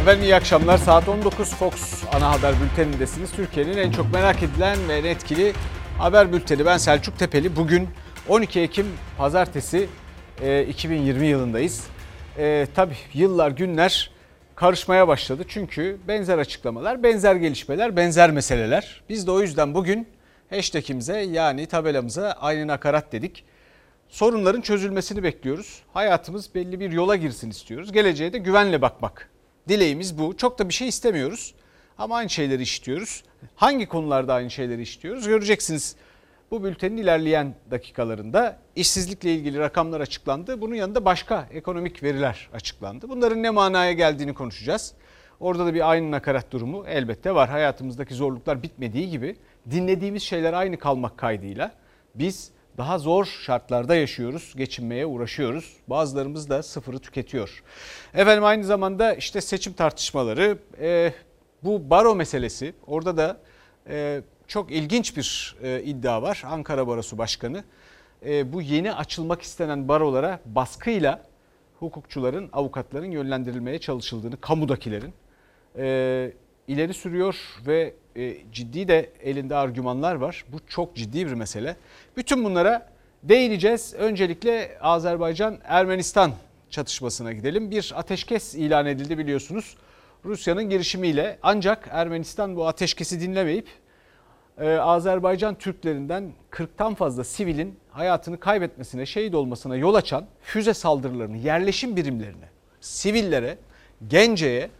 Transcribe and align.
Efendim 0.00 0.22
iyi 0.22 0.34
akşamlar. 0.34 0.78
Saat 0.78 1.08
19 1.08 1.54
Fox 1.54 2.04
ana 2.14 2.30
haber 2.30 2.54
bültenindesiniz. 2.60 3.32
Türkiye'nin 3.32 3.76
en 3.76 3.90
çok 3.90 4.12
merak 4.12 4.42
edilen 4.42 4.88
ve 4.88 4.98
en 4.98 5.04
etkili 5.04 5.52
haber 5.98 6.32
bülteni. 6.32 6.66
Ben 6.66 6.78
Selçuk 6.78 7.18
Tepeli. 7.18 7.56
Bugün 7.56 7.88
12 8.28 8.60
Ekim 8.60 8.86
Pazartesi 9.18 9.88
e, 10.42 10.66
2020 10.66 11.26
yılındayız. 11.26 11.86
E, 12.38 12.66
tabii 12.74 12.96
yıllar 13.14 13.50
günler 13.50 14.10
karışmaya 14.56 15.08
başladı. 15.08 15.42
Çünkü 15.48 15.98
benzer 16.08 16.38
açıklamalar, 16.38 17.02
benzer 17.02 17.34
gelişmeler, 17.34 17.96
benzer 17.96 18.30
meseleler. 18.30 19.02
Biz 19.08 19.26
de 19.26 19.30
o 19.30 19.40
yüzden 19.40 19.74
bugün 19.74 20.08
hashtagimize 20.50 21.20
yani 21.20 21.66
tabelamıza 21.66 22.36
aynı 22.40 22.66
nakarat 22.66 23.12
dedik. 23.12 23.44
Sorunların 24.08 24.60
çözülmesini 24.60 25.22
bekliyoruz. 25.22 25.82
Hayatımız 25.94 26.54
belli 26.54 26.80
bir 26.80 26.90
yola 26.90 27.16
girsin 27.16 27.50
istiyoruz. 27.50 27.92
Geleceğe 27.92 28.32
de 28.32 28.38
güvenle 28.38 28.82
bakmak. 28.82 29.29
Dileğimiz 29.70 30.18
bu. 30.18 30.36
Çok 30.36 30.58
da 30.58 30.68
bir 30.68 30.74
şey 30.74 30.88
istemiyoruz. 30.88 31.54
Ama 31.98 32.16
aynı 32.16 32.30
şeyleri 32.30 32.62
işliyoruz. 32.62 33.24
Hangi 33.56 33.86
konularda 33.86 34.34
aynı 34.34 34.50
şeyleri 34.50 34.82
işliyoruz 34.82 35.28
göreceksiniz. 35.28 35.96
Bu 36.50 36.64
bültenin 36.64 36.96
ilerleyen 36.96 37.54
dakikalarında 37.70 38.58
işsizlikle 38.76 39.34
ilgili 39.34 39.58
rakamlar 39.58 40.00
açıklandı. 40.00 40.60
Bunun 40.60 40.74
yanında 40.74 41.04
başka 41.04 41.48
ekonomik 41.52 42.02
veriler 42.02 42.48
açıklandı. 42.52 43.08
Bunların 43.08 43.42
ne 43.42 43.50
manaya 43.50 43.92
geldiğini 43.92 44.34
konuşacağız. 44.34 44.94
Orada 45.40 45.66
da 45.66 45.74
bir 45.74 45.90
aynı 45.90 46.10
nakarat 46.10 46.50
durumu 46.50 46.84
elbette 46.86 47.34
var. 47.34 47.48
Hayatımızdaki 47.48 48.14
zorluklar 48.14 48.62
bitmediği 48.62 49.10
gibi 49.10 49.36
dinlediğimiz 49.70 50.22
şeyler 50.22 50.52
aynı 50.52 50.78
kalmak 50.78 51.18
kaydıyla 51.18 51.72
biz 52.14 52.50
daha 52.78 52.98
zor 52.98 53.24
şartlarda 53.24 53.94
yaşıyoruz, 53.94 54.54
geçinmeye 54.56 55.06
uğraşıyoruz. 55.06 55.76
Bazılarımız 55.86 56.50
da 56.50 56.62
sıfırı 56.62 56.98
tüketiyor. 56.98 57.62
Efendim 58.14 58.44
aynı 58.44 58.64
zamanda 58.64 59.14
işte 59.14 59.40
seçim 59.40 59.72
tartışmaları, 59.72 60.58
e, 60.80 61.12
bu 61.62 61.90
baro 61.90 62.14
meselesi 62.14 62.74
orada 62.86 63.16
da 63.16 63.40
e, 63.88 64.22
çok 64.46 64.72
ilginç 64.72 65.16
bir 65.16 65.56
e, 65.62 65.82
iddia 65.82 66.22
var. 66.22 66.42
Ankara 66.46 66.86
Barosu 66.86 67.18
Başkanı 67.18 67.64
e, 68.26 68.52
bu 68.52 68.62
yeni 68.62 68.92
açılmak 68.92 69.42
istenen 69.42 69.88
barolara 69.88 70.40
baskıyla 70.46 71.22
hukukçuların, 71.78 72.48
avukatların 72.52 73.10
yönlendirilmeye 73.10 73.78
çalışıldığını, 73.78 74.40
kamudakilerin 74.40 75.12
e, 75.76 76.32
ileri 76.68 76.94
sürüyor 76.94 77.36
ve 77.66 77.94
e, 78.16 78.36
ciddi 78.52 78.88
de 78.88 79.10
elinde 79.22 79.56
argümanlar 79.56 80.14
var. 80.14 80.44
Bu 80.52 80.56
çok 80.68 80.96
ciddi 80.96 81.26
bir 81.26 81.32
mesele. 81.32 81.76
Bütün 82.16 82.44
bunlara 82.44 82.88
değineceğiz. 83.22 83.94
Öncelikle 83.98 84.78
Azerbaycan-Ermenistan 84.80 86.32
çatışmasına 86.70 87.32
gidelim. 87.32 87.70
Bir 87.70 87.92
ateşkes 87.96 88.54
ilan 88.54 88.86
edildi 88.86 89.18
biliyorsunuz. 89.18 89.76
Rusya'nın 90.24 90.70
girişimiyle 90.70 91.38
ancak 91.42 91.88
Ermenistan 91.90 92.56
bu 92.56 92.68
ateşkesi 92.68 93.20
dinlemeyip 93.20 93.68
e, 94.58 94.70
Azerbaycan 94.70 95.54
Türklerinden 95.54 96.32
40'tan 96.50 96.94
fazla 96.94 97.24
sivilin 97.24 97.78
hayatını 97.90 98.40
kaybetmesine, 98.40 99.06
şehit 99.06 99.34
olmasına 99.34 99.76
yol 99.76 99.94
açan 99.94 100.24
füze 100.42 100.74
saldırılarını, 100.74 101.36
yerleşim 101.36 101.96
birimlerine, 101.96 102.48
sivillere, 102.80 103.58
Gence'ye 104.08 104.70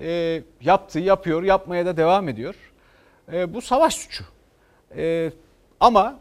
e, 0.00 0.42
yaptı, 0.60 0.98
yapıyor, 0.98 1.42
yapmaya 1.42 1.86
da 1.86 1.96
devam 1.96 2.28
ediyor. 2.28 2.54
E, 3.32 3.54
bu 3.54 3.60
savaş 3.60 3.94
suçu. 3.94 4.24
E, 4.96 5.32
ama 5.80 6.18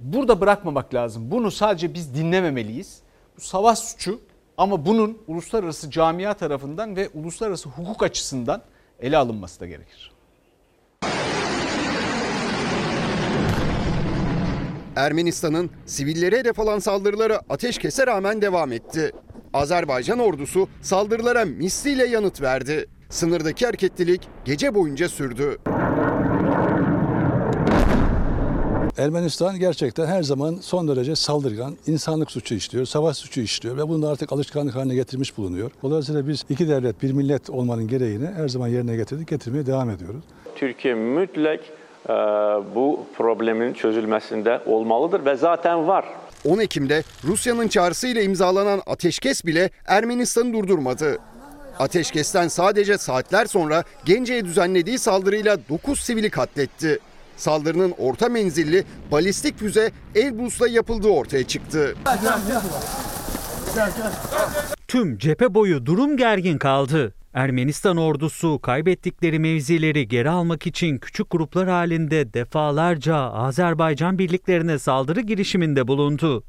burada 0.00 0.40
bırakmamak 0.40 0.94
lazım. 0.94 1.30
Bunu 1.30 1.50
sadece 1.50 1.94
biz 1.94 2.14
dinlememeliyiz. 2.14 2.98
Bu 3.36 3.40
savaş 3.40 3.78
suçu 3.78 4.20
ama 4.56 4.86
bunun 4.86 5.18
uluslararası 5.26 5.90
camia 5.90 6.34
tarafından 6.34 6.96
ve 6.96 7.08
uluslararası 7.14 7.68
hukuk 7.68 8.02
açısından 8.02 8.62
ele 9.00 9.16
alınması 9.16 9.60
da 9.60 9.66
gerekir. 9.66 10.12
Ermenistan'ın 14.96 15.70
sivillere 15.86 16.38
hedef 16.38 16.60
alan 16.60 16.78
saldırıları 16.78 17.40
ateşkese 17.48 18.06
rağmen 18.06 18.42
devam 18.42 18.72
etti. 18.72 19.12
Azerbaycan 19.52 20.18
ordusu 20.18 20.68
saldırılara 20.82 21.44
misliyle 21.44 22.06
yanıt 22.06 22.42
verdi. 22.42 22.86
Sınırdaki 23.10 23.66
hareketlilik 23.66 24.28
gece 24.44 24.74
boyunca 24.74 25.08
sürdü. 25.08 25.58
Ermenistan 28.98 29.58
gerçekten 29.58 30.06
her 30.06 30.22
zaman 30.22 30.54
son 30.60 30.88
derece 30.88 31.16
saldırgan, 31.16 31.76
insanlık 31.86 32.30
suçu 32.30 32.54
işliyor, 32.54 32.86
savaş 32.86 33.16
suçu 33.16 33.40
işliyor 33.40 33.76
ve 33.76 33.88
bunu 33.88 34.02
da 34.02 34.08
artık 34.08 34.32
alışkanlık 34.32 34.74
haline 34.74 34.94
getirmiş 34.94 35.38
bulunuyor. 35.38 35.70
Dolayısıyla 35.82 36.28
biz 36.28 36.44
iki 36.48 36.68
devlet, 36.68 37.02
bir 37.02 37.12
millet 37.12 37.50
olmanın 37.50 37.88
gereğini 37.88 38.26
her 38.26 38.48
zaman 38.48 38.68
yerine 38.68 38.96
getirdik, 38.96 39.28
getirmeye 39.28 39.66
devam 39.66 39.90
ediyoruz. 39.90 40.24
Türkiye 40.56 40.94
mütləq 40.94 41.60
e, 42.08 42.14
bu 42.74 43.00
problemin 43.16 43.74
çözülməsində 43.74 44.64
olmalıdır 44.64 45.20
və 45.20 45.36
zaten 45.36 45.88
var. 45.88 46.04
10 46.44 46.58
Ekim'de 46.58 47.02
Rusya'nın 47.24 47.68
çağrısıyla 47.68 48.22
imzalanan 48.22 48.82
ateşkes 48.86 49.44
bile 49.44 49.70
Ermenistan'ı 49.86 50.52
durdurmadı. 50.52 51.18
Ateşkesten 51.78 52.48
sadece 52.48 52.98
saatler 52.98 53.46
sonra 53.46 53.84
Gence'ye 54.04 54.44
düzenlediği 54.44 54.98
saldırıyla 54.98 55.58
9 55.68 56.00
sivili 56.00 56.30
katletti. 56.30 56.98
Saldırının 57.38 57.94
orta 57.98 58.28
menzilli 58.28 58.84
balistik 59.12 59.58
füze 59.58 59.92
Elbrus'la 60.14 60.68
yapıldığı 60.68 61.08
ortaya 61.08 61.44
çıktı. 61.46 61.94
Tüm 64.88 65.18
cephe 65.18 65.54
boyu 65.54 65.86
durum 65.86 66.16
gergin 66.16 66.58
kaldı. 66.58 67.14
Ermenistan 67.34 67.96
ordusu 67.96 68.58
kaybettikleri 68.58 69.38
mevzileri 69.38 70.08
geri 70.08 70.30
almak 70.30 70.66
için 70.66 70.98
küçük 70.98 71.30
gruplar 71.30 71.68
halinde 71.68 72.34
defalarca 72.34 73.16
Azerbaycan 73.16 74.18
birliklerine 74.18 74.78
saldırı 74.78 75.20
girişiminde 75.20 75.88
bulundu. 75.88 76.44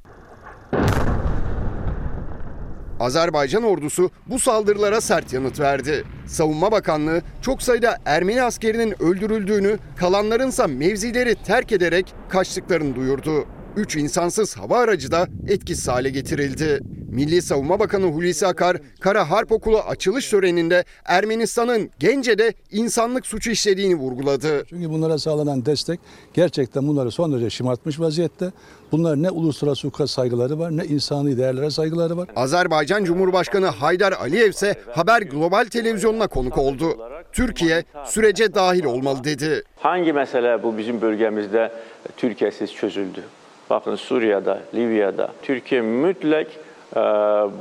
Azerbaycan 2.99 3.63
ordusu 3.63 4.11
bu 4.27 4.39
saldırılara 4.39 5.01
sert 5.01 5.33
yanıt 5.33 5.59
verdi. 5.59 6.03
Savunma 6.27 6.71
Bakanlığı 6.71 7.21
çok 7.41 7.61
sayıda 7.61 7.97
Ermeni 8.05 8.43
askerinin 8.43 9.03
öldürüldüğünü, 9.03 9.77
kalanlarınsa 9.97 10.67
mevzileri 10.67 11.35
terk 11.35 11.71
ederek 11.71 12.13
kaçtıklarını 12.29 12.95
duyurdu. 12.95 13.45
3 13.75 13.95
insansız 13.95 14.57
hava 14.57 14.77
aracı 14.77 15.11
da 15.11 15.27
etkisiz 15.47 15.87
hale 15.87 16.09
getirildi. 16.09 16.79
Milli 17.09 17.41
Savunma 17.41 17.79
Bakanı 17.79 18.05
Hulusi 18.05 18.47
Akar, 18.47 18.77
Kara 18.99 19.29
Harp 19.29 19.51
Okulu 19.51 19.79
açılış 19.79 20.29
töreninde 20.29 20.83
Ermenistan'ın 21.05 21.89
Gence'de 21.99 22.53
insanlık 22.71 23.25
suçu 23.25 23.51
işlediğini 23.51 23.95
vurguladı. 23.95 24.65
Çünkü 24.69 24.89
bunlara 24.89 25.17
sağlanan 25.17 25.65
destek 25.65 25.99
gerçekten 26.33 26.87
bunları 26.87 27.11
son 27.11 27.33
derece 27.33 27.49
şımartmış 27.49 27.99
vaziyette. 27.99 28.51
Bunlar 28.91 29.23
ne 29.23 29.29
uluslararası 29.29 29.87
hukuka 29.87 30.07
saygıları 30.07 30.59
var 30.59 30.77
ne 30.77 30.85
insani 30.85 31.37
değerlere 31.37 31.69
saygıları 31.69 32.17
var. 32.17 32.27
Azerbaycan 32.35 33.03
Cumhurbaşkanı 33.03 33.65
Haydar 33.67 34.11
Aliyev 34.11 34.49
ise 34.49 34.75
Haber 34.91 35.21
Global 35.21 35.65
televizyonuna 35.65 36.27
konuk 36.27 36.57
oldu. 36.57 36.97
Türkiye 37.31 37.83
sürece 38.05 38.53
dahil 38.53 38.83
olmalı 38.83 39.23
dedi. 39.23 39.63
Hangi 39.75 40.11
məsələ 40.11 40.63
bu 40.63 40.77
bizim 40.77 40.95
bölgəmizdə 40.95 41.69
Türkiyəsiz 42.17 42.75
çözüldü? 42.75 43.23
Baxın 43.69 43.95
Suriyada, 43.95 44.61
Liviyada 44.73 45.31
Türkiye 45.41 45.81
mütləq 45.81 46.47
e, 46.95 47.01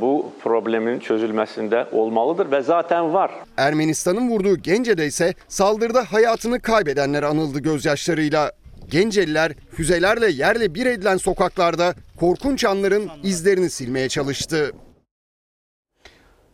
bu 0.01 0.33
problemin 0.43 1.01
çözülməsində 1.01 1.91
olmalıdır 1.93 2.47
və 2.47 2.63
zaten 2.63 3.15
var. 3.15 3.31
Ermenistan'ın 3.57 4.31
vurduğu 4.31 4.57
Gence'de 4.57 5.07
ise 5.07 5.35
saldırıda 5.49 6.13
hayatını 6.13 6.61
kaybedenler 6.61 7.23
anıldı 7.23 7.59
gözyaşlarıyla. 7.59 8.53
Genceliler 8.91 9.53
füzelerle 9.71 10.31
yerle 10.31 10.75
bir 10.75 10.87
edilen 10.87 11.17
sokaklarda 11.17 11.95
korkunç 12.17 12.65
anların 12.65 13.11
izlerini 13.23 13.71
silmeye 13.71 14.09
çalıştı. 14.09 14.73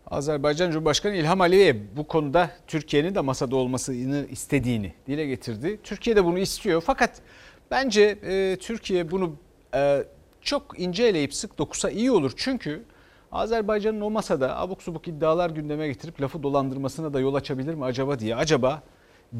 Azerbaycan 0.06 0.70
Cumhurbaşkanı 0.70 1.14
İlham 1.14 1.40
Aliyev 1.40 1.76
bu 1.96 2.06
konuda 2.06 2.50
Türkiye'nin 2.66 3.14
de 3.14 3.20
masada 3.20 3.56
olmasını 3.56 4.26
istediğini 4.30 4.92
dile 5.06 5.26
getirdi. 5.26 5.80
Türkiye 5.82 6.16
de 6.16 6.24
bunu 6.24 6.38
istiyor 6.38 6.82
fakat 6.86 7.10
bence 7.70 8.18
e, 8.24 8.56
Türkiye 8.60 9.10
bunu 9.10 9.36
e, 9.74 10.04
çok 10.40 10.80
ince 10.80 11.04
eleyip 11.04 11.34
sık 11.34 11.58
dokusa 11.58 11.90
iyi 11.90 12.10
olur. 12.10 12.32
Çünkü 12.36 12.82
Azerbaycan'ın 13.32 14.00
o 14.00 14.10
masada 14.10 14.58
abuk 14.58 14.82
subuk 14.82 15.08
iddialar 15.08 15.50
gündeme 15.50 15.88
getirip 15.88 16.20
lafı 16.20 16.42
dolandırmasına 16.42 17.14
da 17.14 17.20
yol 17.20 17.34
açabilir 17.34 17.74
mi 17.74 17.84
acaba 17.84 18.18
diye 18.18 18.36
acaba 18.36 18.82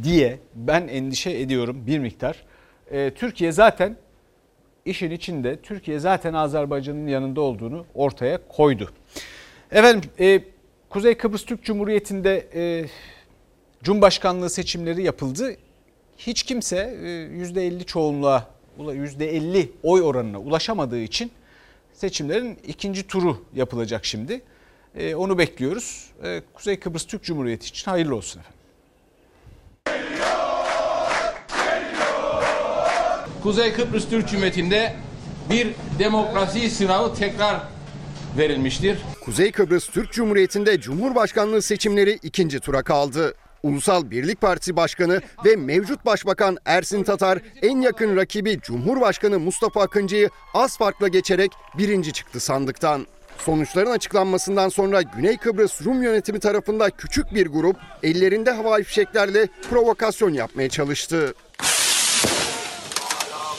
diye 0.02 0.38
ben 0.54 0.88
endişe 0.88 1.31
ediyorum 1.31 1.86
bir 1.86 1.98
miktar. 1.98 2.44
E, 2.90 3.14
Türkiye 3.14 3.52
zaten 3.52 3.96
işin 4.84 5.10
içinde 5.10 5.56
Türkiye 5.56 5.98
zaten 5.98 6.34
Azerbaycan'ın 6.34 7.06
yanında 7.06 7.40
olduğunu 7.40 7.86
ortaya 7.94 8.48
koydu. 8.48 8.90
Efendim 9.70 10.10
e, 10.20 10.40
Kuzey 10.90 11.14
Kıbrıs 11.14 11.44
Türk 11.44 11.64
Cumhuriyeti'nde 11.64 12.48
e, 12.54 12.84
Cumhurbaşkanlığı 13.82 14.50
seçimleri 14.50 15.02
yapıldı. 15.02 15.56
Hiç 16.19 16.42
kimse 16.42 16.76
e, 16.76 17.06
%50 17.06 17.84
çoğunluğa 17.84 18.53
%50 18.78 19.68
oy 19.82 20.02
oranına 20.02 20.38
ulaşamadığı 20.38 21.00
için 21.00 21.30
seçimlerin 21.92 22.58
ikinci 22.66 23.06
turu 23.06 23.44
yapılacak 23.54 24.04
şimdi. 24.04 24.42
E, 24.94 25.14
onu 25.14 25.38
bekliyoruz. 25.38 26.10
E, 26.24 26.42
Kuzey 26.54 26.80
Kıbrıs 26.80 27.06
Türk 27.06 27.22
Cumhuriyeti 27.22 27.66
için 27.66 27.90
hayırlı 27.90 28.16
olsun 28.16 28.40
efendim. 28.40 28.58
Kuzey 33.42 33.72
Kıbrıs 33.72 34.08
Türk 34.08 34.28
Cumhuriyeti'nde 34.28 34.96
bir 35.50 35.68
demokrasi 35.98 36.70
sınavı 36.70 37.14
tekrar 37.14 37.60
verilmiştir. 38.38 38.98
Kuzey 39.24 39.52
Kıbrıs 39.52 39.88
Türk 39.88 40.12
Cumhuriyeti'nde 40.12 40.80
Cumhurbaşkanlığı 40.80 41.62
seçimleri 41.62 42.18
ikinci 42.22 42.60
tura 42.60 42.82
kaldı. 42.82 43.34
Ulusal 43.64 44.11
Birlik 44.11 44.40
Partisi 44.40 44.76
Başkanı 44.76 45.20
ve 45.44 45.56
mevcut 45.56 46.06
Başbakan 46.06 46.56
Ersin 46.64 47.02
Tatar 47.02 47.38
en 47.62 47.81
yakın 47.81 48.16
rakibi 48.16 48.61
Cumhurbaşkanı 48.61 49.38
Mustafa 49.38 49.82
Akıncı'yı 49.82 50.31
az 50.55 50.78
farkla 50.78 51.08
geçerek 51.08 51.52
birinci 51.78 52.12
çıktı 52.12 52.40
sandıktan. 52.40 53.06
Sonuçların 53.38 53.90
açıklanmasından 53.90 54.69
sonra 54.69 55.02
Güney 55.02 55.37
Kıbrıs 55.37 55.82
Rum 55.84 56.02
yönetimi 56.02 56.40
tarafında 56.40 56.90
küçük 56.90 57.34
bir 57.34 57.46
grup 57.46 57.76
ellerinde 58.02 58.50
havai 58.50 58.82
fişeklerle 58.82 59.49
provokasyon 59.70 60.31
yapmaya 60.31 60.69
çalıştı. 60.69 61.34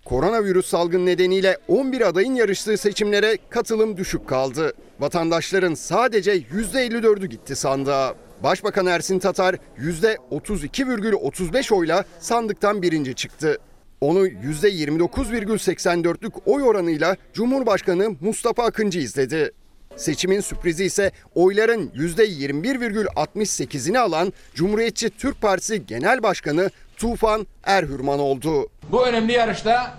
Koronavirüs 0.05 0.65
salgın 0.65 1.05
nedeniyle 1.05 1.57
11 1.67 2.01
adayın 2.01 2.35
yarıştığı 2.35 2.77
seçimlere 2.77 3.37
katılım 3.49 3.97
düşük 3.97 4.27
kaldı. 4.27 4.73
Vatandaşların 4.99 5.73
sadece 5.73 6.37
%54'ü 6.37 7.25
gitti 7.25 7.55
sandığa. 7.55 8.24
Başbakan 8.43 8.85
Ersin 8.85 9.19
Tatar 9.19 9.55
%32,35 9.79 11.73
oyla 11.73 12.05
sandıktan 12.19 12.81
birinci 12.81 13.15
çıktı. 13.15 13.57
Onu 14.01 14.27
%29,84'lük 14.27 16.31
oy 16.45 16.63
oranıyla 16.63 17.15
Cumhurbaşkanı 17.33 18.15
Mustafa 18.21 18.63
Akıncı 18.63 18.99
izledi. 18.99 19.51
Seçimin 19.95 20.39
sürprizi 20.39 20.85
ise 20.85 21.11
oyların 21.35 21.91
%21,68'ini 21.95 23.99
alan 23.99 24.33
Cumhuriyetçi 24.55 25.09
Türk 25.09 25.41
Partisi 25.41 25.85
Genel 25.85 26.23
Başkanı 26.23 26.69
Tufan 26.97 27.47
Erhürman 27.63 28.19
oldu. 28.19 28.69
Bu 28.91 29.07
önemli 29.07 29.31
yarışta 29.31 29.93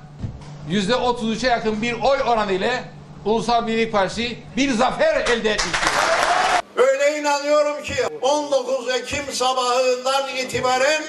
%33'e 0.71 1.49
yakın 1.49 1.83
bir 1.83 1.93
oy 1.93 2.19
oranı 2.27 2.53
ile 2.53 2.85
Ulusal 3.25 3.67
Birlik 3.67 3.93
Partisi 3.93 4.37
bir 4.57 4.71
zafer 4.71 5.21
elde 5.21 5.51
etmiştir. 5.51 5.96
Öyle 6.77 7.19
inanıyorum 7.19 7.83
ki 7.83 7.95
19 8.23 8.89
Ekim 8.91 9.33
sabahından 9.33 10.37
itibaren 10.37 11.03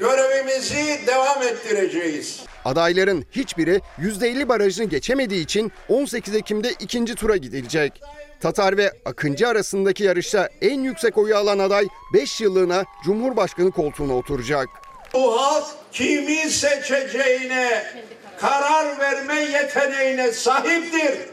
görevimizi 0.00 1.00
devam 1.06 1.42
ettireceğiz. 1.42 2.40
Adayların 2.64 3.26
hiçbiri 3.30 3.80
%50 3.98 4.48
barajını 4.48 4.86
geçemediği 4.86 5.44
için 5.44 5.72
18 5.88 6.34
Ekim'de 6.34 6.70
ikinci 6.70 7.14
tura 7.14 7.36
gidilecek. 7.36 8.02
Tatar 8.40 8.76
ve 8.76 8.92
Akıncı 9.04 9.48
arasındaki 9.48 10.04
yarışta 10.04 10.48
en 10.60 10.80
yüksek 10.80 11.18
oyu 11.18 11.36
alan 11.36 11.58
aday 11.58 11.88
5 12.14 12.40
yıllığına 12.40 12.84
Cumhurbaşkanı 13.04 13.70
koltuğuna 13.70 14.16
oturacak. 14.16 14.68
Bu 15.14 15.40
halk 15.42 15.64
kimi 15.92 16.50
seçeceğine 16.50 17.84
karar 18.40 18.98
verme 18.98 19.40
yeteneğine 19.40 20.32
sahiptir. 20.32 21.31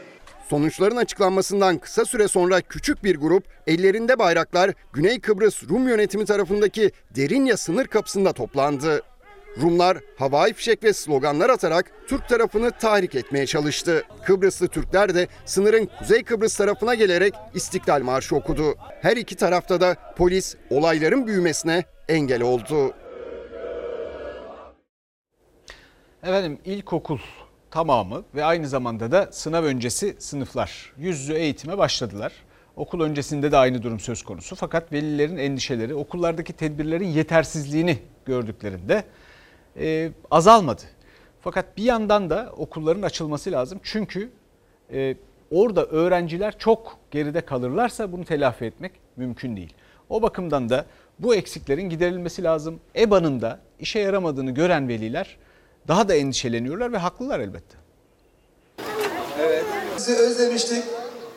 Sonuçların 0.50 0.96
açıklanmasından 0.96 1.78
kısa 1.78 2.04
süre 2.04 2.28
sonra 2.28 2.60
küçük 2.60 3.04
bir 3.04 3.16
grup 3.16 3.44
ellerinde 3.66 4.18
bayraklar 4.18 4.70
Güney 4.92 5.20
Kıbrıs 5.20 5.68
Rum 5.68 5.88
yönetimi 5.88 6.24
tarafındaki 6.24 6.90
Derinya 7.16 7.56
sınır 7.56 7.86
kapısında 7.86 8.32
toplandı. 8.32 9.02
Rumlar 9.62 9.98
havai 10.18 10.52
fişek 10.52 10.84
ve 10.84 10.92
sloganlar 10.92 11.50
atarak 11.50 11.92
Türk 12.08 12.28
tarafını 12.28 12.70
tahrik 12.70 13.14
etmeye 13.14 13.46
çalıştı. 13.46 14.04
Kıbrıslı 14.24 14.68
Türkler 14.68 15.14
de 15.14 15.28
sınırın 15.44 15.88
Kuzey 15.98 16.24
Kıbrıs 16.24 16.56
tarafına 16.56 16.94
gelerek 16.94 17.34
İstiklal 17.54 18.02
Marşı 18.02 18.36
okudu. 18.36 18.74
Her 19.02 19.16
iki 19.16 19.36
tarafta 19.36 19.80
da 19.80 19.96
polis 20.16 20.56
olayların 20.70 21.26
büyümesine 21.26 21.84
engel 22.08 22.42
oldu. 22.42 22.94
Efendim 26.22 26.58
ilkokul 26.64 27.18
tamamı 27.70 28.24
ve 28.34 28.44
aynı 28.44 28.68
zamanda 28.68 29.12
da 29.12 29.28
sınav 29.32 29.64
öncesi 29.64 30.16
sınıflar 30.18 30.92
yüz 30.98 31.20
yüze 31.20 31.34
eğitime 31.34 31.78
başladılar. 31.78 32.32
Okul 32.76 33.00
öncesinde 33.00 33.52
de 33.52 33.56
aynı 33.56 33.82
durum 33.82 34.00
söz 34.00 34.22
konusu 34.22 34.56
fakat 34.56 34.92
velilerin 34.92 35.36
endişeleri 35.36 35.94
okullardaki 35.94 36.52
tedbirlerin 36.52 37.08
yetersizliğini 37.08 37.98
gördüklerinde 38.24 39.04
e, 39.76 40.12
azalmadı. 40.30 40.82
Fakat 41.40 41.76
bir 41.76 41.82
yandan 41.82 42.30
da 42.30 42.52
okulların 42.56 43.02
açılması 43.02 43.52
lazım 43.52 43.80
çünkü 43.82 44.30
e, 44.92 45.16
orada 45.50 45.86
öğrenciler 45.86 46.58
çok 46.58 46.98
geride 47.10 47.40
kalırlarsa 47.40 48.12
bunu 48.12 48.24
telafi 48.24 48.64
etmek 48.64 48.92
mümkün 49.16 49.56
değil. 49.56 49.74
O 50.08 50.22
bakımdan 50.22 50.68
da 50.68 50.86
bu 51.18 51.34
eksiklerin 51.34 51.88
giderilmesi 51.88 52.42
lazım. 52.42 52.80
EBA'nın 52.96 53.40
da 53.40 53.60
işe 53.78 53.98
yaramadığını 53.98 54.50
gören 54.50 54.88
veliler 54.88 55.36
daha 55.88 56.08
da 56.08 56.14
endişeleniyorlar 56.14 56.92
ve 56.92 56.98
haklılar 56.98 57.40
elbette. 57.40 57.76
Sizi 59.96 60.16
özlemiştik. 60.16 60.84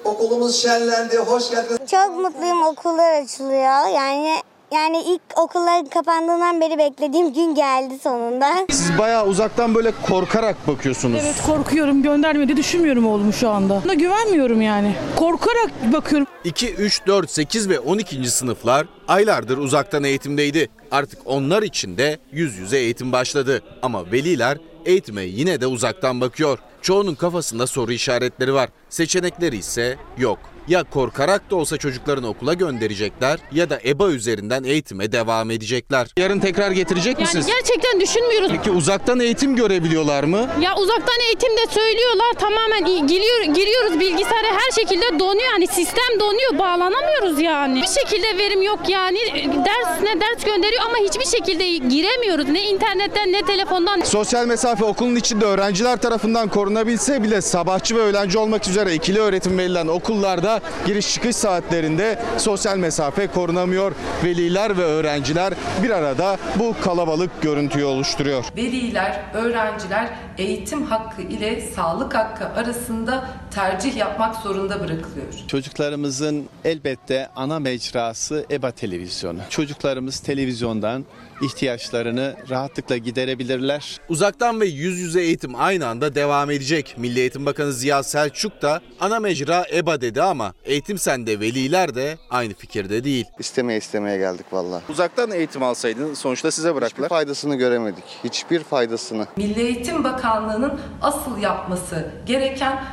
Okulumuz 0.06 0.56
şenlendi. 0.62 1.18
Hoş 1.18 1.52
geldiniz. 1.52 1.80
Çok 1.92 2.18
mutluyum 2.18 2.64
okullar 2.64 3.22
açılıyor. 3.22 3.96
Yani 3.96 4.36
yani 4.74 5.04
ilk 5.04 5.22
okulların 5.36 5.86
kapandığından 5.86 6.62
beri 6.62 6.78
beklediğim 6.78 7.34
gün 7.34 7.56
geldi 7.56 8.00
sonunda. 8.04 8.54
Siz 8.70 8.98
bayağı 8.98 9.26
uzaktan 9.28 9.76
böyle 9.76 9.92
korkarak 10.08 10.68
bakıyorsunuz. 10.68 11.20
Evet 11.24 11.36
korkuyorum 11.46 12.04
göndermedi 12.04 12.58
düşünmüyorum 12.58 13.06
oğlumu 13.08 13.34
şu 13.34 13.50
anda. 13.50 13.82
Buna 13.84 13.94
güvenmiyorum 13.94 14.62
yani. 14.62 14.96
Korkarak 15.16 15.94
bakıyorum. 15.94 16.28
2, 16.44 16.74
3, 16.74 17.08
4, 17.08 17.32
8 17.32 17.70
ve 17.70 17.80
12. 17.80 18.32
sınıflar 18.32 18.88
aylardır 19.08 19.58
uzaktan 19.58 20.04
eğitimdeydi. 20.04 20.70
Artık 20.92 21.20
onlar 21.26 21.64
için 21.64 21.98
de 21.98 22.20
yüz 22.32 22.58
yüze 22.58 22.78
eğitim 22.78 23.12
başladı. 23.12 23.62
Ama 23.82 24.12
veliler 24.12 24.58
eğitime 24.86 25.24
yine 25.24 25.62
de 25.62 25.68
uzaktan 25.68 26.22
bakıyor. 26.22 26.60
Çoğunun 26.82 27.16
kafasında 27.16 27.68
soru 27.68 27.92
işaretleri 27.92 28.54
var. 28.54 28.70
Seçenekleri 28.90 29.58
ise 29.58 29.98
yok. 30.18 30.40
Ya 30.68 30.84
korkarak 30.84 31.52
da 31.52 31.56
olsa 31.56 31.78
çocuklarını 31.78 32.28
okula 32.28 32.54
gönderecekler 32.54 33.40
ya 33.52 33.70
da 33.70 33.80
EBA 33.86 34.10
üzerinden 34.10 34.64
eğitime 34.64 35.12
devam 35.12 35.52
edecekler. 35.52 36.08
Yarın 36.18 36.40
tekrar 36.40 36.72
getirecek 36.72 37.14
Yani 37.14 37.22
misiniz? 37.22 37.46
gerçekten 37.48 38.02
düşünmüyoruz. 38.02 38.52
Peki 38.52 38.72
uzaktan 38.72 39.20
eğitim 39.20 39.56
görebiliyorlar 39.56 40.24
mı? 40.24 40.48
Ya 40.62 40.76
uzaktan 40.78 41.20
eğitimde 41.28 41.62
söylüyorlar 41.70 42.34
tamamen 42.40 43.08
giriyor, 43.08 43.56
giriyoruz 43.56 44.00
bilgisayara 44.00 44.48
her 44.48 44.72
şekilde 44.76 45.20
donuyor. 45.20 45.50
Hani 45.52 45.68
sistem 45.68 46.20
donuyor 46.20 46.60
bağlanamıyoruz 46.60 47.42
yani. 47.42 47.82
Bir 47.82 47.88
şekilde 48.02 48.38
verim 48.38 48.62
yok 48.62 48.80
yani. 48.90 49.20
Ders 49.66 50.02
ne 50.04 50.22
ders 50.22 50.44
gönderiyor 50.46 50.82
ama 50.86 50.98
hiçbir 50.98 51.26
şekilde 51.38 51.78
giremiyoruz. 51.78 52.48
Ne 52.50 52.64
internetten 52.70 53.32
ne 53.32 53.42
telefondan. 53.46 54.02
Sosyal 54.02 54.46
mesafe 54.46 54.86
okulun 54.86 55.16
içinde 55.16 55.46
öğrenciler 55.46 55.98
tarafından 56.02 56.50
korunabilse 56.50 57.24
bile 57.24 57.42
sabahçı 57.42 57.96
ve 57.96 58.00
öğlenci 58.00 58.38
olmak 58.38 58.68
üzere 58.68 58.94
ikili 58.94 59.20
öğretim 59.20 59.58
verilen 59.58 59.88
okullarda 59.88 60.53
giriş 60.86 61.14
çıkış 61.14 61.36
saatlerinde 61.36 62.20
sosyal 62.38 62.78
mesafe 62.78 63.28
korunamıyor. 63.28 63.92
Veliler 64.24 64.78
ve 64.78 64.84
öğrenciler 64.84 65.54
bir 65.84 65.90
arada 65.90 66.38
bu 66.56 66.76
kalabalık 66.82 67.42
görüntüyü 67.42 67.86
oluşturuyor. 67.86 68.46
Veliler, 68.58 69.20
öğrenciler 69.34 70.10
eğitim 70.38 70.84
hakkı 70.84 71.22
ile 71.22 71.62
sağlık 71.62 72.16
hakkı 72.16 72.48
arasında 72.60 73.30
tercih 73.56 73.96
yapmak 73.98 74.36
zorunda 74.36 74.80
bırakılıyor. 74.80 75.34
Çocuklarımızın 75.48 76.46
elbette 76.66 77.30
ana 77.36 77.60
mecrası 77.60 78.46
EBA 78.52 78.72
televizyonu. 78.72 79.40
Çocuklarımız 79.50 80.20
televizyondan 80.20 81.06
ihtiyaçlarını 81.42 82.36
rahatlıkla 82.50 82.98
giderebilirler. 82.98 83.98
Uzaktan 84.10 84.62
ve 84.62 84.66
yüz 84.66 85.00
yüze 85.00 85.22
eğitim 85.22 85.56
aynı 85.56 85.88
anda 85.88 86.16
devam 86.16 86.52
edecek. 86.52 86.96
Milli 86.98 87.20
Eğitim 87.20 87.46
Bakanı 87.46 87.74
Ziya 87.74 88.04
Selçuk 88.04 88.62
da 88.62 88.82
ana 89.00 89.20
mecra 89.20 89.66
EBA 89.74 90.02
dedi 90.02 90.22
ama 90.22 90.54
Eğitim 90.64 90.98
Sen'de 90.98 91.40
veliler 91.40 91.96
de 91.96 92.18
aynı 92.30 92.54
fikirde 92.54 93.04
değil. 93.04 93.26
İstemeye 93.40 93.80
istemeye 93.80 94.18
geldik 94.18 94.46
valla. 94.52 94.82
Uzaktan 94.90 95.32
eğitim 95.32 95.64
alsaydın 95.64 96.14
sonuçta 96.14 96.52
size 96.52 96.70
Hiçbir 96.70 96.82
bıraktılar. 96.82 97.10
faydasını 97.10 97.56
göremedik. 97.56 98.04
Hiçbir 98.24 98.64
faydasını. 98.64 99.28
Milli 99.38 99.62
Eğitim 99.62 100.04
Bakanlığı'nın 100.04 100.80
asıl 101.02 101.38
yapması 101.38 102.12
gereken 102.26 102.84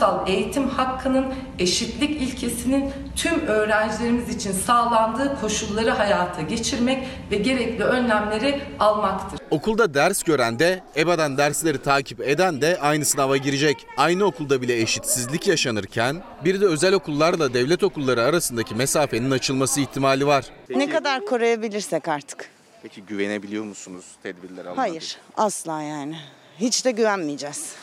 kamusal 0.00 0.28
eğitim 0.28 0.68
hakkının 0.68 1.26
eşitlik 1.58 2.22
ilkesinin 2.22 2.92
tüm 3.16 3.46
öğrencilerimiz 3.46 4.36
için 4.36 4.52
sağlandığı 4.52 5.40
koşulları 5.40 5.90
hayata 5.90 6.42
geçirmek 6.42 7.06
ve 7.30 7.36
gerekli 7.36 7.84
önlemleri 7.84 8.60
almaktır. 8.78 9.40
Okulda 9.50 9.94
ders 9.94 10.22
gören 10.22 10.58
de 10.58 10.82
EBA'dan 10.96 11.38
dersleri 11.38 11.82
takip 11.82 12.20
eden 12.20 12.60
de 12.60 12.78
aynı 12.80 13.04
sınava 13.04 13.36
girecek. 13.36 13.86
Aynı 13.96 14.24
okulda 14.24 14.62
bile 14.62 14.80
eşitsizlik 14.80 15.46
yaşanırken 15.46 16.22
bir 16.44 16.60
de 16.60 16.66
özel 16.66 16.94
okullarla 16.94 17.54
devlet 17.54 17.82
okulları 17.82 18.22
arasındaki 18.22 18.74
mesafenin 18.74 19.30
açılması 19.30 19.80
ihtimali 19.80 20.26
var. 20.26 20.44
Ne 20.70 20.90
kadar 20.90 21.24
koruyabilirsek 21.24 22.08
artık. 22.08 22.48
Peki 22.82 23.02
güvenebiliyor 23.02 23.64
musunuz 23.64 24.04
tedbirler 24.22 24.64
almak 24.64 24.78
Hayır, 24.78 25.16
asla 25.36 25.82
yani. 25.82 26.16
Hiç 26.60 26.84
de 26.84 26.90
güvenmeyeceğiz. 26.90 27.74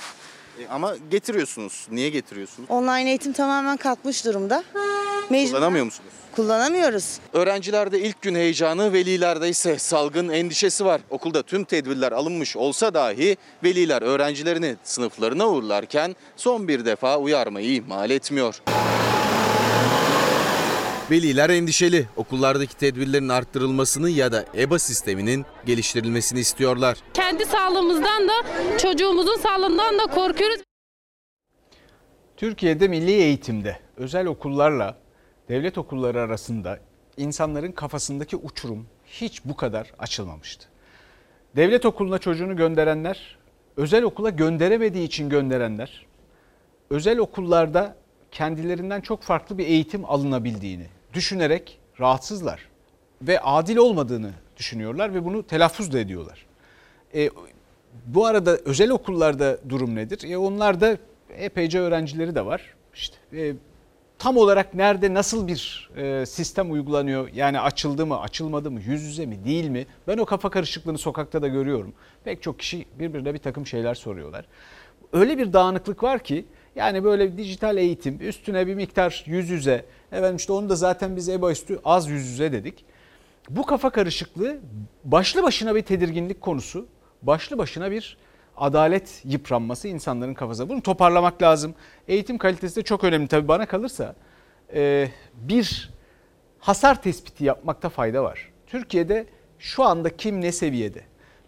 Ama 0.70 0.96
getiriyorsunuz. 1.12 1.88
Niye 1.92 2.10
getiriyorsunuz? 2.10 2.70
Online 2.70 3.10
eğitim 3.10 3.34
tamamen 3.34 3.78
kalkmış 3.78 4.26
durumda. 4.26 4.64
Mecbur. 5.30 5.52
Kullanamıyor 5.52 5.86
musunuz? 5.86 6.10
Kullanamıyoruz. 6.36 7.20
Öğrencilerde 7.34 8.00
ilk 8.00 8.22
gün 8.22 8.36
heyecanı, 8.36 8.94
velilerde 8.94 9.50
ise 9.50 9.80
salgın 9.80 10.30
endişesi 10.30 10.86
var. 10.86 11.02
Okulda 11.10 11.44
tüm 11.44 11.64
tedbirler 11.64 12.12
alınmış 12.12 12.58
olsa 12.58 12.94
dahi 12.94 13.38
veliler 13.64 14.02
öğrencilerini 14.02 14.76
sınıflarına 14.84 15.48
uğurlarken 15.48 16.16
son 16.36 16.68
bir 16.68 16.86
defa 16.86 17.18
uyarmayı 17.18 17.72
ihmal 17.72 18.10
etmiyor. 18.10 18.62
Veliler 21.12 21.50
endişeli. 21.50 22.08
Okullardaki 22.16 22.78
tedbirlerin 22.78 23.30
arttırılmasını 23.30 24.10
ya 24.10 24.32
da 24.32 24.46
EBA 24.56 24.80
sisteminin 24.80 25.46
geliştirilmesini 25.66 26.40
istiyorlar. 26.40 26.98
Kendi 27.14 27.46
sağlığımızdan 27.46 28.28
da 28.28 28.34
çocuğumuzun 28.78 29.38
sağlığından 29.38 30.00
da 30.00 30.08
korkuyoruz. 30.08 30.62
Türkiye'de 32.38 32.88
milli 32.88 33.12
eğitimde 33.12 33.80
özel 33.98 34.26
okullarla 34.26 34.98
devlet 35.50 35.78
okulları 35.78 36.22
arasında 36.22 36.80
insanların 37.18 37.72
kafasındaki 37.72 38.36
uçurum 38.36 38.88
hiç 39.06 39.46
bu 39.46 39.56
kadar 39.56 39.92
açılmamıştı. 40.00 40.68
Devlet 41.56 41.86
okuluna 41.86 42.18
çocuğunu 42.18 42.56
gönderenler, 42.56 43.38
özel 43.78 44.04
okula 44.04 44.30
gönderemediği 44.30 45.08
için 45.08 45.30
gönderenler, 45.30 46.06
özel 46.90 47.18
okullarda 47.18 47.96
kendilerinden 48.32 49.02
çok 49.02 49.24
farklı 49.24 49.58
bir 49.58 49.66
eğitim 49.68 50.06
alınabildiğini 50.06 50.97
düşünerek 51.14 51.80
rahatsızlar 52.00 52.70
ve 53.22 53.40
adil 53.40 53.78
olmadığını 53.78 54.32
düşünüyorlar 54.58 55.14
ve 55.14 55.26
bunu 55.26 55.44
telaffuz 55.44 55.94
da 55.94 56.00
ediyorlar. 56.00 56.46
E, 57.16 57.30
bu 58.06 58.26
arada 58.26 58.58
özel 58.58 58.90
okullarda 58.90 59.58
durum 59.70 59.96
nedir? 59.96 60.32
E, 60.32 60.38
onlarda 60.38 60.98
epeyce 61.30 61.80
öğrencileri 61.80 62.36
de 62.36 62.46
var. 62.46 62.74
İşte 62.94 63.18
e, 63.34 63.54
tam 64.20 64.38
olarak 64.38 64.74
nerede 64.74 65.14
nasıl 65.14 65.48
bir 65.48 65.90
e, 65.98 66.26
sistem 66.26 66.72
uygulanıyor? 66.72 67.30
Yani 67.34 67.60
açıldı 67.60 68.06
mı, 68.06 68.20
açılmadı 68.20 68.72
mı, 68.72 68.80
yüz 68.82 69.04
yüze 69.04 69.26
mi, 69.26 69.46
değil 69.46 69.70
mi? 69.70 69.86
Ben 70.08 70.18
o 70.18 70.26
kafa 70.26 70.50
karışıklığını 70.50 70.98
sokakta 70.98 71.42
da 71.42 71.48
görüyorum. 71.48 71.94
Pek 72.24 72.42
çok 72.42 72.60
kişi 72.60 72.86
birbirine 73.00 73.34
bir 73.34 73.40
takım 73.40 73.68
şeyler 73.68 73.96
soruyorlar. 73.96 74.46
Öyle 75.14 75.38
bir 75.38 75.54
dağınıklık 75.54 76.04
var 76.04 76.24
ki 76.24 76.46
yani 76.78 77.04
böyle 77.04 77.38
dijital 77.38 77.78
eğitim 77.78 78.18
üstüne 78.22 78.68
bir 78.68 78.76
miktar 78.76 79.24
yüz 79.28 79.50
yüze. 79.50 79.86
Efendim 80.12 80.36
işte 80.36 80.54
onu 80.54 80.70
da 80.70 80.76
zaten 80.76 81.16
biz 81.16 81.30
EBA 81.30 81.52
üstü 81.52 81.80
az 81.86 82.10
yüz 82.10 82.28
yüze 82.28 82.52
dedik. 82.52 82.86
Bu 83.50 83.66
kafa 83.66 83.90
karışıklığı 83.90 84.58
başlı 85.04 85.44
başına 85.44 85.76
bir 85.76 85.82
tedirginlik 85.82 86.42
konusu. 86.42 86.88
Başlı 87.22 87.58
başına 87.58 87.92
bir 87.92 88.18
adalet 88.58 89.22
yıpranması 89.26 89.88
insanların 89.88 90.34
kafasında. 90.34 90.70
Bunu 90.70 90.82
toparlamak 90.82 91.42
lazım. 91.42 91.76
Eğitim 92.08 92.38
kalitesi 92.38 92.76
de 92.76 92.82
çok 92.82 93.04
önemli 93.04 93.28
tabii 93.28 93.48
bana 93.48 93.66
kalırsa. 93.66 94.16
e, 94.74 95.10
bir 95.34 95.90
hasar 96.60 97.02
tespiti 97.02 97.44
yapmakta 97.46 97.90
fayda 97.90 98.24
var. 98.24 98.52
Türkiye'de 98.68 99.26
şu 99.60 99.84
anda 99.84 100.18
kim 100.18 100.42
ne 100.42 100.52
seviyede 100.52 101.02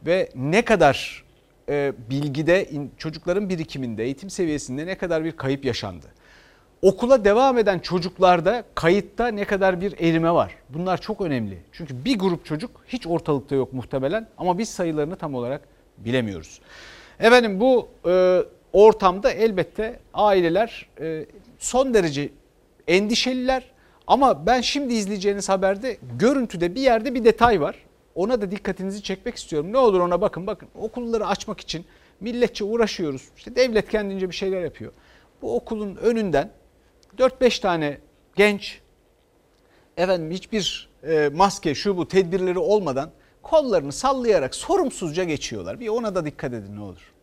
ve 0.06 0.30
ne 0.36 0.62
kadar 0.62 1.24
e, 1.70 1.94
bilgide 2.10 2.66
in- 2.66 2.92
çocukların 2.98 3.50
birikiminde 3.50 4.04
eğitim 4.04 4.30
seviyesinde 4.30 4.86
ne 4.86 4.98
kadar 4.98 5.24
bir 5.24 5.32
kayıp 5.32 5.66
yaşandı. 5.66 6.06
Okula 6.82 7.26
devam 7.26 7.58
eden 7.58 7.80
çocuklarda 7.80 8.64
kayıtta 8.76 9.28
ne 9.28 9.46
kadar 9.46 9.82
bir 9.82 10.00
erime 10.00 10.32
var. 10.32 10.56
Bunlar 10.70 11.02
çok 11.02 11.22
önemli. 11.22 11.58
Çünkü 11.72 12.06
bir 12.06 12.20
grup 12.20 12.46
çocuk 12.46 12.72
hiç 12.88 13.08
ortalıkta 13.08 13.56
yok 13.56 13.74
muhtemelen 13.74 14.28
ama 14.38 14.58
biz 14.58 14.70
sayılarını 14.70 15.16
tam 15.16 15.36
olarak 15.36 15.62
bilemiyoruz. 15.98 16.60
Efendim 17.20 17.60
bu 17.60 17.88
e, 18.10 18.40
ortamda 18.74 19.32
elbette 19.32 20.00
aileler 20.14 20.90
e, 21.02 21.26
son 21.60 21.94
derece 21.94 22.30
endişeliler. 22.88 23.64
Ama 24.08 24.46
ben 24.46 24.62
şimdi 24.62 24.94
izleyeceğiniz 24.94 25.50
haberde 25.50 25.98
görüntüde 26.20 26.76
bir 26.76 26.82
yerde 26.82 27.16
bir 27.16 27.26
detay 27.26 27.62
var. 27.62 27.76
Ona 28.20 28.42
da 28.42 28.52
dikkatinizi 28.52 29.04
çekmek 29.04 29.36
istiyorum. 29.36 29.74
Ne 29.74 29.78
olur 29.78 30.00
ona 30.00 30.22
bakın. 30.22 30.48
Bakın 30.48 30.70
okulları 30.76 31.28
açmak 31.28 31.60
için 31.60 31.86
milletçe 32.20 32.64
uğraşıyoruz. 32.64 33.30
İşte 33.38 33.56
devlet 33.56 33.90
kendince 33.90 34.30
bir 34.30 34.36
şeyler 34.36 34.64
yapıyor. 34.64 34.92
Bu 35.42 35.56
okulun 35.56 35.96
önünden 35.96 36.52
4-5 37.18 37.62
tane 37.62 37.98
genç 38.36 38.82
efendim 39.98 40.32
hiçbir 40.32 40.90
e, 41.04 41.30
maske 41.34 41.76
şu 41.76 41.98
bu 41.98 42.08
tedbirleri 42.08 42.60
olmadan 42.60 43.12
kollarını 43.42 43.92
sallayarak 43.92 44.56
sorumsuzca 44.56 45.24
geçiyorlar. 45.24 45.80
Bir 45.80 45.88
ona 45.88 46.16
da 46.16 46.26
dikkat 46.26 46.54
edin 46.54 46.76
ne 46.76 46.82
olur. 46.82 47.14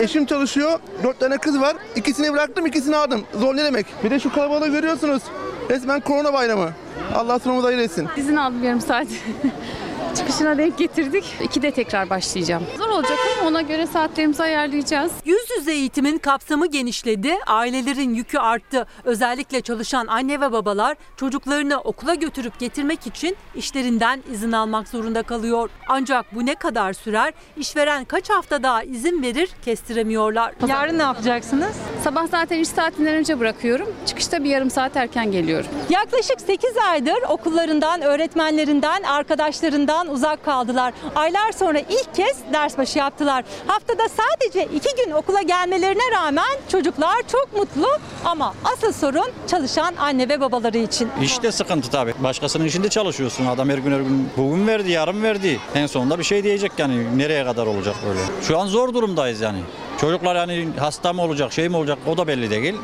Eşim 0.00 0.26
çalışıyor. 0.26 0.80
Dört 1.02 1.20
tane 1.20 1.38
kız 1.38 1.60
var. 1.60 1.76
İkisini 1.96 2.32
bıraktım, 2.32 2.66
ikisini 2.66 2.96
aldım. 2.96 3.24
Zor 3.34 3.56
ne 3.56 3.64
demek? 3.64 3.86
Bir 4.04 4.10
de 4.10 4.20
şu 4.20 4.32
kalabalığı 4.32 4.68
görüyorsunuz. 4.68 5.22
Resmen 5.70 6.00
korona 6.00 6.32
bayramı. 6.32 6.70
Allah 7.14 7.38
sonumuzu 7.38 7.66
hayır 7.66 7.78
etsin. 7.78 8.08
İzin 8.16 8.36
aldım 8.36 8.64
yarım 8.64 8.80
saat. 8.80 9.06
Çıkışına 10.16 10.58
denk 10.58 10.78
getirdik. 10.78 11.24
İkide 11.42 11.70
tekrar 11.70 12.10
başlayacağım. 12.10 12.62
Zor 12.78 12.88
olacak 12.88 13.18
ama 13.40 13.48
ona 13.48 13.62
göre 13.62 13.86
saatlerimizi 13.86 14.42
ayarlayacağız. 14.42 15.12
Yüz 15.24 15.50
yüze 15.58 15.72
eğitimin 15.72 16.18
kapsamı 16.18 16.66
genişledi, 16.66 17.34
ailelerin 17.46 18.14
yükü 18.14 18.38
arttı. 18.38 18.86
Özellikle 19.04 19.60
çalışan 19.60 20.06
anne 20.06 20.40
ve 20.40 20.52
babalar 20.52 20.96
çocuklarını 21.16 21.80
okula 21.80 22.14
götürüp 22.14 22.58
getirmek 22.58 23.06
için 23.06 23.36
işlerinden 23.54 24.22
izin 24.32 24.52
almak 24.52 24.88
zorunda 24.88 25.22
kalıyor. 25.22 25.70
Ancak 25.88 26.34
bu 26.34 26.46
ne 26.46 26.54
kadar 26.54 26.92
sürer? 26.92 27.32
İşveren 27.56 28.04
kaç 28.04 28.30
hafta 28.30 28.62
daha 28.62 28.82
izin 28.82 29.22
verir 29.22 29.50
kestiremiyorlar. 29.64 30.54
Yarın 30.68 30.98
ne 30.98 31.02
yapacaksınız? 31.02 31.76
Sabah 32.04 32.26
zaten 32.30 32.58
iş 32.58 32.68
saatinden 32.68 33.14
önce 33.14 33.40
bırakıyorum. 33.40 33.94
Çıkışta 34.06 34.44
bir 34.44 34.50
yarım 34.50 34.70
saat 34.70 34.96
erken 34.96 35.32
geliyorum. 35.32 35.66
Yaklaşık 35.90 36.40
8 36.40 36.76
aydır 36.76 37.22
okullarından, 37.28 38.02
öğretmenlerinden, 38.02 39.02
arkadaşlarından 39.02 40.05
uzak 40.06 40.44
kaldılar. 40.44 40.94
Aylar 41.16 41.52
sonra 41.52 41.78
ilk 41.78 42.14
kez 42.14 42.36
ders 42.52 42.78
başı 42.78 42.98
yaptılar. 42.98 43.44
Haftada 43.66 44.02
sadece 44.08 44.64
2 44.74 45.04
gün 45.04 45.10
okula 45.12 45.42
gelmelerine 45.42 46.10
rağmen 46.16 46.56
çocuklar 46.72 47.16
çok 47.32 47.56
mutlu 47.56 47.88
ama 48.24 48.54
asıl 48.64 48.92
sorun 48.92 49.26
çalışan 49.50 49.94
anne 49.98 50.28
ve 50.28 50.40
babaları 50.40 50.78
için. 50.78 51.08
İşte 51.22 51.52
sıkıntı 51.52 51.90
tabii. 51.90 52.14
Başkasının 52.18 52.64
işinde 52.64 52.88
çalışıyorsun. 52.88 53.46
Adam 53.46 53.68
her 53.70 53.78
gün 53.78 53.92
her 53.92 54.00
gün 54.00 54.28
bugün 54.36 54.66
verdi, 54.66 54.90
yarın 54.90 55.22
verdi. 55.22 55.60
En 55.74 55.86
sonunda 55.86 56.18
bir 56.18 56.24
şey 56.24 56.44
diyecek 56.44 56.72
yani 56.78 57.18
nereye 57.18 57.44
kadar 57.44 57.66
olacak 57.66 57.94
böyle. 58.08 58.20
Şu 58.42 58.58
an 58.58 58.66
zor 58.66 58.94
durumdayız 58.94 59.40
yani. 59.40 59.58
Çocuklar 60.00 60.36
yani 60.36 60.68
hasta 60.80 61.12
mı 61.12 61.22
olacak, 61.22 61.52
şey 61.52 61.68
mi 61.68 61.76
olacak 61.76 61.98
o 62.06 62.16
da 62.16 62.26
belli 62.26 62.50
değil. 62.50 62.74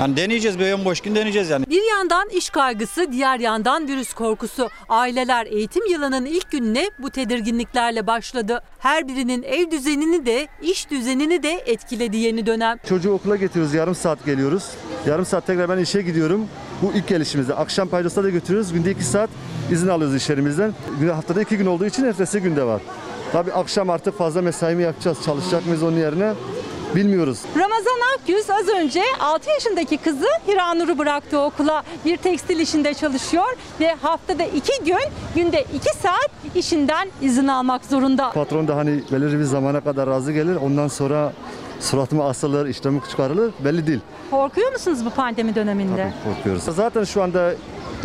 Yani 0.00 0.16
deneyeceğiz, 0.16 0.58
bir 0.58 0.72
ön 0.72 0.84
boş 0.84 1.00
gün 1.00 1.14
deneyeceğiz 1.14 1.50
yani. 1.50 1.66
Bir 1.70 1.90
yandan 1.90 2.28
iş 2.28 2.50
kaygısı, 2.50 3.12
diğer 3.12 3.40
yandan 3.40 3.88
virüs 3.88 4.12
korkusu. 4.14 4.68
Aileler 4.88 5.46
eğitim 5.46 5.86
yılının 5.86 6.24
ilk 6.26 6.50
gününe 6.50 6.90
bu 6.98 7.10
tedirginliklerle 7.10 8.06
başladı. 8.06 8.62
Her 8.78 9.08
birinin 9.08 9.42
ev 9.42 9.70
düzenini 9.70 10.26
de, 10.26 10.48
iş 10.62 10.90
düzenini 10.90 11.42
de 11.42 11.62
etkiledi 11.66 12.16
yeni 12.16 12.46
dönem. 12.46 12.78
Çocuğu 12.88 13.12
okula 13.12 13.36
getiriyoruz, 13.36 13.74
yarım 13.74 13.94
saat 13.94 14.24
geliyoruz. 14.26 14.64
Yarım 15.06 15.26
saat 15.26 15.46
tekrar 15.46 15.68
ben 15.68 15.78
işe 15.78 16.02
gidiyorum. 16.02 16.46
Bu 16.82 16.92
ilk 16.94 17.08
gelişimizde. 17.08 17.54
Akşam 17.54 17.88
paydosuna 17.88 18.24
da 18.24 18.30
götürüyoruz. 18.30 18.72
Günde 18.72 18.90
iki 18.90 19.04
saat 19.04 19.30
izin 19.70 19.88
alıyoruz 19.88 20.16
iş 20.16 20.28
yerimizden. 20.30 20.74
Günde- 21.00 21.12
Haftada 21.12 21.42
iki 21.42 21.56
gün 21.56 21.66
olduğu 21.66 21.86
için 21.86 22.04
ertesi 22.04 22.40
günde 22.40 22.64
var. 22.64 22.82
Tabii 23.32 23.52
akşam 23.52 23.90
artık 23.90 24.18
fazla 24.18 24.42
mesai 24.42 24.74
mi 24.74 24.82
yapacağız, 24.82 25.18
çalışacak 25.24 25.66
mıyız 25.66 25.82
onun 25.82 25.96
yerine 25.96 26.32
bilmiyoruz. 26.94 27.38
Ramazan 27.56 28.00
Akyüz 28.18 28.50
az 28.50 28.68
önce 28.68 29.02
6 29.20 29.50
yaşındaki 29.50 29.96
kızı 29.96 30.26
Hiranur'u 30.48 30.98
bıraktı 30.98 31.40
okula. 31.40 31.82
Bir 32.04 32.16
tekstil 32.16 32.58
işinde 32.60 32.94
çalışıyor 32.94 33.56
ve 33.80 33.94
haftada 34.02 34.44
2 34.44 34.84
gün, 34.84 34.96
günde 35.34 35.64
2 35.74 35.88
saat 36.02 36.30
işinden 36.54 37.08
izin 37.22 37.48
almak 37.48 37.84
zorunda. 37.84 38.30
Patron 38.32 38.68
da 38.68 38.76
hani 38.76 39.02
belirli 39.12 39.38
bir 39.38 39.44
zamana 39.44 39.80
kadar 39.80 40.08
razı 40.08 40.32
gelir. 40.32 40.56
Ondan 40.56 40.88
sonra 40.88 41.32
suratıma 41.80 42.28
asılır, 42.28 42.66
işlemi 42.66 43.00
çıkarılır. 43.10 43.52
Belli 43.64 43.86
değil. 43.86 44.00
Korkuyor 44.30 44.72
musunuz 44.72 45.04
bu 45.04 45.10
pandemi 45.10 45.54
döneminde? 45.54 46.12
Korkuyoruz. 46.24 46.62
Zaten 46.62 47.04
şu 47.04 47.22
anda 47.22 47.54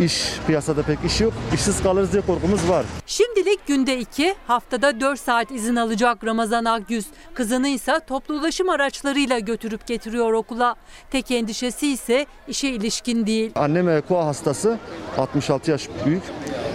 iş 0.00 0.32
piyasada 0.46 0.82
pek 0.82 0.98
iş 1.06 1.20
yok. 1.20 1.32
İşsiz 1.54 1.82
kalırız 1.82 2.12
diye 2.12 2.22
korkumuz 2.22 2.68
var. 2.68 2.84
Şimdilik 3.06 3.66
günde 3.66 3.98
2, 3.98 4.34
haftada 4.46 5.00
4 5.00 5.20
saat 5.20 5.50
izin 5.50 5.76
alacak 5.76 6.24
Ramazan 6.24 6.64
Akgüz. 6.64 7.06
Kızını 7.34 7.68
ise 7.68 8.00
toplu 8.06 8.34
ulaşım 8.34 8.68
araçlarıyla 8.68 9.38
götürüp 9.38 9.86
getiriyor 9.86 10.32
okula. 10.32 10.74
Tek 11.10 11.30
endişesi 11.30 11.86
ise 11.88 12.26
işe 12.48 12.68
ilişkin 12.68 13.26
değil. 13.26 13.52
Annem 13.54 13.88
EKOA 13.88 14.26
hastası. 14.26 14.78
66 15.18 15.70
yaş 15.70 15.88
büyük. 16.06 16.22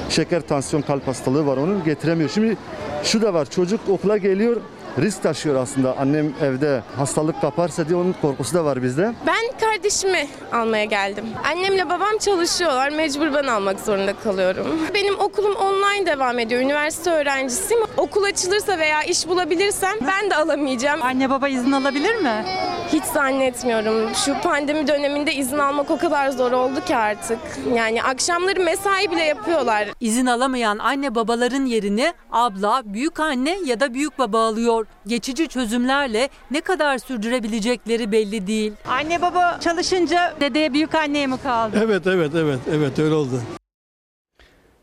Şeker, 0.09 0.41
tansiyon, 0.41 0.81
kalp 0.81 1.07
hastalığı 1.07 1.45
var 1.45 1.57
onun. 1.57 1.83
Getiremiyor. 1.83 2.29
Şimdi 2.29 2.57
şu 3.03 3.21
da 3.21 3.33
var. 3.33 3.49
Çocuk 3.49 3.79
okula 3.89 4.17
geliyor. 4.17 4.61
Risk 4.99 5.23
taşıyor 5.23 5.55
aslında. 5.55 5.97
Annem 5.97 6.33
evde 6.41 6.83
hastalık 6.97 7.41
kaparsa 7.41 7.87
diye 7.89 7.97
onun 7.97 8.15
korkusu 8.21 8.53
da 8.53 8.65
var 8.65 8.83
bizde. 8.83 9.13
Ben 9.27 9.59
kardeşimi 9.67 10.27
almaya 10.53 10.85
geldim. 10.85 11.25
Annemle 11.51 11.85
babam 11.89 12.17
çalışıyorlar. 12.19 12.89
Mecbur 12.89 13.33
ben 13.33 13.47
almak 13.47 13.79
zorunda 13.79 14.13
kalıyorum. 14.13 14.67
Benim 14.93 15.19
okulum 15.19 15.55
online 15.55 16.05
devam 16.05 16.39
ediyor. 16.39 16.61
Üniversite 16.61 17.11
öğrencisiyim. 17.11 17.83
Okul 17.97 18.23
açılırsa 18.23 18.79
veya 18.79 19.03
iş 19.03 19.27
bulabilirsem 19.27 19.93
ben 20.07 20.29
de 20.29 20.35
alamayacağım. 20.35 21.01
Anne 21.03 21.29
baba 21.29 21.47
izin 21.47 21.71
alabilir 21.71 22.15
mi? 22.15 22.45
Hiç 22.93 23.03
zannetmiyorum. 23.03 24.15
Şu 24.15 24.41
pandemi 24.41 24.87
döneminde 24.87 25.33
izin 25.33 25.57
almak 25.57 25.91
o 25.91 25.97
kadar 25.97 26.29
zor 26.29 26.51
oldu 26.51 26.85
ki 26.85 26.95
artık. 26.95 27.39
Yani 27.75 28.03
akşamları 28.03 28.59
mesai 28.59 29.11
bile 29.11 29.23
yapıyorlar. 29.23 29.87
İzin 29.99 30.25
alamayan 30.25 30.77
anne 30.77 31.15
babaların 31.15 31.65
yerini 31.65 32.13
abla, 32.31 32.81
büyük 32.85 33.19
anne 33.19 33.57
ya 33.65 33.79
da 33.79 33.93
büyük 33.93 34.19
baba 34.19 34.47
alıyor. 34.47 34.87
Geçici 35.07 35.47
çözümlerle 35.47 36.29
ne 36.51 36.61
kadar 36.61 36.97
sürdürebilecekleri 36.97 38.11
belli 38.11 38.47
değil. 38.47 38.73
Anne 38.87 39.21
baba 39.21 39.59
çalışınca 39.59 40.33
dedeye 40.39 40.73
büyük 40.73 40.95
anneye 40.95 41.27
mi 41.27 41.37
kaldı? 41.43 41.77
Evet 41.83 42.07
evet 42.07 42.31
evet 42.35 42.59
evet 42.71 42.99
öyle 42.99 43.13
oldu. 43.13 43.41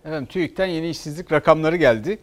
Efendim 0.05 0.26
TÜİK'ten 0.26 0.67
yeni 0.67 0.88
işsizlik 0.88 1.33
rakamları 1.33 1.76
geldi. 1.76 2.19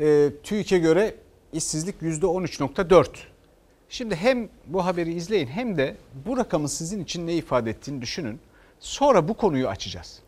Ee, 0.00 0.28
TÜİK'e 0.42 0.78
göre 0.78 1.14
işsizlik 1.52 2.02
%13.4. 2.02 3.31
Şimdi 3.92 4.16
hem 4.16 4.48
bu 4.66 4.84
haberi 4.84 5.14
izleyin 5.14 5.46
hem 5.46 5.76
de 5.76 5.96
bu 6.26 6.36
rakamın 6.36 6.66
sizin 6.66 7.04
için 7.04 7.26
ne 7.26 7.34
ifade 7.34 7.70
ettiğini 7.70 8.02
düşünün. 8.02 8.40
Sonra 8.80 9.28
bu 9.28 9.34
konuyu 9.34 9.68
açacağız. 9.68 10.18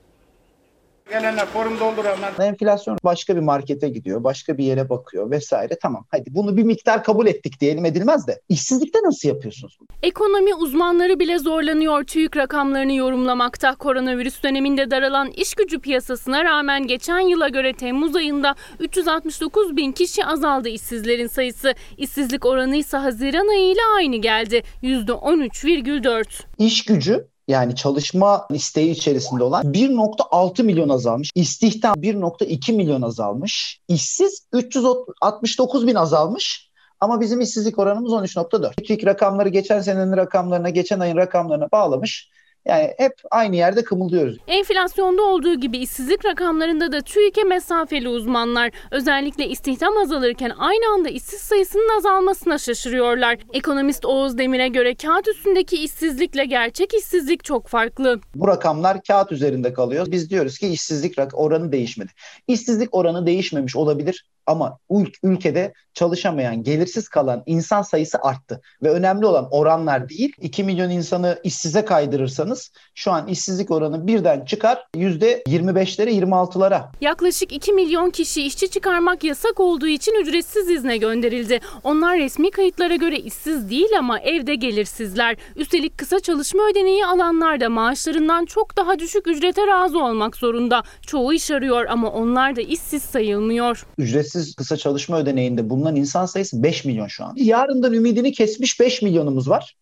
Gelenler 1.11 1.46
forum 1.46 1.80
dolduranlar. 1.80 2.32
Enflasyon 2.40 2.99
başka 3.04 3.37
bir 3.37 3.40
markete 3.40 3.88
gidiyor, 3.88 4.25
başka 4.25 4.58
bir 4.58 4.64
yere 4.64 4.88
bakıyor 4.88 5.30
vesaire. 5.30 5.78
Tamam 5.82 6.06
hadi 6.08 6.25
bunu 6.34 6.56
bir 6.56 6.62
miktar 6.62 7.04
kabul 7.04 7.26
ettik 7.26 7.61
diyelim 7.61 7.84
edilmez 7.84 8.26
de. 8.26 8.40
İşsizlikte 8.49 8.99
nasıl 9.04 9.28
yapıyorsunuz? 9.28 9.78
Ekonomi 10.02 10.54
uzmanları 10.54 11.18
bile 11.20 11.38
zorlanıyor 11.38 12.04
TÜİK 12.04 12.37
rakamlarını 12.37 12.92
yorumlamakta. 12.94 13.75
Koronavirüs 13.75 14.42
döneminde 14.42 14.90
daralan 14.90 15.30
iş 15.30 15.54
gücü 15.54 15.80
piyasasına 15.80 16.44
rağmen 16.44 16.87
geçen 16.87 17.20
yıla 17.20 17.49
göre 17.49 17.73
Temmuz 17.73 18.16
ayında 18.16 18.54
369 18.80 19.76
bin 19.76 19.92
kişi 19.92 20.26
azaldı 20.26 20.68
işsizlerin 20.68 21.26
sayısı. 21.26 21.75
İşsizlik 21.96 22.46
oranı 22.46 22.76
ise 22.76 22.96
Haziran 22.96 23.49
ayı 23.49 23.70
ile 23.70 23.80
aynı 23.96 24.16
geldi. 24.16 24.62
%13,4. 24.82 26.25
İş 26.58 26.84
gücü 26.84 27.33
yani 27.48 27.76
çalışma 27.76 28.46
isteği 28.50 28.90
içerisinde 28.90 29.44
olan 29.44 29.72
1.6 29.72 30.62
milyon 30.62 30.88
azalmış. 30.88 31.30
İstihdam 31.34 31.94
1.2 31.94 32.72
milyon 32.72 33.02
azalmış. 33.02 33.80
İşsiz 33.88 34.46
369 34.52 35.86
bin 35.86 35.94
azalmış. 35.94 36.70
Ama 37.00 37.20
bizim 37.20 37.40
işsizlik 37.40 37.78
oranımız 37.78 38.12
13.4. 38.12 38.86
TÜİK 38.86 39.06
rakamları 39.06 39.48
geçen 39.48 39.80
senenin 39.80 40.16
rakamlarına, 40.16 40.70
geçen 40.70 41.00
ayın 41.00 41.16
rakamlarına 41.16 41.68
bağlamış. 41.72 42.30
Yani 42.66 42.94
hep 42.99 43.12
aynı 43.30 43.56
yerde 43.56 43.85
kımıldıyoruz. 43.85 44.37
Enflasyonda 44.47 45.23
olduğu 45.23 45.54
gibi 45.54 45.78
işsizlik 45.78 46.25
rakamlarında 46.25 46.92
da 46.92 47.00
TÜİK'e 47.00 47.44
mesafeli 47.44 48.09
uzmanlar 48.09 48.71
özellikle 48.90 49.49
istihdam 49.49 49.97
azalırken 49.97 50.52
aynı 50.59 50.94
anda 50.94 51.09
işsiz 51.09 51.40
sayısının 51.40 51.99
azalmasına 51.99 52.59
şaşırıyorlar. 52.59 53.38
Ekonomist 53.52 54.04
Oğuz 54.04 54.38
Demir'e 54.38 54.68
göre 54.68 54.94
kağıt 54.94 55.28
üstündeki 55.28 55.85
işsizlikle 55.85 56.44
gerçek 56.44 56.94
işsizlik 56.94 57.44
çok 57.44 57.68
farklı. 57.68 58.21
Bu 58.35 58.49
rakamlar 58.49 59.02
kağıt 59.02 59.33
üzerinde 59.33 59.73
kalıyor. 59.73 60.06
Biz 60.11 60.30
diyoruz 60.30 60.59
ki 60.59 60.68
işsizlik 60.68 61.14
oranı 61.35 61.73
değişmedi. 61.73 62.11
İşsizlik 62.49 62.94
oranı 62.94 63.26
değişmemiş 63.26 63.76
olabilir 63.76 64.25
ama 64.46 64.78
ül- 64.90 65.14
ülkede 65.22 65.72
çalışamayan, 65.94 66.62
gelirsiz 66.62 67.08
kalan 67.08 67.42
insan 67.46 67.82
sayısı 67.82 68.18
arttı. 68.22 68.60
Ve 68.82 68.90
önemli 68.90 69.26
olan 69.26 69.48
oranlar 69.50 70.08
değil. 70.08 70.32
2 70.40 70.64
milyon 70.64 70.90
insanı 70.90 71.38
işsize 71.44 71.84
kaydırırsanız 71.84 72.72
şu 72.94 73.12
an 73.12 73.28
işsizlik 73.28 73.70
oranı 73.70 74.06
birden 74.06 74.44
çıkar 74.44 74.86
%25'lere 74.96 76.10
26'lara. 76.10 76.82
Yaklaşık 77.00 77.52
2 77.52 77.72
milyon 77.72 78.10
kişi 78.10 78.42
işçi 78.46 78.70
çıkarmak 78.70 79.24
yasak 79.24 79.60
olduğu 79.60 79.86
için 79.86 80.22
ücretsiz 80.22 80.70
izne 80.70 80.96
gönderildi. 80.96 81.60
Onlar 81.84 82.18
resmi 82.18 82.50
kayıtlara 82.50 82.96
göre 82.96 83.18
işsiz 83.18 83.70
değil 83.70 83.98
ama 83.98 84.20
evde 84.20 84.54
gelirsizler. 84.54 85.36
Üstelik 85.56 85.98
kısa 85.98 86.20
çalışma 86.20 86.62
ödeneği 86.70 87.06
alanlar 87.06 87.60
da 87.60 87.68
maaşlarından 87.68 88.44
çok 88.44 88.76
daha 88.76 88.98
düşük 88.98 89.26
ücrete 89.26 89.66
razı 89.66 89.98
olmak 89.98 90.36
zorunda. 90.36 90.82
Çoğu 91.06 91.32
iş 91.34 91.50
arıyor 91.50 91.86
ama 91.86 92.10
onlar 92.10 92.56
da 92.56 92.60
işsiz 92.60 93.02
sayılmıyor. 93.02 93.86
Ücretsiz 93.99 94.33
kısa 94.56 94.76
çalışma 94.76 95.18
ödeneğinde 95.18 95.70
bulunan 95.70 95.97
insan 95.97 96.26
sayısı 96.26 96.62
5 96.62 96.84
milyon 96.84 97.06
şu 97.06 97.25
an. 97.25 97.34
Yarından 97.36 97.92
ümidini 97.92 98.32
kesmiş 98.32 98.80
5 98.80 99.02
milyonumuz 99.02 99.49
var. 99.49 99.76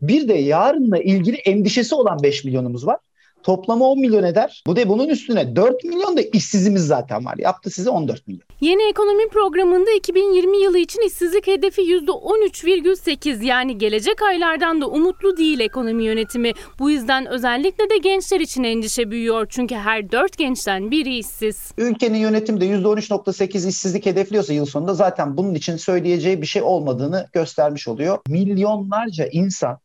Bir 0.00 0.28
de 0.28 0.34
yarınla 0.34 0.98
ilgili 0.98 1.36
endişesi 1.36 1.94
olan 1.94 2.22
5 2.22 2.44
milyonumuz 2.44 2.86
var. 2.86 2.98
Toplamı 3.44 3.84
10 3.84 4.00
milyon 4.00 4.22
eder. 4.22 4.62
Bu 4.66 4.76
da 4.76 4.88
bunun 4.88 5.08
üstüne 5.08 5.56
4 5.56 5.84
milyon 5.84 6.16
da 6.16 6.20
işsizimiz 6.20 6.86
zaten 6.86 7.24
var. 7.24 7.34
Yaptı 7.38 7.70
size 7.70 7.90
14 7.90 8.28
milyon. 8.28 8.42
Yeni 8.60 8.90
ekonomi 8.90 9.28
programında 9.28 9.90
2020 9.90 10.62
yılı 10.62 10.78
için 10.78 11.06
işsizlik 11.06 11.46
hedefi 11.46 11.82
%13,8 11.82 13.44
yani 13.44 13.78
gelecek 13.78 14.22
aylardan 14.22 14.80
da 14.80 14.86
umutlu 14.86 15.36
değil 15.36 15.60
ekonomi 15.60 16.04
yönetimi. 16.04 16.52
Bu 16.78 16.90
yüzden 16.90 17.26
özellikle 17.26 17.90
de 17.90 17.98
gençler 17.98 18.40
için 18.40 18.64
endişe 18.64 19.10
büyüyor. 19.10 19.46
Çünkü 19.50 19.74
her 19.74 20.12
4 20.12 20.38
gençten 20.38 20.90
biri 20.90 21.18
işsiz. 21.18 21.72
Ülkenin 21.78 22.18
yönetimi 22.18 22.60
de 22.60 22.66
%13.8 22.66 23.68
işsizlik 23.68 24.06
hedefliyorsa 24.06 24.52
yıl 24.52 24.66
sonunda 24.66 24.94
zaten 24.94 25.36
bunun 25.36 25.54
için 25.54 25.76
söyleyeceği 25.76 26.42
bir 26.42 26.46
şey 26.46 26.62
olmadığını 26.62 27.28
göstermiş 27.32 27.88
oluyor. 27.88 28.18
Milyonlarca 28.28 29.26
insan 29.26 29.78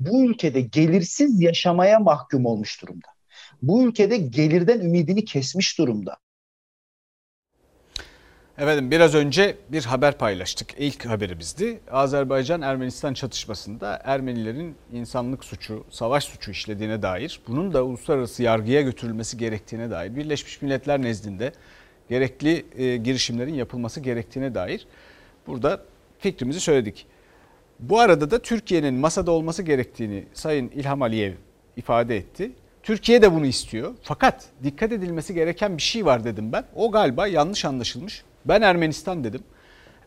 bu 0.00 0.24
ülkede 0.24 0.60
gelirsiz 0.60 1.40
yaşamaya 1.40 1.98
mahkum 1.98 2.46
olmuş 2.46 2.82
durumda. 2.82 3.08
Bu 3.62 3.82
ülkede 3.82 4.16
gelirden 4.16 4.80
ümidini 4.80 5.24
kesmiş 5.24 5.78
durumda. 5.78 6.16
Efendim 8.58 8.90
biraz 8.90 9.14
önce 9.14 9.56
bir 9.68 9.84
haber 9.84 10.18
paylaştık. 10.18 10.74
İlk 10.78 11.06
haberimizdi. 11.06 11.80
Azerbaycan-Ermenistan 11.90 13.14
çatışmasında 13.14 14.02
Ermenilerin 14.04 14.74
insanlık 14.92 15.44
suçu, 15.44 15.84
savaş 15.90 16.24
suçu 16.24 16.50
işlediğine 16.50 17.02
dair, 17.02 17.40
bunun 17.48 17.72
da 17.72 17.84
uluslararası 17.84 18.42
yargıya 18.42 18.80
götürülmesi 18.80 19.38
gerektiğine 19.38 19.90
dair, 19.90 20.16
Birleşmiş 20.16 20.62
Milletler 20.62 21.02
nezdinde 21.02 21.52
gerekli 22.08 22.64
e, 22.76 22.96
girişimlerin 22.96 23.54
yapılması 23.54 24.00
gerektiğine 24.00 24.54
dair 24.54 24.86
burada 25.46 25.82
fikrimizi 26.18 26.60
söyledik. 26.60 27.06
Bu 27.80 28.00
arada 28.00 28.30
da 28.30 28.38
Türkiye'nin 28.38 28.94
masada 28.94 29.30
olması 29.30 29.62
gerektiğini 29.62 30.24
Sayın 30.34 30.68
İlham 30.68 31.02
Aliyev 31.02 31.32
ifade 31.76 32.16
etti. 32.16 32.52
Türkiye 32.82 33.22
de 33.22 33.34
bunu 33.34 33.46
istiyor. 33.46 33.94
Fakat 34.02 34.44
dikkat 34.62 34.92
edilmesi 34.92 35.34
gereken 35.34 35.76
bir 35.76 35.82
şey 35.82 36.06
var 36.06 36.24
dedim 36.24 36.52
ben. 36.52 36.64
O 36.74 36.90
galiba 36.90 37.26
yanlış 37.26 37.64
anlaşılmış. 37.64 38.24
Ben 38.44 38.62
Ermenistan 38.62 39.24
dedim. 39.24 39.42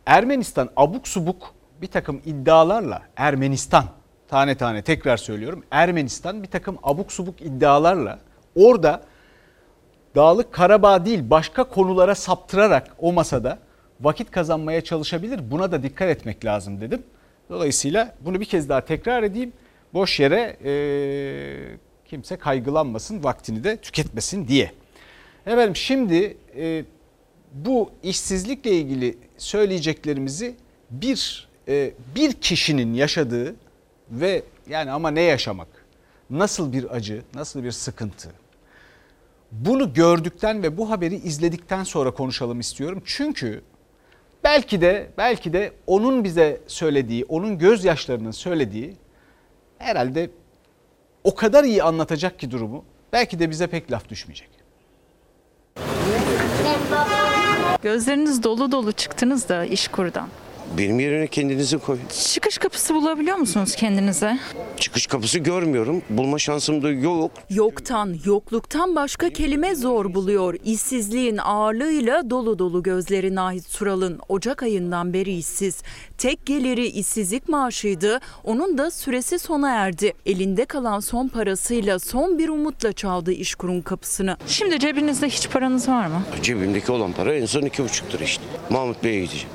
Ermenistan 0.06 0.70
abuk 0.76 1.08
subuk 1.08 1.54
bir 1.82 1.86
takım 1.86 2.20
iddialarla 2.26 3.02
Ermenistan 3.16 3.84
tane 4.28 4.54
tane 4.54 4.82
tekrar 4.82 5.16
söylüyorum. 5.16 5.64
Ermenistan 5.70 6.42
bir 6.42 6.48
takım 6.48 6.78
abuk 6.82 7.12
subuk 7.12 7.40
iddialarla 7.40 8.18
orada 8.56 9.02
Dağlık 10.14 10.52
Karabağ 10.52 11.04
değil 11.04 11.30
başka 11.30 11.64
konulara 11.64 12.14
saptırarak 12.14 12.96
o 12.98 13.12
masada 13.12 13.58
vakit 14.00 14.30
kazanmaya 14.30 14.84
çalışabilir. 14.84 15.50
Buna 15.50 15.72
da 15.72 15.82
dikkat 15.82 16.08
etmek 16.08 16.44
lazım 16.44 16.80
dedim. 16.80 17.02
Dolayısıyla 17.50 18.14
bunu 18.20 18.40
bir 18.40 18.44
kez 18.44 18.68
daha 18.68 18.84
tekrar 18.84 19.22
edeyim. 19.22 19.52
Boş 19.94 20.20
yere 20.20 20.56
e, 20.64 20.72
kimse 22.04 22.36
kaygılanmasın, 22.36 23.24
vaktini 23.24 23.64
de 23.64 23.76
tüketmesin 23.76 24.48
diye. 24.48 24.72
Efendim 25.46 25.76
şimdi 25.76 26.36
e, 26.56 26.84
bu 27.52 27.90
işsizlikle 28.02 28.70
ilgili 28.70 29.18
söyleyeceklerimizi 29.38 30.54
bir 30.90 31.48
e, 31.68 31.92
bir 32.16 32.32
kişinin 32.32 32.94
yaşadığı 32.94 33.54
ve 34.10 34.42
yani 34.68 34.90
ama 34.90 35.10
ne 35.10 35.20
yaşamak, 35.20 35.68
nasıl 36.30 36.72
bir 36.72 36.96
acı, 36.96 37.22
nasıl 37.34 37.64
bir 37.64 37.72
sıkıntı. 37.72 38.32
Bunu 39.52 39.94
gördükten 39.94 40.62
ve 40.62 40.76
bu 40.76 40.90
haberi 40.90 41.14
izledikten 41.14 41.84
sonra 41.84 42.10
konuşalım 42.10 42.60
istiyorum. 42.60 43.02
Çünkü 43.04 43.62
belki 44.44 44.80
de 44.80 45.10
belki 45.18 45.52
de 45.52 45.72
onun 45.86 46.24
bize 46.24 46.60
söylediği, 46.66 47.24
onun 47.28 47.58
gözyaşlarının 47.58 48.30
söylediği 48.30 48.96
herhalde 49.78 50.30
o 51.24 51.34
kadar 51.34 51.64
iyi 51.64 51.82
anlatacak 51.82 52.38
ki 52.38 52.50
durumu. 52.50 52.84
Belki 53.12 53.38
de 53.38 53.50
bize 53.50 53.66
pek 53.66 53.92
laf 53.92 54.08
düşmeyecek. 54.08 54.48
Gözleriniz 57.82 58.42
dolu 58.42 58.72
dolu 58.72 58.92
çıktınız 58.92 59.48
da 59.48 59.64
iş 59.64 59.88
kurdan. 59.88 60.28
Benim 60.78 61.00
yerine 61.00 61.26
kendinizi 61.26 61.78
koy. 61.78 61.98
Çıkış 62.32 62.58
kapısı 62.58 62.94
bulabiliyor 62.94 63.36
musunuz 63.36 63.74
kendinize? 63.76 64.38
Çıkış 64.76 65.06
kapısı 65.06 65.38
görmüyorum. 65.38 66.02
Bulma 66.10 66.38
şansım 66.38 66.82
da 66.82 66.90
yok. 66.90 67.30
Yoktan, 67.50 68.16
yokluktan 68.24 68.96
başka 68.96 69.30
kelime 69.30 69.74
zor 69.74 70.14
buluyor. 70.14 70.54
İşsizliğin 70.64 71.36
ağırlığıyla 71.36 72.30
dolu 72.30 72.58
dolu 72.58 72.82
gözleri 72.82 73.34
Nahit 73.34 73.64
Sural'ın 73.66 74.20
Ocak 74.28 74.62
ayından 74.62 75.12
beri 75.12 75.36
işsiz. 75.36 75.82
Tek 76.18 76.46
geliri 76.46 76.86
işsizlik 76.86 77.48
maaşıydı. 77.48 78.20
Onun 78.44 78.78
da 78.78 78.90
süresi 78.90 79.38
sona 79.38 79.70
erdi. 79.70 80.12
Elinde 80.26 80.64
kalan 80.64 81.00
son 81.00 81.28
parasıyla 81.28 81.98
son 81.98 82.38
bir 82.38 82.48
umutla 82.48 82.92
çaldı 82.92 83.32
işkurun 83.32 83.80
kapısını. 83.80 84.36
Şimdi 84.46 84.78
cebinizde 84.78 85.28
hiç 85.28 85.48
paranız 85.50 85.88
var 85.88 86.06
mı? 86.06 86.22
Cebimdeki 86.42 86.92
olan 86.92 87.12
para 87.12 87.34
en 87.34 87.46
son 87.46 87.62
iki 87.62 87.84
buçuk 87.84 88.14
lira 88.14 88.24
işte. 88.24 88.42
Mahmut 88.70 89.04
Bey'e 89.04 89.20
gideceğim. 89.20 89.48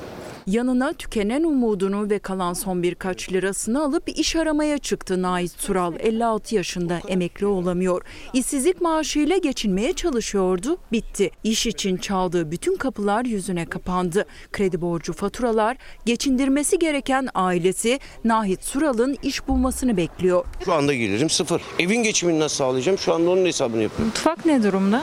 Yanına 0.50 0.92
tükenen 0.92 1.42
umudunu 1.42 2.10
ve 2.10 2.18
kalan 2.18 2.52
son 2.52 2.82
birkaç 2.82 3.32
lirasını 3.32 3.82
alıp 3.84 4.08
iş 4.18 4.36
aramaya 4.36 4.78
çıktı 4.78 5.22
Nait 5.22 5.52
Sural. 5.58 5.94
56 5.98 6.54
yaşında 6.54 7.00
emekli 7.08 7.46
olamıyor. 7.46 8.02
İşsizlik 8.32 8.80
maaşıyla 8.80 9.36
geçinmeye 9.36 9.92
çalışıyordu. 9.92 10.78
Bitti. 10.92 11.30
İş 11.44 11.66
için 11.66 11.96
çaldığı 11.96 12.50
bütün 12.50 12.76
kapılar 12.76 13.24
yüzüne 13.24 13.66
kapandı. 13.66 14.26
Kredi 14.52 14.80
borcu, 14.80 15.12
faturalar, 15.12 15.76
geçindirmesi 16.06 16.78
gereken 16.78 17.28
ailesi 17.34 17.98
Nahit 18.24 18.64
Sural'ın 18.64 19.16
iş 19.22 19.48
bulmasını 19.48 19.96
bekliyor. 19.96 20.44
Şu 20.64 20.72
anda 20.72 20.94
gelirim 20.94 21.30
sıfır. 21.30 21.62
Evin 21.78 22.02
geçimini 22.02 22.40
nasıl 22.40 22.56
sağlayacağım? 22.56 22.98
Şu 22.98 23.14
anda 23.14 23.30
onun 23.30 23.46
hesabını 23.46 23.82
yapıyorum. 23.82 24.06
Mutfak 24.06 24.46
ne 24.46 24.62
durumda? 24.62 25.02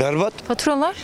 Berbat. 0.00 0.32
Faturalar? 0.48 0.96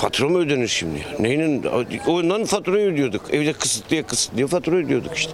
Fatura 0.00 0.28
mı 0.28 0.38
ödenir 0.38 0.68
şimdi? 0.68 0.98
ya? 0.98 1.04
Neyinin? 1.18 1.64
Ondan 2.06 2.44
faturayı 2.44 2.92
ödüyorduk. 2.92 3.22
Evde 3.34 3.52
kısıtlıya 3.52 4.02
kısıtlıya 4.02 4.46
fatura 4.46 4.76
ödüyorduk 4.76 5.16
işte. 5.16 5.32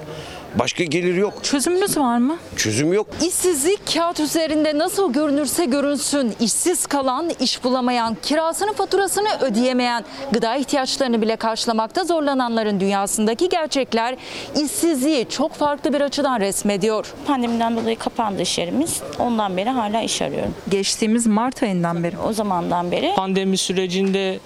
Başka 0.59 0.85
gelir 0.85 1.15
yok. 1.15 1.45
Çözümünüz 1.45 1.99
var 1.99 2.19
mı? 2.19 2.37
Çözüm 2.57 2.93
yok. 2.93 3.07
İşsizlik 3.27 3.95
kağıt 3.95 4.21
üzerinde 4.21 4.79
nasıl 4.79 5.13
görünürse 5.13 5.65
görünsün. 5.65 6.35
işsiz 6.41 6.87
kalan, 6.87 7.31
iş 7.41 7.65
bulamayan, 7.65 8.17
kirasının 8.23 8.73
faturasını 8.73 9.29
ödeyemeyen, 9.41 10.05
gıda 10.33 10.57
ihtiyaçlarını 10.57 11.23
bile 11.23 11.37
karşılamakta 11.37 12.05
zorlananların 12.05 12.81
dünyasındaki 12.81 13.49
gerçekler 13.49 14.17
işsizliği 14.65 15.29
çok 15.29 15.53
farklı 15.55 15.93
bir 15.93 16.01
açıdan 16.01 16.41
resmediyor. 16.41 17.07
Pandemiden 17.27 17.77
dolayı 17.77 17.99
kapandı 17.99 18.43
iş 18.43 18.59
yerimiz. 18.59 19.01
Ondan 19.19 19.57
beri 19.57 19.71
hala 19.71 20.03
iş 20.03 20.23
arıyorum. 20.23 20.55
Geçtiğimiz 20.69 21.27
Mart 21.27 21.63
ayından 21.63 22.05
beri. 22.05 22.19
O 22.19 22.33
zamandan 22.33 22.91
beri. 22.91 23.13
Pandemi 23.17 23.57
sürecinde 23.57 24.39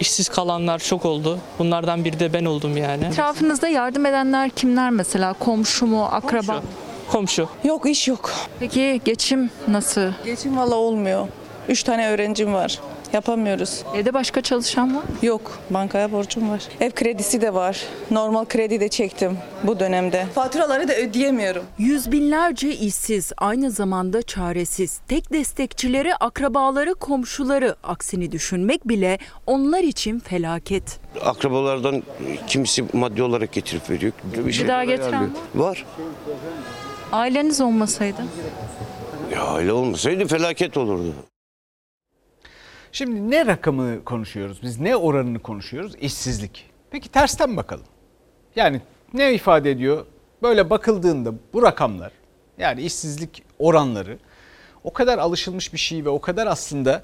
işsiz 0.00 0.28
kalanlar 0.28 0.78
çok 0.78 1.04
oldu. 1.04 1.38
Bunlardan 1.58 2.04
biri 2.04 2.20
de 2.20 2.32
ben 2.32 2.44
oldum 2.44 2.76
yani. 2.76 3.04
Etrafınızda 3.04 3.68
yardım 3.68 4.06
edenler 4.06 4.50
kimler 4.50 4.90
mesela? 4.90 5.32
Komşu 5.32 5.86
mu, 5.86 6.04
akraba? 6.12 6.62
Komşu. 7.10 7.48
Yok 7.64 7.90
iş 7.90 8.08
yok. 8.08 8.30
Peki 8.60 9.00
geçim 9.04 9.50
nasıl? 9.68 10.10
Geçim 10.24 10.56
valla 10.56 10.74
olmuyor. 10.74 11.28
Üç 11.68 11.82
tane 11.82 12.08
öğrencim 12.08 12.54
var. 12.54 12.78
Yapamıyoruz. 13.12 13.82
Evde 13.94 14.14
başka 14.14 14.40
çalışan 14.40 14.96
var? 14.96 15.02
Yok. 15.22 15.58
Bankaya 15.70 16.12
borcum 16.12 16.50
var. 16.50 16.62
Ev 16.80 16.90
kredisi 16.90 17.40
de 17.40 17.54
var. 17.54 17.82
Normal 18.10 18.44
kredi 18.44 18.80
de 18.80 18.88
çektim 18.88 19.38
bu 19.62 19.80
dönemde. 19.80 20.26
Faturaları 20.34 20.88
da 20.88 20.94
ödeyemiyorum. 20.96 21.62
Yüz 21.78 22.12
binlerce 22.12 22.68
işsiz, 22.74 23.32
aynı 23.38 23.70
zamanda 23.70 24.22
çaresiz. 24.22 25.00
Tek 25.08 25.32
destekçileri, 25.32 26.14
akrabaları, 26.16 26.94
komşuları. 26.94 27.76
Aksini 27.82 28.32
düşünmek 28.32 28.88
bile 28.88 29.18
onlar 29.46 29.80
için 29.82 30.18
felaket. 30.18 31.00
Akrabalardan 31.24 32.02
kimisi 32.46 32.84
maddi 32.92 33.22
olarak 33.22 33.52
getirip 33.52 33.90
veriyor. 33.90 34.12
Bir 34.46 34.52
şey 34.52 34.62
Gıda 34.66 34.84
getiren 34.84 35.22
var 35.54 35.68
Var. 35.68 35.84
Aileniz 37.12 37.60
olmasaydı? 37.60 38.20
Ya 39.34 39.56
öyle 39.56 39.72
olmasaydı 39.72 40.26
felaket 40.26 40.76
olurdu. 40.76 41.14
Şimdi 42.98 43.30
ne 43.30 43.46
rakamı 43.46 44.04
konuşuyoruz 44.04 44.62
biz? 44.62 44.80
Ne 44.80 44.96
oranını 44.96 45.38
konuşuyoruz? 45.38 45.94
İşsizlik. 46.00 46.70
Peki 46.90 47.08
tersten 47.08 47.56
bakalım. 47.56 47.84
Yani 48.56 48.80
ne 49.14 49.34
ifade 49.34 49.70
ediyor? 49.70 50.06
Böyle 50.42 50.70
bakıldığında 50.70 51.32
bu 51.52 51.62
rakamlar 51.62 52.12
yani 52.58 52.82
işsizlik 52.82 53.42
oranları 53.58 54.18
o 54.84 54.92
kadar 54.92 55.18
alışılmış 55.18 55.72
bir 55.72 55.78
şey 55.78 56.04
ve 56.04 56.08
o 56.08 56.20
kadar 56.20 56.46
aslında 56.46 57.02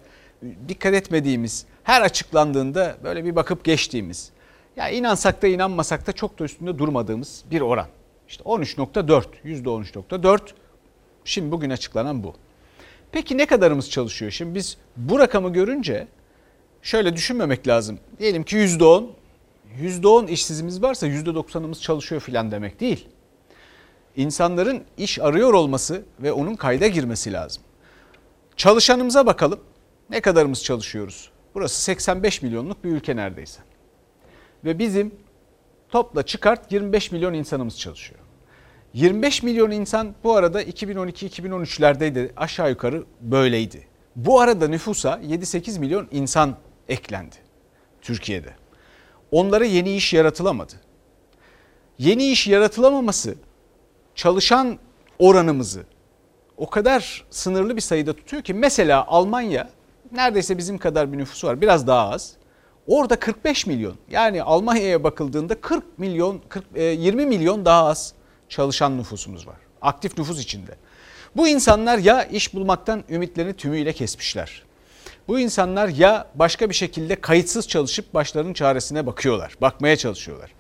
dikkat 0.69 0.95
etmediğimiz, 0.95 1.67
her 1.83 2.03
açıklandığında 2.03 2.97
böyle 3.05 3.25
bir 3.25 3.37
bakıp 3.37 3.65
geçtiğimiz, 3.65 4.31
ya 4.77 4.89
inansak 4.89 5.43
da 5.43 5.47
inanmasak 5.47 6.07
da 6.07 6.13
çok 6.13 6.39
da 6.39 6.45
üstünde 6.45 6.79
durmadığımız 6.79 7.45
bir 7.51 7.61
oran. 7.61 7.89
İşte 8.29 8.45
13.4, 8.45 9.25
%13.4 9.45 10.41
şimdi 11.25 11.53
bugün 11.53 11.71
açıklanan 11.71 12.25
bu. 12.25 12.35
Peki 13.15 13.39
ne 13.39 13.47
kadarımız 13.47 13.91
çalışıyor? 13.91 14.31
Şimdi 14.31 14.55
biz 14.55 14.77
bu 14.97 15.19
rakamı 15.19 15.53
görünce 15.53 16.09
şöyle 16.83 17.17
düşünmemek 17.17 17.69
lazım. 17.69 17.99
Diyelim 18.19 18.43
ki 18.43 18.57
%10, 18.57 19.07
%10 19.81 20.29
işsizimiz 20.29 20.83
varsa 20.83 21.07
%90'ımız 21.07 21.81
çalışıyor 21.81 22.21
filan 22.21 22.51
demek 22.51 22.81
değil. 22.81 23.09
İnsanların 24.17 24.85
iş 24.97 25.19
arıyor 25.19 25.55
olması 25.55 26.03
ve 26.21 26.33
onun 26.33 26.55
kayda 26.55 26.87
girmesi 26.87 27.33
lazım. 27.33 27.63
Çalışanımıza 28.57 29.27
bakalım. 29.27 29.61
Ne 30.11 30.21
kadarımız 30.21 30.65
çalışıyoruz? 30.65 31.31
Burası 31.55 31.81
85 31.81 32.43
milyonluk 32.43 32.85
bir 32.85 32.91
ülke 32.91 33.17
neredeyse. 33.17 33.61
Ve 34.65 34.79
bizim 34.79 35.15
topla 35.89 36.23
çıkart 36.23 36.73
25 36.73 37.13
milyon 37.13 37.35
insanımız 37.35 37.79
çalışıyor. 37.79 38.24
25 38.95 39.43
milyon 39.43 39.71
insan 39.71 40.15
bu 40.25 40.37
arada 40.37 40.63
2012-2013'lerdeydi 40.63 42.31
aşağı 42.37 42.71
yukarı 42.71 43.05
böyleydi. 43.21 43.87
Bu 44.17 44.41
arada 44.41 44.69
nüfusa 44.69 45.21
7-8 45.21 45.79
milyon 45.79 46.09
insan 46.11 46.57
eklendi 46.89 47.37
Türkiye'de. 48.03 48.55
Onlara 49.31 49.65
yeni 49.65 49.97
iş 49.97 50.13
yaratılamadı. 50.13 50.73
Yeni 51.99 52.27
iş 52.27 52.47
yaratılamaması 52.47 53.35
çalışan 54.15 54.79
oranımızı 55.19 55.83
o 56.57 56.71
kadar 56.71 57.25
sınırlı 57.31 57.77
bir 57.77 57.81
sayıda 57.81 58.13
tutuyor 58.13 58.43
ki 58.43 58.55
mesela 58.55 59.07
Almanya 59.07 59.71
neredeyse 60.13 60.59
bizim 60.59 60.79
kadar 60.79 61.13
bir 61.13 61.19
nüfusu 61.19 61.47
var 61.47 61.61
biraz 61.61 61.87
daha 61.87 62.11
az. 62.11 62.33
Orada 62.87 63.17
45 63.17 63.67
milyon 63.67 63.95
yani 64.11 64.43
Almanya'ya 64.43 65.05
bakıldığında 65.05 65.61
40 65.61 65.99
milyon 65.99 66.41
40, 66.49 66.65
20 66.77 67.27
milyon 67.27 67.65
daha 67.65 67.87
az 67.87 68.15
çalışan 68.49 68.99
nüfusumuz 68.99 69.47
var. 69.47 69.57
Aktif 69.83 70.19
nüfus 70.19 70.41
içinde. 70.41 70.75
Bu 71.37 71.49
insanlar 71.49 71.99
ya 71.99 72.25
iş 72.25 72.55
bulmaktan 72.55 73.05
ümitlerini 73.09 73.55
tümüyle 73.55 73.93
kesmişler. 73.93 74.63
Bu 75.29 75.39
insanlar 75.39 75.89
ya 75.89 76.27
başka 76.35 76.69
bir 76.69 76.75
şekilde 76.75 77.21
kayıtsız 77.21 77.69
çalışıp 77.69 78.15
başlarının 78.15 78.53
çaresine 78.53 79.07
bakıyorlar, 79.07 79.55
bakmaya 79.61 79.97
çalışıyorlar. 79.97 80.51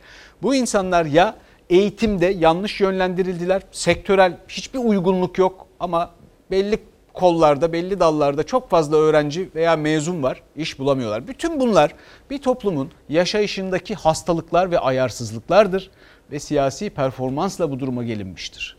Bu 0.42 0.55
insanlar 0.55 1.05
ya 1.05 1.37
eğitimde 1.70 2.27
yanlış 2.27 2.81
yönlendirildiler, 2.81 3.62
sektörel 3.73 4.38
hiçbir 4.49 4.79
uygunluk 4.79 5.38
yok 5.38 5.66
ama 5.81 6.11
belli 6.51 6.79
kollarda, 7.14 7.73
belli 7.73 8.01
dallarda 8.01 8.42
çok 8.42 8.70
fazla 8.70 8.97
öğrenci 8.97 9.49
veya 9.55 9.77
mezun 9.77 10.23
var, 10.23 10.42
iş 10.57 10.79
bulamıyorlar. 10.79 11.29
Bütün 11.29 11.61
bunlar 11.61 11.94
bir 12.31 12.38
toplumun 12.38 12.90
yaşayışındaki 13.09 13.94
hastalıklar 13.94 14.70
ve 14.70 14.79
ayarsızlıklardır 14.79 15.90
ve 16.31 16.39
siyasi 16.39 16.91
performansla 16.91 17.71
bu 17.71 17.81
duruma 17.81 18.05
gelinmiştir. 18.05 18.77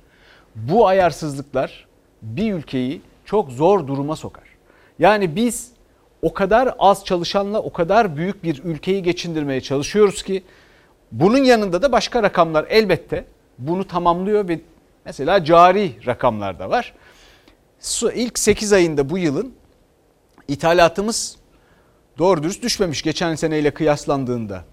Bu 0.56 0.88
ayarsızlıklar 0.88 1.88
bir 2.22 2.54
ülkeyi 2.54 3.02
çok 3.26 3.52
zor 3.52 3.88
duruma 3.88 4.16
sokar. 4.16 4.44
Yani 5.00 5.36
biz 5.36 5.72
o 6.22 6.34
kadar 6.34 6.76
az 6.80 7.06
çalışanla 7.06 7.60
o 7.60 7.74
kadar 7.74 8.18
büyük 8.18 8.44
bir 8.44 8.64
ülkeyi 8.64 9.04
geçindirmeye 9.04 9.62
çalışıyoruz 9.62 10.24
ki 10.24 10.44
bunun 11.12 11.44
yanında 11.44 11.82
da 11.82 11.92
başka 11.92 12.24
rakamlar 12.24 12.66
elbette 12.70 13.26
bunu 13.58 13.88
tamamlıyor 13.88 14.48
ve 14.48 14.60
mesela 15.06 15.44
cari 15.44 15.92
rakamlar 16.06 16.60
da 16.60 16.70
var. 16.70 16.94
İlk 18.14 18.40
8 18.40 18.74
ayında 18.74 19.10
bu 19.10 19.18
yılın 19.18 19.54
ithalatımız 20.48 21.38
doğru 22.18 22.44
dürüst 22.44 22.64
düşmemiş 22.64 23.02
geçen 23.02 23.36
seneyle 23.36 23.72
kıyaslandığında. 23.72 24.64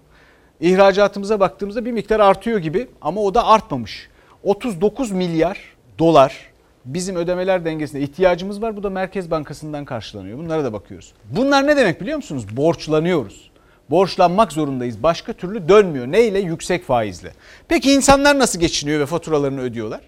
İhracatımıza 0.63 1.39
baktığımızda 1.39 1.85
bir 1.85 1.91
miktar 1.91 2.19
artıyor 2.19 2.59
gibi 2.59 2.87
ama 3.01 3.21
o 3.21 3.33
da 3.33 3.45
artmamış. 3.47 4.09
39 4.43 5.11
milyar 5.11 5.59
dolar 5.99 6.37
bizim 6.85 7.15
ödemeler 7.15 7.65
dengesinde 7.65 8.01
ihtiyacımız 8.01 8.61
var. 8.61 8.77
Bu 8.77 8.83
da 8.83 8.89
Merkez 8.89 9.31
Bankası'ndan 9.31 9.85
karşılanıyor. 9.85 10.37
Bunlara 10.37 10.63
da 10.63 10.73
bakıyoruz. 10.73 11.13
Bunlar 11.25 11.67
ne 11.67 11.77
demek 11.77 12.01
biliyor 12.01 12.17
musunuz? 12.17 12.45
Borçlanıyoruz. 12.57 13.51
Borçlanmak 13.89 14.51
zorundayız. 14.51 15.03
Başka 15.03 15.33
türlü 15.33 15.69
dönmüyor. 15.69 16.07
Neyle? 16.07 16.39
Yüksek 16.39 16.85
faizle. 16.85 17.33
Peki 17.67 17.93
insanlar 17.93 18.39
nasıl 18.39 18.59
geçiniyor 18.59 18.99
ve 18.99 19.05
faturalarını 19.05 19.61
ödüyorlar? 19.61 20.01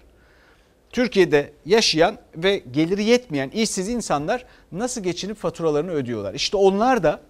Türkiye'de 0.90 1.52
yaşayan 1.66 2.18
ve 2.36 2.62
geliri 2.70 3.04
yetmeyen 3.04 3.48
işsiz 3.48 3.88
insanlar 3.88 4.44
nasıl 4.72 5.00
geçinip 5.02 5.36
faturalarını 5.36 5.90
ödüyorlar? 5.90 6.34
İşte 6.34 6.56
onlar 6.56 7.02
da 7.02 7.20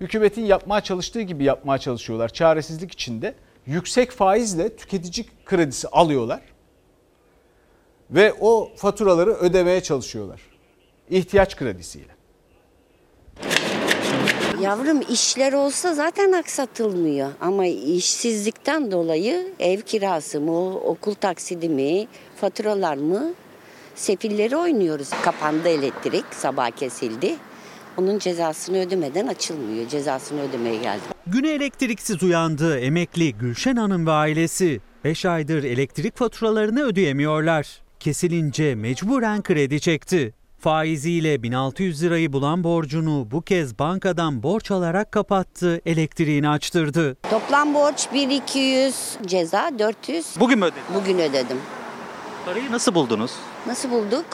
hükümetin 0.00 0.44
yapmaya 0.44 0.80
çalıştığı 0.80 1.20
gibi 1.20 1.44
yapmaya 1.44 1.78
çalışıyorlar. 1.78 2.28
Çaresizlik 2.28 2.92
içinde 2.92 3.34
yüksek 3.66 4.10
faizle 4.10 4.76
tüketici 4.76 5.26
kredisi 5.44 5.88
alıyorlar 5.88 6.40
ve 8.10 8.34
o 8.40 8.70
faturaları 8.76 9.34
ödemeye 9.34 9.82
çalışıyorlar. 9.82 10.40
İhtiyaç 11.10 11.56
kredisiyle. 11.56 12.16
Yavrum 14.60 15.00
işler 15.10 15.52
olsa 15.52 15.94
zaten 15.94 16.32
aksatılmıyor 16.32 17.30
ama 17.40 17.66
işsizlikten 17.66 18.90
dolayı 18.92 19.46
ev 19.58 19.80
kirası 19.80 20.40
mı, 20.40 20.78
okul 20.78 21.14
taksidi 21.14 21.68
mi, 21.68 22.06
faturalar 22.40 22.96
mı 22.96 23.34
sefilleri 23.94 24.56
oynuyoruz. 24.56 25.10
Kapandı 25.22 25.68
elektrik, 25.68 26.24
sabah 26.30 26.70
kesildi. 26.70 27.36
Onun 27.96 28.18
cezasını 28.18 28.78
ödemeden 28.78 29.26
açılmıyor. 29.26 29.88
Cezasını 29.88 30.40
ödemeye 30.42 30.76
geldim. 30.76 31.04
Güne 31.26 31.50
elektriksiz 31.50 32.22
uyandı 32.22 32.78
emekli 32.78 33.32
Gülşen 33.32 33.76
Hanım 33.76 34.06
ve 34.06 34.10
ailesi. 34.10 34.80
5 35.04 35.24
aydır 35.24 35.64
elektrik 35.64 36.16
faturalarını 36.16 36.82
ödeyemiyorlar. 36.82 37.82
Kesilince 38.00 38.74
mecburen 38.74 39.42
kredi 39.42 39.80
çekti. 39.80 40.34
Faiziyle 40.58 41.42
1600 41.42 42.02
lirayı 42.02 42.32
bulan 42.32 42.64
borcunu 42.64 43.28
bu 43.30 43.42
kez 43.42 43.78
bankadan 43.78 44.42
borç 44.42 44.70
alarak 44.70 45.12
kapattı, 45.12 45.80
elektriğini 45.86 46.48
açtırdı. 46.48 47.16
Toplam 47.30 47.74
borç 47.74 48.08
1200, 48.14 48.94
ceza 49.26 49.70
400. 49.78 50.26
Bugün 50.40 50.58
mü 50.58 50.64
ödedin? 50.64 50.82
Bugün 50.94 51.18
ödedim. 51.18 51.56
Parayı 52.46 52.72
nasıl 52.72 52.94
buldunuz? 52.94 53.32
Nasıl 53.66 53.90
bulduk? 53.90 54.26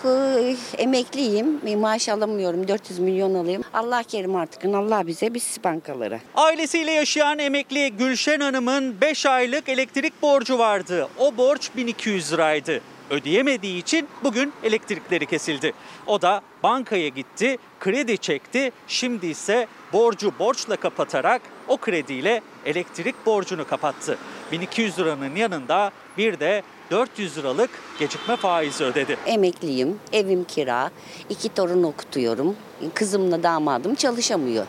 Emekliyim. 0.79 1.79
Maaş 1.81 2.09
alamıyorum. 2.09 2.68
400 2.68 2.99
milyon 2.99 3.35
alayım. 3.35 3.62
Allah 3.75 4.03
kerim 4.03 4.37
artık. 4.37 4.64
Allah 4.64 5.07
bize 5.07 5.35
biz 5.35 5.59
bankalara. 5.64 6.21
Ailesiyle 6.35 6.90
yaşayan 6.90 7.38
emekli 7.38 7.92
Gülşen 7.92 8.40
Hanım'ın 8.40 9.01
5 9.01 9.27
aylık 9.27 9.68
elektrik 9.68 10.23
borcu 10.23 10.59
vardı. 10.59 11.09
O 11.18 11.37
borç 11.37 11.71
1200 11.77 12.33
liraydı. 12.33 12.81
Ödeyemediği 13.11 13.79
için 13.79 14.09
bugün 14.25 14.53
elektrikleri 14.62 15.27
kesildi. 15.27 15.73
O 16.07 16.23
da 16.23 16.40
bankaya 16.62 17.09
gitti, 17.09 17.59
kredi 17.81 18.18
çekti. 18.18 18.73
Şimdi 18.88 19.27
ise 19.27 19.66
borcu 19.92 20.33
borçla 20.38 20.77
kapatarak 20.77 21.42
o 21.68 21.77
krediyle 21.77 22.42
elektrik 22.66 23.27
borcunu 23.27 23.66
kapattı. 23.66 24.18
1200 24.53 24.99
liranın 24.99 25.37
yanında 25.37 25.90
bir 26.18 26.40
de 26.40 26.62
400 26.93 27.39
liralık 27.39 27.71
gecikme 27.99 28.37
faizi 28.37 28.85
ödedi. 28.85 29.17
Emekliyim. 29.27 29.97
Evim 30.13 30.45
kira. 30.45 30.91
iki 31.31 31.49
torun 31.49 31.83
okutuyorum. 31.83 32.57
Kızımla 32.95 33.43
damadım 33.43 33.95
çalışamıyor. 33.95 34.67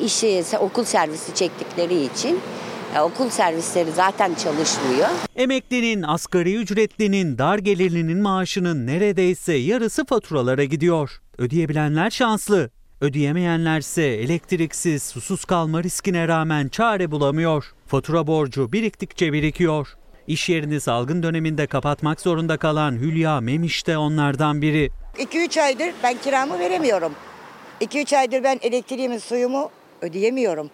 İşi, 0.00 0.44
okul 0.60 0.84
servisi 0.84 1.34
çektikleri 1.34 2.04
için 2.04 2.40
ya 2.94 3.04
okul 3.04 3.28
servisleri 3.28 3.92
zaten 3.92 4.34
çalışmıyor. 4.34 5.08
Emeklinin, 5.36 6.02
asgari 6.02 6.54
ücretlinin, 6.56 7.38
dar 7.38 7.58
gelirlinin 7.58 8.18
maaşının 8.18 8.86
neredeyse 8.86 9.54
yarısı 9.54 10.04
faturalara 10.04 10.64
gidiyor. 10.64 11.10
Ödeyebilenler 11.38 12.10
şanslı. 12.10 12.70
Ödeyemeyenlerse 13.00 14.02
elektriksiz, 14.02 15.02
susuz 15.02 15.44
kalma 15.44 15.82
riskine 15.82 16.28
rağmen 16.28 16.68
çare 16.68 17.10
bulamıyor. 17.10 17.64
Fatura 17.86 18.26
borcu 18.26 18.72
biriktikçe 18.72 19.32
birikiyor. 19.32 19.96
İş 20.26 20.48
yerini 20.48 20.80
salgın 20.80 21.22
döneminde 21.22 21.66
kapatmak 21.66 22.20
zorunda 22.20 22.56
kalan 22.56 22.92
Hülya 22.92 23.40
Memiş 23.40 23.86
de 23.86 23.98
onlardan 23.98 24.62
biri. 24.62 24.90
2-3 25.18 25.62
aydır 25.62 25.94
ben 26.02 26.16
kiramı 26.24 26.58
veremiyorum. 26.58 27.12
2-3 27.80 28.18
aydır 28.18 28.44
ben 28.44 28.58
elektriğimi, 28.62 29.20
suyumu 29.20 29.70
ödeyemiyorum. 30.00 30.70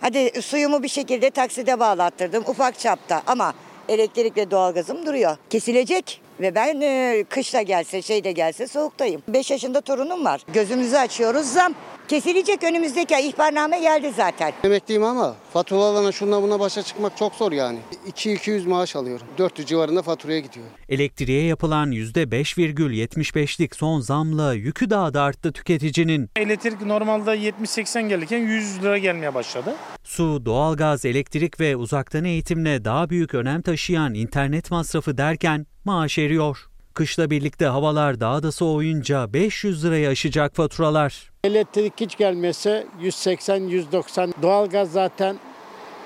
Hadi 0.00 0.42
suyumu 0.42 0.82
bir 0.82 0.88
şekilde 0.88 1.30
takside 1.30 1.80
bağlattırdım 1.80 2.44
ufak 2.46 2.78
çapta 2.78 3.22
ama 3.26 3.54
elektrik 3.88 4.36
ve 4.36 4.50
doğalgazım 4.50 5.06
duruyor. 5.06 5.36
Kesilecek 5.50 6.20
ve 6.40 6.54
ben 6.54 6.80
e, 6.80 7.24
kışta 7.28 7.62
gelse 7.62 8.02
şey 8.02 8.24
de 8.24 8.32
gelse 8.32 8.66
soğuktayım. 8.66 9.22
5 9.28 9.50
yaşında 9.50 9.80
torunum 9.80 10.24
var. 10.24 10.40
Gözümüzü 10.52 10.96
açıyoruz 10.96 11.46
zam. 11.46 11.74
Kesilecek 12.08 12.64
önümüzdeki 12.64 13.16
ay 13.16 13.28
ihbarname 13.28 13.80
geldi 13.80 14.12
zaten. 14.16 14.52
Emekliyim 14.64 15.04
ama 15.04 15.36
faturalarla 15.52 16.12
şunla 16.12 16.42
buna 16.42 16.60
başa 16.60 16.82
çıkmak 16.82 17.16
çok 17.16 17.34
zor 17.34 17.52
yani. 17.52 17.78
2-200 18.08 18.68
maaş 18.68 18.96
alıyorum. 18.96 19.26
400 19.38 19.68
civarında 19.68 20.02
faturaya 20.02 20.40
gidiyor. 20.40 20.66
Elektriğe 20.88 21.44
yapılan 21.44 21.92
%5,75'lik 21.92 23.76
son 23.76 24.00
zamla 24.00 24.54
yükü 24.54 24.90
daha 24.90 25.14
da 25.14 25.22
arttı 25.22 25.52
tüketicinin. 25.52 26.30
Elektrik 26.36 26.80
normalde 26.80 27.30
70-80 27.30 28.08
gelirken 28.08 28.38
100 28.38 28.82
lira 28.82 28.98
gelmeye 28.98 29.34
başladı. 29.34 29.74
Su, 30.04 30.46
doğalgaz, 30.46 31.04
elektrik 31.04 31.60
ve 31.60 31.76
uzaktan 31.76 32.24
eğitimle 32.24 32.84
daha 32.84 33.10
büyük 33.10 33.34
önem 33.34 33.62
taşıyan 33.62 34.14
internet 34.14 34.70
masrafı 34.70 35.18
derken 35.18 35.66
maaş 35.86 36.18
eriyor. 36.18 36.66
Kışla 36.94 37.30
birlikte 37.30 37.66
havalar 37.66 38.20
daha 38.20 38.42
da 38.42 38.52
soğuyunca 38.52 39.32
500 39.32 39.84
lirayı 39.84 40.08
aşacak 40.08 40.56
faturalar. 40.56 41.30
Elektrik 41.44 41.92
hiç 42.00 42.16
gelmese 42.16 42.86
180-190. 43.02 44.32
Doğalgaz 44.42 44.92
zaten 44.92 45.36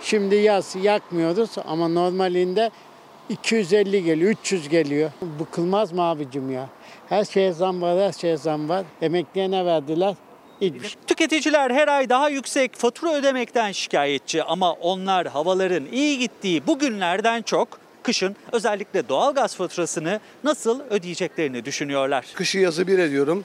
şimdi 0.02 0.34
yaz 0.34 0.76
yakmıyoruz 0.82 1.50
ama 1.66 1.88
normalinde 1.88 2.70
250 3.28 4.04
geliyor, 4.04 4.30
300 4.30 4.68
geliyor. 4.68 5.10
Bıkılmaz 5.40 5.92
mı 5.92 6.02
abicim 6.02 6.50
ya? 6.50 6.68
Her 7.08 7.24
şeye 7.24 7.52
zam 7.52 7.82
var, 7.82 7.98
her 7.98 8.12
şeye 8.12 8.36
zam 8.36 8.68
var. 8.68 8.84
Emekliye 9.02 9.50
ne 9.50 9.64
verdiler? 9.64 10.14
Hiçbir 10.60 10.80
şey. 10.80 11.00
Tüketiciler 11.06 11.70
her 11.70 11.88
ay 11.88 12.08
daha 12.08 12.28
yüksek 12.28 12.74
fatura 12.74 13.14
ödemekten 13.14 13.72
şikayetçi 13.72 14.42
ama 14.42 14.72
onlar 14.72 15.26
havaların 15.26 15.86
iyi 15.92 16.18
gittiği 16.18 16.66
bu 16.66 16.78
günlerden 16.78 17.42
çok 17.42 17.68
kışın 18.02 18.36
özellikle 18.52 19.08
doğalgaz 19.08 19.56
faturasını 19.56 20.20
nasıl 20.44 20.80
ödeyeceklerini 20.90 21.64
düşünüyorlar. 21.64 22.26
Kışı 22.34 22.58
yazı 22.58 22.86
bir 22.86 22.98
ediyorum. 22.98 23.44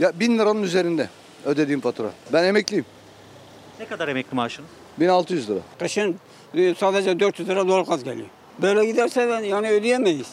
Ya 0.00 0.20
bin 0.20 0.38
liranın 0.38 0.62
üzerinde 0.62 1.08
ödediğim 1.44 1.80
fatura. 1.80 2.10
Ben 2.32 2.44
emekliyim. 2.44 2.84
Ne 3.80 3.86
kadar 3.86 4.08
emekli 4.08 4.34
maaşınız? 4.34 4.68
1600 5.00 5.50
lira. 5.50 5.58
Kışın 5.78 6.16
e, 6.54 6.74
sadece 6.74 7.20
400 7.20 7.48
lira 7.48 7.68
doğalgaz 7.68 8.04
geliyor. 8.04 8.26
Böyle 8.62 8.86
giderse 8.86 9.20
yani 9.22 9.70
ödeyemeyiz. 9.70 10.26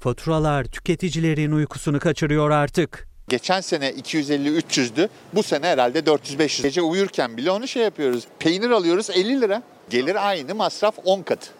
Faturalar 0.00 0.64
tüketicilerin 0.64 1.52
uykusunu 1.52 1.98
kaçırıyor 2.00 2.50
artık. 2.50 3.08
Geçen 3.28 3.60
sene 3.60 3.90
250-300'dü. 3.90 5.08
Bu 5.32 5.42
sene 5.42 5.66
herhalde 5.66 5.98
400-500. 5.98 6.62
Gece 6.62 6.82
uyurken 6.82 7.36
bile 7.36 7.50
onu 7.50 7.68
şey 7.68 7.82
yapıyoruz. 7.82 8.24
Peynir 8.38 8.70
alıyoruz 8.70 9.10
50 9.10 9.40
lira. 9.40 9.62
Gelir 9.90 10.28
aynı 10.28 10.54
masraf 10.54 10.94
10 11.04 11.22
katı. 11.22 11.57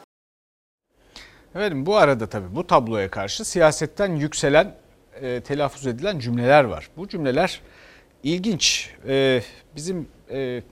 Efendim 1.59 1.87
bu 1.87 1.97
arada 1.97 2.27
tabii 2.27 2.55
bu 2.55 2.67
tabloya 2.67 3.11
karşı 3.11 3.45
siyasetten 3.45 4.17
yükselen, 4.17 4.75
e, 5.21 5.41
telaffuz 5.41 5.87
edilen 5.87 6.19
cümleler 6.19 6.65
var. 6.65 6.91
Bu 6.97 7.09
cümleler 7.09 7.61
ilginç. 8.23 8.91
E, 9.09 9.43
bizim 9.77 10.09
e, 10.31 10.63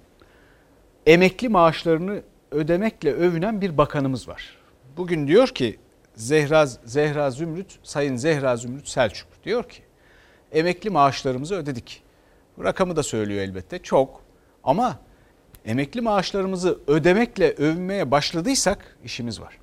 emekli 1.07 1.49
maaşlarını 1.49 2.23
ödemekle 2.51 3.13
övünen 3.13 3.61
bir 3.61 3.79
bakanımız 3.79 4.29
var. 4.29 4.57
Bugün 4.97 5.29
diyor 5.29 5.49
ki 5.49 5.79
Zehra, 6.15 6.67
Zehra 6.67 7.31
Zümrüt, 7.31 7.79
Sayın 7.83 8.17
Zehra 8.17 8.57
Zümrüt 8.57 8.89
Selçuk 8.89 9.29
diyor 9.45 9.69
ki 9.69 9.83
emekli 10.53 10.91
maaşlarımızı 10.91 11.55
ödedik. 11.55 12.03
Bu 12.57 12.65
rakamı 12.65 12.97
da 12.97 13.03
söylüyor 13.03 13.41
elbette 13.41 13.79
çok 13.79 14.21
ama 14.65 14.99
emekli 15.65 16.01
maaşlarımızı 16.01 16.79
ödemekle 16.87 17.53
övünmeye 17.53 18.11
başladıysak 18.11 18.99
işimiz 19.05 19.41
var. 19.41 19.59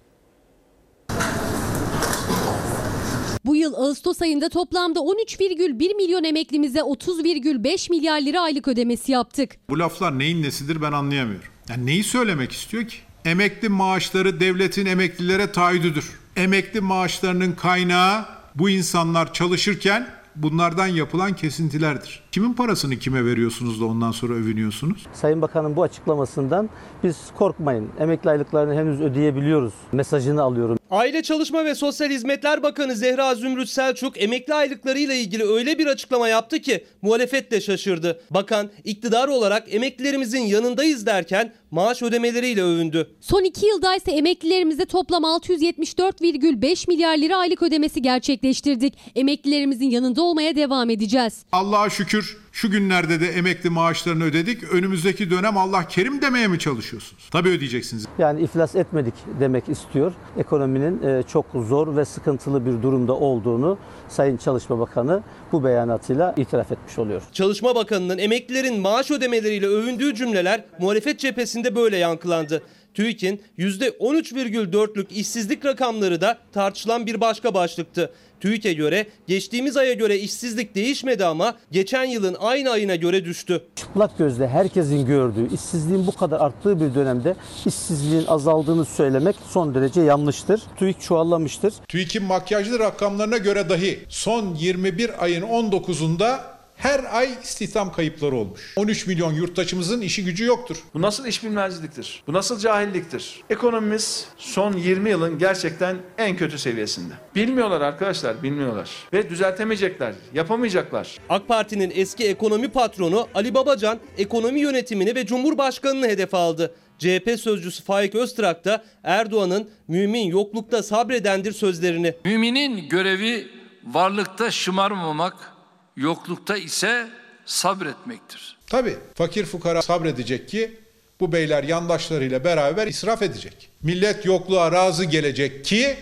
Bu 3.45 3.55
yıl 3.55 3.73
Ağustos 3.73 4.21
ayında 4.21 4.49
toplamda 4.49 4.99
13,1 4.99 5.95
milyon 5.95 6.23
emeklimize 6.23 6.79
30,5 6.79 7.89
milyar 7.89 8.21
lira 8.21 8.41
aylık 8.41 8.67
ödemesi 8.67 9.11
yaptık. 9.11 9.51
Bu 9.69 9.79
laflar 9.79 10.19
neyin 10.19 10.43
nesidir 10.43 10.81
ben 10.81 10.91
anlayamıyorum. 10.91 11.47
Yani 11.69 11.85
neyi 11.85 12.03
söylemek 12.03 12.51
istiyor 12.51 12.87
ki? 12.87 12.97
Emekli 13.25 13.69
maaşları 13.69 14.39
devletin 14.39 14.85
emeklilere 14.85 15.51
taahhüdüdür. 15.51 16.19
Emekli 16.35 16.81
maaşlarının 16.81 17.51
kaynağı 17.51 18.25
bu 18.55 18.69
insanlar 18.69 19.33
çalışırken 19.33 20.07
bunlardan 20.35 20.87
yapılan 20.87 21.33
kesintilerdir. 21.35 22.23
Kimin 22.31 22.53
parasını 22.53 22.95
kime 22.95 23.25
veriyorsunuz 23.25 23.81
da 23.81 23.85
ondan 23.85 24.11
sonra 24.11 24.33
övünüyorsunuz? 24.33 25.07
Sayın 25.13 25.41
Bakan'ın 25.41 25.75
bu 25.75 25.83
açıklamasından 25.83 26.69
biz 27.03 27.17
korkmayın. 27.37 27.89
Emekli 27.99 28.29
aylıklarını 28.29 28.73
henüz 28.73 29.01
ödeyebiliyoruz 29.01 29.73
mesajını 29.91 30.41
alıyorum. 30.41 30.77
Aile 30.91 31.23
Çalışma 31.23 31.65
ve 31.65 31.75
Sosyal 31.75 32.09
Hizmetler 32.09 32.63
Bakanı 32.63 32.95
Zehra 32.95 33.35
Zümrüt 33.35 33.69
Selçuk 33.69 34.21
emekli 34.21 34.53
aylıklarıyla 34.53 35.15
ilgili 35.15 35.43
öyle 35.43 35.79
bir 35.79 35.87
açıklama 35.87 36.27
yaptı 36.27 36.59
ki 36.59 36.85
muhalefet 37.01 37.51
de 37.51 37.61
şaşırdı. 37.61 38.21
Bakan 38.31 38.69
iktidar 38.83 39.27
olarak 39.27 39.73
emeklilerimizin 39.73 40.41
yanındayız 40.41 41.05
derken 41.05 41.53
maaş 41.73 42.01
ödemeleriyle 42.01 42.63
övündü. 42.63 43.15
Son 43.21 43.43
iki 43.43 43.65
yılda 43.65 43.95
ise 43.95 44.11
emeklilerimize 44.11 44.85
toplam 44.85 45.23
674,5 45.23 46.89
milyar 46.89 47.17
lira 47.17 47.37
aylık 47.37 47.63
ödemesi 47.63 48.01
gerçekleştirdik. 48.01 48.93
Emeklilerimizin 49.15 49.89
yanında 49.89 50.21
olmaya 50.21 50.55
devam 50.55 50.89
edeceğiz. 50.89 51.45
Allah'a 51.51 51.89
şükür 51.89 52.42
şu 52.53 52.71
günlerde 52.71 53.21
de 53.21 53.27
emekli 53.27 53.69
maaşlarını 53.69 54.23
ödedik. 54.23 54.63
Önümüzdeki 54.73 55.31
dönem 55.31 55.57
Allah 55.57 55.87
kerim 55.87 56.21
demeye 56.21 56.47
mi 56.47 56.59
çalışıyorsunuz? 56.59 57.29
Tabii 57.31 57.49
ödeyeceksiniz. 57.49 58.05
Yani 58.17 58.41
iflas 58.41 58.75
etmedik 58.75 59.13
demek 59.39 59.69
istiyor. 59.69 60.13
Ekonominin 60.37 61.03
e, 61.03 61.23
çok 61.23 61.45
zor 61.53 61.95
ve 61.95 62.05
sıkıntılı 62.05 62.65
bir 62.65 62.83
durumda 62.83 63.13
olduğunu 63.13 63.77
Sayın 64.09 64.37
Çalışma 64.37 64.79
Bakanı 64.79 65.23
bu 65.51 65.63
beyanatıyla 65.63 66.33
itiraf 66.37 66.71
etmiş 66.71 66.99
oluyor. 66.99 67.21
Çalışma 67.31 67.75
Bakanı'nın 67.75 68.17
emeklilerin 68.17 68.79
maaş 68.81 69.11
ödemeleriyle 69.11 69.67
övündüğü 69.67 70.15
cümleler 70.15 70.65
muhalefet 70.79 71.19
cephesinde 71.19 71.75
böyle 71.75 71.97
yankılandı. 71.97 72.63
TÜİK'in 72.93 73.41
%13,4'lük 73.59 75.13
işsizlik 75.13 75.65
rakamları 75.65 76.21
da 76.21 76.37
tartışılan 76.53 77.05
bir 77.05 77.21
başka 77.21 77.53
başlıktı. 77.53 78.13
TÜİK'e 78.39 78.73
göre 78.73 79.07
geçtiğimiz 79.27 79.77
aya 79.77 79.93
göre 79.93 80.19
işsizlik 80.19 80.75
değişmedi 80.75 81.25
ama 81.25 81.55
geçen 81.71 82.03
yılın 82.03 82.35
aynı 82.39 82.69
ayına 82.69 82.95
göre 82.95 83.25
düştü. 83.25 83.63
Çıplak 83.75 84.17
gözle 84.17 84.47
herkesin 84.47 85.05
gördüğü 85.05 85.53
işsizliğin 85.53 86.07
bu 86.07 86.11
kadar 86.11 86.39
arttığı 86.39 86.79
bir 86.79 86.95
dönemde 86.95 87.35
işsizliğin 87.65 88.25
azaldığını 88.27 88.85
söylemek 88.85 89.35
son 89.49 89.75
derece 89.75 90.01
yanlıştır. 90.01 90.61
TÜİK 90.77 91.01
çuvallamıştır. 91.01 91.73
TÜİK'in 91.87 92.23
makyajlı 92.23 92.79
rakamlarına 92.79 93.37
göre 93.37 93.69
dahi 93.69 93.99
son 94.09 94.55
21 94.55 95.23
ayın 95.23 95.41
19'unda 95.41 96.52
her 96.75 97.17
ay 97.17 97.29
istihdam 97.43 97.91
kayıpları 97.91 98.35
olmuş. 98.35 98.73
13 98.75 99.07
milyon 99.07 99.33
yurttaşımızın 99.33 100.01
işi 100.01 100.25
gücü 100.25 100.45
yoktur. 100.45 100.77
Bu 100.93 101.01
nasıl 101.01 101.25
iş 101.25 101.43
bilmezliktir? 101.43 102.23
Bu 102.27 102.33
nasıl 102.33 102.59
cahilliktir? 102.59 103.43
Ekonomimiz 103.49 104.27
son 104.37 104.73
20 104.73 105.09
yılın 105.09 105.37
gerçekten 105.39 105.97
en 106.17 106.37
kötü 106.37 106.57
seviyesinde. 106.59 107.13
Bilmiyorlar 107.35 107.81
arkadaşlar, 107.81 108.43
bilmiyorlar. 108.43 108.89
Ve 109.13 109.29
düzeltemeyecekler, 109.29 110.13
yapamayacaklar. 110.33 111.17
AK 111.29 111.47
Parti'nin 111.47 111.91
eski 111.95 112.27
ekonomi 112.27 112.67
patronu 112.67 113.27
Ali 113.35 113.53
Babacan 113.53 113.99
ekonomi 114.17 114.59
yönetimini 114.59 115.15
ve 115.15 115.25
Cumhurbaşkanı'nı 115.25 116.07
hedef 116.07 116.33
aldı. 116.33 116.75
CHP 116.99 117.39
sözcüsü 117.39 117.83
Faik 117.83 118.15
Öztrak 118.15 118.65
da 118.65 118.83
Erdoğan'ın 119.03 119.69
mümin 119.87 120.27
yoklukta 120.27 120.83
sabredendir 120.83 121.51
sözlerini. 121.51 122.13
Müminin 122.25 122.89
görevi 122.89 123.47
varlıkta 123.83 124.51
şımarmamak, 124.51 125.52
yoklukta 125.95 126.57
ise 126.57 127.07
sabretmektir. 127.45 128.57
Tabii 128.67 128.97
fakir 129.15 129.45
fukara 129.45 129.81
sabredecek 129.81 130.49
ki 130.49 130.71
bu 131.19 131.31
beyler 131.31 131.63
yandaşlarıyla 131.63 132.43
beraber 132.43 132.87
israf 132.87 133.21
edecek. 133.21 133.69
Millet 133.83 134.25
yokluğa 134.25 134.71
razı 134.71 135.05
gelecek 135.05 135.65
ki 135.65 135.97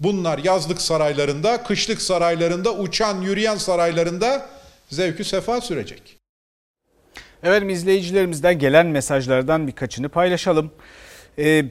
bunlar 0.00 0.38
yazlık 0.38 0.80
saraylarında, 0.80 1.62
kışlık 1.62 2.02
saraylarında, 2.02 2.74
uçan 2.74 3.22
yürüyen 3.22 3.56
saraylarında 3.56 4.48
zevkü 4.90 5.24
sefa 5.24 5.60
sürecek. 5.60 6.16
Efendim 7.42 7.68
izleyicilerimizden 7.68 8.58
gelen 8.58 8.86
mesajlardan 8.86 9.66
birkaçını 9.66 10.08
paylaşalım. 10.08 10.70
Ee, 11.38 11.64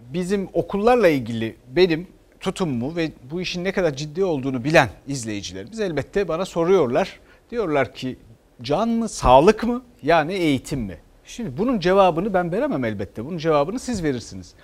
bizim 0.00 0.48
okullarla 0.52 1.08
ilgili 1.08 1.56
benim 1.68 2.06
tutumumu 2.44 2.96
ve 2.96 3.10
bu 3.30 3.40
işin 3.40 3.64
ne 3.64 3.72
kadar 3.72 3.96
ciddi 3.96 4.24
olduğunu 4.24 4.64
bilen 4.64 4.88
izleyicilerimiz 5.06 5.80
elbette 5.80 6.28
bana 6.28 6.44
soruyorlar. 6.44 7.20
Diyorlar 7.50 7.94
ki 7.94 8.16
can 8.62 8.88
mı, 8.88 9.08
sağlık 9.08 9.64
mı 9.64 9.82
yani 10.02 10.32
eğitim 10.32 10.80
mi? 10.80 10.98
Şimdi 11.24 11.58
bunun 11.58 11.80
cevabını 11.80 12.34
ben 12.34 12.52
veremem 12.52 12.84
elbette. 12.84 13.24
Bunun 13.24 13.38
cevabını 13.38 13.78
siz 13.78 14.02
verirsiniz. 14.02 14.54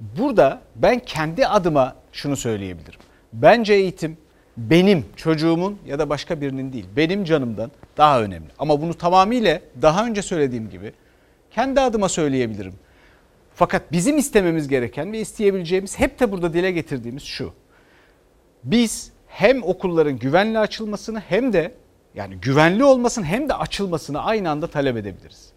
Burada 0.00 0.60
ben 0.76 0.98
kendi 0.98 1.46
adıma 1.46 1.96
şunu 2.12 2.36
söyleyebilirim. 2.36 3.00
Bence 3.32 3.74
eğitim 3.74 4.16
benim 4.56 5.04
çocuğumun 5.16 5.78
ya 5.86 5.98
da 5.98 6.08
başka 6.08 6.40
birinin 6.40 6.72
değil 6.72 6.86
benim 6.96 7.24
canımdan 7.24 7.70
daha 7.96 8.22
önemli. 8.22 8.48
Ama 8.58 8.82
bunu 8.82 8.94
tamamıyla 8.94 9.60
daha 9.82 10.06
önce 10.06 10.22
söylediğim 10.22 10.70
gibi 10.70 10.92
kendi 11.50 11.80
adıma 11.80 12.08
söyleyebilirim. 12.08 12.74
Fakat 13.56 13.92
bizim 13.92 14.18
istememiz 14.18 14.68
gereken 14.68 15.12
ve 15.12 15.20
isteyebileceğimiz 15.20 15.98
hep 15.98 16.20
de 16.20 16.32
burada 16.32 16.52
dile 16.52 16.70
getirdiğimiz 16.70 17.22
şu. 17.22 17.52
Biz 18.64 19.12
hem 19.26 19.62
okulların 19.62 20.18
güvenli 20.18 20.58
açılmasını 20.58 21.20
hem 21.20 21.52
de 21.52 21.74
yani 22.14 22.36
güvenli 22.36 22.84
olmasını 22.84 23.24
hem 23.24 23.48
de 23.48 23.54
açılmasını 23.54 24.22
aynı 24.22 24.50
anda 24.50 24.66
talep 24.66 24.96
edebiliriz. 24.96 25.50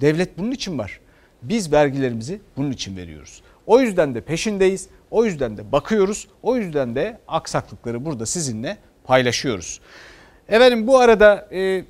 Devlet 0.00 0.38
bunun 0.38 0.50
için 0.50 0.78
var. 0.78 1.00
Biz 1.42 1.72
vergilerimizi 1.72 2.40
bunun 2.56 2.70
için 2.70 2.96
veriyoruz. 2.96 3.42
O 3.66 3.80
yüzden 3.80 4.14
de 4.14 4.20
peşindeyiz. 4.20 4.88
O 5.10 5.24
yüzden 5.24 5.56
de 5.56 5.72
bakıyoruz. 5.72 6.28
O 6.42 6.56
yüzden 6.56 6.94
de 6.94 7.18
aksaklıkları 7.28 8.04
burada 8.04 8.26
sizinle 8.26 8.76
paylaşıyoruz. 9.04 9.80
Efendim 10.48 10.86
bu 10.86 10.98
arada 10.98 11.48
e, 11.52 11.84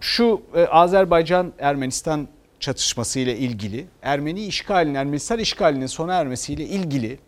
şu 0.00 0.42
e, 0.54 0.64
Azerbaycan-Ermenistan 0.64 2.26
çatışması 2.60 3.18
ile 3.18 3.36
ilgili 3.36 3.86
Ermeni 4.02 4.44
işgalinin, 4.44 4.94
Ermenistan 4.94 5.38
işgalinin 5.38 5.86
sona 5.86 6.14
ermesiyle 6.14 6.64
ilgili 6.64 7.18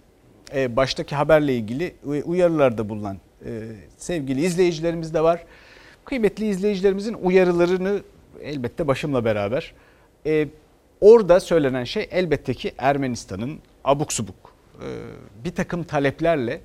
e, 0.55 0.77
baştaki 0.77 1.15
haberle 1.15 1.57
ilgili 1.57 1.95
uyarılarda 2.05 2.89
bulunan 2.89 3.19
e, 3.45 3.51
sevgili 3.97 4.45
izleyicilerimiz 4.45 5.15
de 5.15 5.21
var. 5.21 5.45
Kıymetli 6.05 6.49
izleyicilerimizin 6.49 7.15
uyarılarını 7.15 8.03
elbette 8.43 8.87
başımla 8.87 9.25
beraber 9.25 9.73
e, 10.27 10.49
orada 11.01 11.41
söylenen 11.41 11.85
şey 11.85 12.09
elbette 12.11 12.55
ki 12.55 12.73
Ermenistan'ın 12.79 13.59
abuk 13.85 14.13
subuk 14.13 14.55
e, 14.83 14.89
bir 15.45 15.55
takım 15.55 15.85
taleplerle 15.85 16.61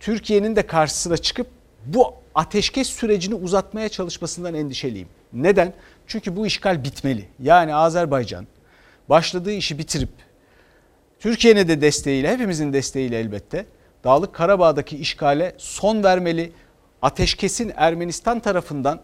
Türkiye'nin 0.00 0.56
de 0.56 0.66
karşısına 0.66 1.16
çıkıp 1.16 1.46
bu 1.86 2.14
ateşkes 2.34 2.88
sürecini 2.88 3.34
uzatmaya 3.34 3.88
çalışmasından 3.88 4.54
endişeliyim. 4.54 5.08
Neden? 5.32 5.72
Çünkü 6.06 6.36
bu 6.36 6.46
işgal 6.46 6.84
bitmeli. 6.84 7.28
Yani 7.42 7.74
Azerbaycan 7.74 8.46
başladığı 9.08 9.52
işi 9.52 9.78
bitirip 9.78 10.10
Türkiye'nin 11.20 11.68
de 11.68 11.80
desteğiyle, 11.80 12.32
hepimizin 12.32 12.72
desteğiyle 12.72 13.18
elbette 13.18 13.66
Dağlık 14.04 14.34
Karabağ'daki 14.34 14.96
işgale 14.96 15.54
son 15.58 16.04
vermeli. 16.04 16.52
Ateşkesin 17.02 17.72
Ermenistan 17.76 18.40
tarafından 18.40 19.00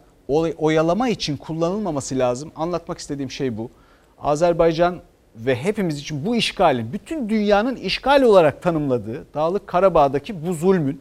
oyalama 0.58 1.08
için 1.08 1.36
kullanılmaması 1.36 2.18
lazım. 2.18 2.52
Anlatmak 2.56 2.98
istediğim 2.98 3.30
şey 3.30 3.56
bu. 3.56 3.70
Azerbaycan 4.18 5.00
ve 5.36 5.56
hepimiz 5.56 5.98
için 5.98 6.26
bu 6.26 6.36
işgalin, 6.36 6.92
bütün 6.92 7.28
dünyanın 7.28 7.76
işgal 7.76 8.22
olarak 8.22 8.62
tanımladığı 8.62 9.34
Dağlık 9.34 9.66
Karabağ'daki 9.66 10.46
bu 10.46 10.54
zulmün, 10.54 11.00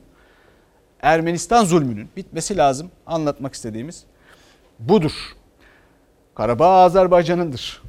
Ermenistan 1.01 1.65
zulmünün 1.65 2.09
bitmesi 2.17 2.57
lazım. 2.57 2.91
Anlatmak 3.05 3.53
istediğimiz 3.53 4.03
budur. 4.79 5.11
Karabağ 6.37 6.69
Azerbaycan'ındır. 6.69 7.81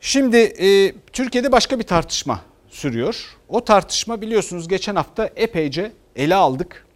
Şimdi 0.00 0.36
e, 0.36 0.94
Türkiye'de 1.12 1.52
başka 1.52 1.78
bir 1.78 1.84
tartışma 1.84 2.40
sürüyor. 2.68 3.36
O 3.48 3.64
tartışma 3.64 4.20
biliyorsunuz 4.20 4.68
geçen 4.68 4.96
hafta 4.96 5.30
epeyce 5.36 5.92
ele 6.16 6.34
aldık 6.34 6.86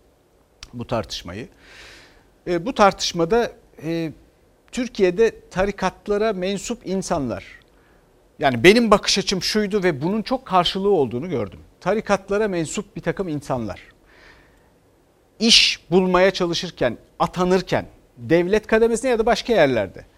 bu 0.72 0.86
tartışmayı. 0.86 1.48
E, 2.46 2.66
bu 2.66 2.74
tartışmada 2.74 3.52
e, 3.84 4.12
Türkiye'de 4.72 5.34
tarikatlara 5.50 6.32
mensup 6.32 6.86
insanlar 6.86 7.44
yani 8.38 8.64
benim 8.64 8.90
bakış 8.90 9.18
açım 9.18 9.42
şuydu 9.42 9.82
ve 9.82 10.02
bunun 10.02 10.22
çok 10.22 10.46
karşılığı 10.46 10.90
olduğunu 10.90 11.28
gördüm. 11.28 11.60
Tarikatlara 11.80 12.48
mensup 12.48 12.96
bir 12.96 13.00
takım 13.00 13.28
insanlar 13.28 13.80
iş 15.40 15.80
bulmaya 15.90 16.30
çalışırken, 16.30 16.98
atanırken 17.18 17.86
devlet 18.16 18.66
kademesine 18.66 19.10
ya 19.10 19.18
da 19.18 19.26
başka 19.26 19.52
yerlerde 19.52 20.09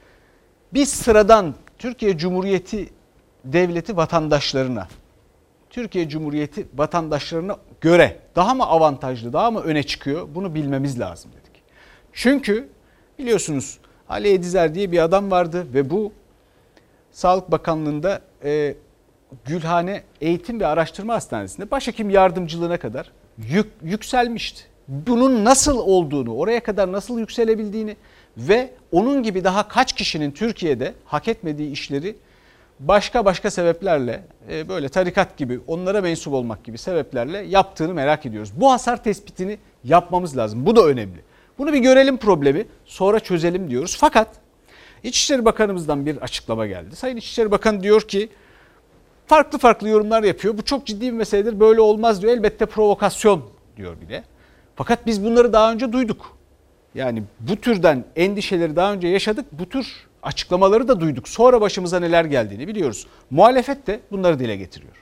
biz 0.74 0.88
sıradan 0.88 1.54
Türkiye 1.78 2.18
Cumhuriyeti 2.18 2.88
devleti 3.44 3.96
vatandaşlarına 3.96 4.88
Türkiye 5.70 6.08
Cumhuriyeti 6.08 6.66
vatandaşlarına 6.74 7.56
göre 7.80 8.18
daha 8.36 8.54
mı 8.54 8.66
avantajlı, 8.66 9.32
daha 9.32 9.50
mı 9.50 9.60
öne 9.60 9.82
çıkıyor 9.82 10.28
bunu 10.34 10.54
bilmemiz 10.54 11.00
lazım 11.00 11.30
dedik. 11.32 11.62
Çünkü 12.12 12.68
biliyorsunuz 13.18 13.78
Ali 14.08 14.28
Edizer 14.32 14.74
diye 14.74 14.92
bir 14.92 14.98
adam 14.98 15.30
vardı 15.30 15.66
ve 15.74 15.90
bu 15.90 16.12
Sağlık 17.12 17.50
Bakanlığı'nda 17.50 18.20
e, 18.44 18.74
Gülhane 19.44 20.02
Eğitim 20.20 20.60
ve 20.60 20.66
Araştırma 20.66 21.14
Hastanesi'nde 21.14 21.70
başhekim 21.70 22.10
yardımcılığına 22.10 22.78
kadar 22.78 23.12
yük, 23.38 23.66
yükselmişti. 23.82 24.62
Bunun 24.88 25.44
nasıl 25.44 25.78
olduğunu, 25.78 26.34
oraya 26.34 26.62
kadar 26.62 26.92
nasıl 26.92 27.18
yükselebildiğini 27.18 27.96
ve 28.36 28.70
onun 28.92 29.22
gibi 29.22 29.44
daha 29.44 29.68
kaç 29.68 29.92
kişinin 29.92 30.30
Türkiye'de 30.30 30.94
hak 31.04 31.28
etmediği 31.28 31.70
işleri 31.70 32.16
başka 32.80 33.24
başka 33.24 33.50
sebeplerle 33.50 34.22
e, 34.50 34.68
böyle 34.68 34.88
tarikat 34.88 35.36
gibi 35.36 35.60
onlara 35.66 36.00
mensup 36.00 36.32
olmak 36.32 36.64
gibi 36.64 36.78
sebeplerle 36.78 37.38
yaptığını 37.38 37.94
merak 37.94 38.26
ediyoruz. 38.26 38.52
Bu 38.56 38.72
hasar 38.72 39.04
tespitini 39.04 39.58
yapmamız 39.84 40.36
lazım. 40.36 40.66
Bu 40.66 40.76
da 40.76 40.86
önemli. 40.86 41.20
Bunu 41.58 41.72
bir 41.72 41.78
görelim 41.78 42.16
problemi 42.16 42.66
sonra 42.84 43.20
çözelim 43.20 43.70
diyoruz. 43.70 43.96
Fakat 44.00 44.28
İçişleri 45.02 45.44
Bakanımızdan 45.44 46.06
bir 46.06 46.16
açıklama 46.16 46.66
geldi. 46.66 46.96
Sayın 46.96 47.16
İçişleri 47.16 47.50
Bakanı 47.50 47.82
diyor 47.82 48.00
ki 48.00 48.28
farklı 49.26 49.58
farklı 49.58 49.88
yorumlar 49.88 50.22
yapıyor. 50.22 50.58
Bu 50.58 50.64
çok 50.64 50.86
ciddi 50.86 51.06
bir 51.06 51.12
meseledir 51.12 51.60
böyle 51.60 51.80
olmaz 51.80 52.22
diyor. 52.22 52.32
Elbette 52.32 52.66
provokasyon 52.66 53.44
diyor 53.76 54.00
bile. 54.00 54.24
Fakat 54.76 55.06
biz 55.06 55.24
bunları 55.24 55.52
daha 55.52 55.72
önce 55.72 55.92
duyduk. 55.92 56.36
Yani 56.94 57.22
bu 57.40 57.56
türden 57.56 58.04
endişeleri 58.16 58.76
daha 58.76 58.92
önce 58.92 59.08
yaşadık. 59.08 59.46
Bu 59.52 59.68
tür 59.68 59.86
açıklamaları 60.22 60.88
da 60.88 61.00
duyduk. 61.00 61.28
Sonra 61.28 61.60
başımıza 61.60 62.00
neler 62.00 62.24
geldiğini 62.24 62.68
biliyoruz. 62.68 63.06
Muhalefet 63.30 63.86
de 63.86 64.00
bunları 64.10 64.38
dile 64.38 64.56
getiriyor. 64.56 64.92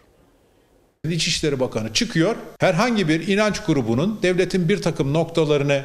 İçişleri 1.08 1.60
Bakanı 1.60 1.92
çıkıyor. 1.92 2.36
Herhangi 2.60 3.08
bir 3.08 3.28
inanç 3.28 3.60
grubunun 3.64 4.18
devletin 4.22 4.68
bir 4.68 4.82
takım 4.82 5.12
noktalarını 5.12 5.84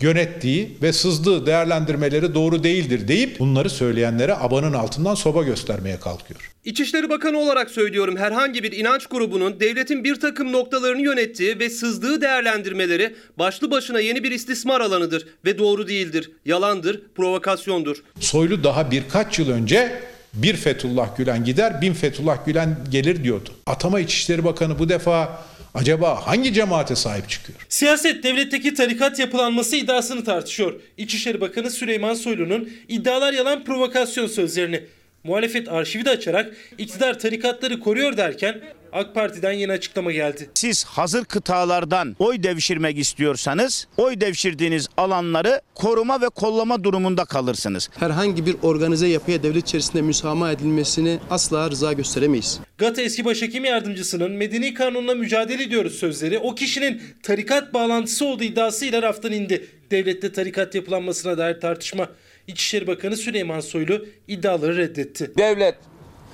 yönettiği 0.00 0.76
ve 0.82 0.92
sızdığı 0.92 1.46
değerlendirmeleri 1.46 2.34
doğru 2.34 2.64
değildir 2.64 3.08
deyip 3.08 3.38
bunları 3.38 3.70
söyleyenlere 3.70 4.34
abanın 4.34 4.72
altından 4.72 5.14
soba 5.14 5.42
göstermeye 5.42 6.00
kalkıyor. 6.00 6.50
İçişleri 6.64 7.10
Bakanı 7.10 7.38
olarak 7.38 7.70
söylüyorum 7.70 8.16
herhangi 8.16 8.62
bir 8.62 8.72
inanç 8.72 9.06
grubunun 9.06 9.60
devletin 9.60 10.04
bir 10.04 10.20
takım 10.20 10.52
noktalarını 10.52 11.02
yönettiği 11.02 11.58
ve 11.58 11.70
sızdığı 11.70 12.20
değerlendirmeleri 12.20 13.14
başlı 13.38 13.70
başına 13.70 14.00
yeni 14.00 14.24
bir 14.24 14.30
istismar 14.30 14.80
alanıdır 14.80 15.26
ve 15.44 15.58
doğru 15.58 15.88
değildir, 15.88 16.30
yalandır, 16.44 17.02
provokasyondur. 17.14 18.02
Soylu 18.20 18.64
daha 18.64 18.90
birkaç 18.90 19.38
yıl 19.38 19.50
önce 19.50 20.00
bir 20.34 20.56
Fethullah 20.56 21.16
Gülen 21.16 21.44
gider, 21.44 21.80
bin 21.80 21.92
Fethullah 21.92 22.46
Gülen 22.46 22.78
gelir 22.90 23.24
diyordu. 23.24 23.48
Atama 23.66 24.00
İçişleri 24.00 24.44
Bakanı 24.44 24.78
bu 24.78 24.88
defa 24.88 25.42
acaba 25.74 26.26
hangi 26.26 26.52
cemaate 26.52 26.96
sahip 26.96 27.28
çıkıyor? 27.28 27.58
Siyaset 27.68 28.22
devletteki 28.22 28.74
tarikat 28.74 29.18
yapılanması 29.18 29.76
iddiasını 29.76 30.24
tartışıyor. 30.24 30.80
İçişleri 30.96 31.40
Bakanı 31.40 31.70
Süleyman 31.70 32.14
Soylu'nun 32.14 32.70
iddialar 32.88 33.32
yalan 33.32 33.64
provokasyon 33.64 34.26
sözlerini 34.26 34.84
muhalefet 35.24 35.68
arşivi 35.68 36.04
de 36.04 36.10
açarak 36.10 36.56
iktidar 36.78 37.18
tarikatları 37.18 37.80
koruyor 37.80 38.16
derken 38.16 38.60
AK 38.92 39.14
Parti'den 39.14 39.52
yeni 39.52 39.72
açıklama 39.72 40.12
geldi. 40.12 40.50
Siz 40.54 40.84
hazır 40.84 41.24
kıtalardan 41.24 42.16
oy 42.18 42.42
devşirmek 42.42 42.98
istiyorsanız 42.98 43.86
oy 43.96 44.20
devşirdiğiniz 44.20 44.88
alanları 44.96 45.60
koruma 45.74 46.20
ve 46.20 46.28
kollama 46.28 46.84
durumunda 46.84 47.24
kalırsınız. 47.24 47.88
Herhangi 47.98 48.46
bir 48.46 48.56
organize 48.62 49.06
yapıya 49.06 49.42
devlet 49.42 49.68
içerisinde 49.68 50.02
müsamaha 50.02 50.52
edilmesini 50.52 51.18
asla 51.30 51.70
rıza 51.70 51.92
gösteremeyiz. 51.92 52.60
GATA 52.78 53.02
eski 53.02 53.24
başhekim 53.24 53.64
yardımcısının 53.64 54.32
medeni 54.32 54.74
kanunla 54.74 55.14
mücadele 55.14 55.62
ediyoruz 55.62 55.94
sözleri 55.94 56.38
o 56.38 56.54
kişinin 56.54 57.02
tarikat 57.22 57.74
bağlantısı 57.74 58.24
olduğu 58.24 58.44
iddiasıyla 58.44 59.02
raftan 59.02 59.32
indi. 59.32 59.66
Devlette 59.90 60.32
tarikat 60.32 60.74
yapılanmasına 60.74 61.38
dair 61.38 61.60
tartışma. 61.60 62.08
İçişleri 62.46 62.86
Bakanı 62.86 63.16
Süleyman 63.16 63.60
Soylu 63.60 64.06
iddiaları 64.28 64.76
reddetti. 64.76 65.32
Devlet 65.38 65.74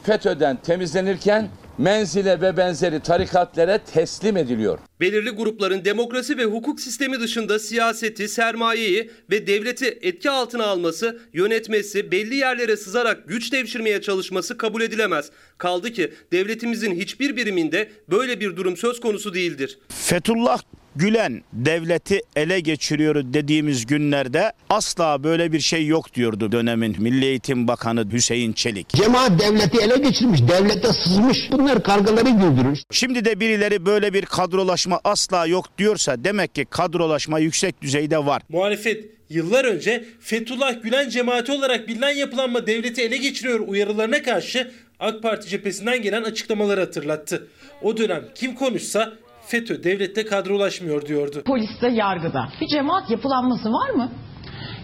FETÖ'den 0.06 0.56
temizlenirken 0.56 1.48
menzile 1.78 2.40
ve 2.40 2.56
benzeri 2.56 3.00
tarikatlara 3.00 3.78
teslim 3.78 4.36
ediliyor. 4.36 4.78
Belirli 5.00 5.30
grupların 5.30 5.84
demokrasi 5.84 6.38
ve 6.38 6.44
hukuk 6.44 6.80
sistemi 6.80 7.20
dışında 7.20 7.58
siyaseti, 7.58 8.28
sermayeyi 8.28 9.10
ve 9.30 9.46
devleti 9.46 9.98
etki 10.02 10.30
altına 10.30 10.64
alması, 10.64 11.20
yönetmesi, 11.32 12.10
belli 12.10 12.34
yerlere 12.34 12.76
sızarak 12.76 13.28
güç 13.28 13.52
devşirmeye 13.52 14.00
çalışması 14.00 14.56
kabul 14.58 14.82
edilemez. 14.82 15.30
Kaldı 15.58 15.92
ki 15.92 16.12
devletimizin 16.32 16.94
hiçbir 16.94 17.36
biriminde 17.36 17.90
böyle 18.10 18.40
bir 18.40 18.56
durum 18.56 18.76
söz 18.76 19.00
konusu 19.00 19.34
değildir. 19.34 19.78
Fethullah 19.88 20.60
Gülen 20.98 21.42
devleti 21.52 22.20
ele 22.36 22.60
geçiriyor 22.60 23.14
dediğimiz 23.14 23.86
günlerde 23.86 24.52
asla 24.70 25.24
böyle 25.24 25.52
bir 25.52 25.60
şey 25.60 25.86
yok 25.86 26.14
diyordu 26.14 26.52
dönemin 26.52 26.96
Milli 26.98 27.24
Eğitim 27.24 27.68
Bakanı 27.68 28.12
Hüseyin 28.12 28.52
Çelik. 28.52 28.88
Cemaat 28.88 29.30
devleti 29.40 29.78
ele 29.78 29.96
geçirmiş, 29.96 30.40
devlete 30.48 30.92
sızmış. 30.92 31.38
Bunlar 31.52 31.82
kargaları 31.82 32.30
güldürür. 32.30 32.78
Şimdi 32.90 33.24
de 33.24 33.40
birileri 33.40 33.86
böyle 33.86 34.12
bir 34.12 34.24
kadrolaşma 34.24 35.00
asla 35.04 35.46
yok 35.46 35.78
diyorsa 35.78 36.24
demek 36.24 36.54
ki 36.54 36.66
kadrolaşma 36.70 37.38
yüksek 37.38 37.82
düzeyde 37.82 38.26
var. 38.26 38.42
Muhalefet 38.48 39.04
yıllar 39.30 39.64
önce 39.64 40.04
Fethullah 40.20 40.82
Gülen 40.82 41.08
cemaati 41.08 41.52
olarak 41.52 41.88
bilinen 41.88 42.16
yapılanma 42.16 42.66
devleti 42.66 43.02
ele 43.02 43.16
geçiriyor 43.16 43.60
uyarılarına 43.60 44.22
karşı 44.22 44.70
AK 45.00 45.22
Parti 45.22 45.48
cephesinden 45.48 46.02
gelen 46.02 46.22
açıklamaları 46.22 46.80
hatırlattı. 46.80 47.48
O 47.82 47.96
dönem 47.96 48.24
kim 48.34 48.54
konuşsa 48.54 49.12
FETÖ 49.46 49.84
devlette 49.84 50.26
kadrolaşmıyor 50.26 51.06
diyordu. 51.06 51.42
Poliste, 51.46 51.88
yargıda. 51.88 52.48
Bir 52.60 52.66
cemaat 52.66 53.10
yapılanması 53.10 53.68
var 53.68 53.90
mı? 53.90 54.12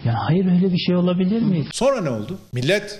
Ya 0.05 0.13
hayır 0.27 0.45
öyle 0.45 0.73
bir 0.73 0.77
şey 0.77 0.95
olabilir 0.95 1.41
mi? 1.41 1.65
Sonra 1.71 2.01
ne 2.01 2.09
oldu? 2.09 2.37
Millet 2.53 2.99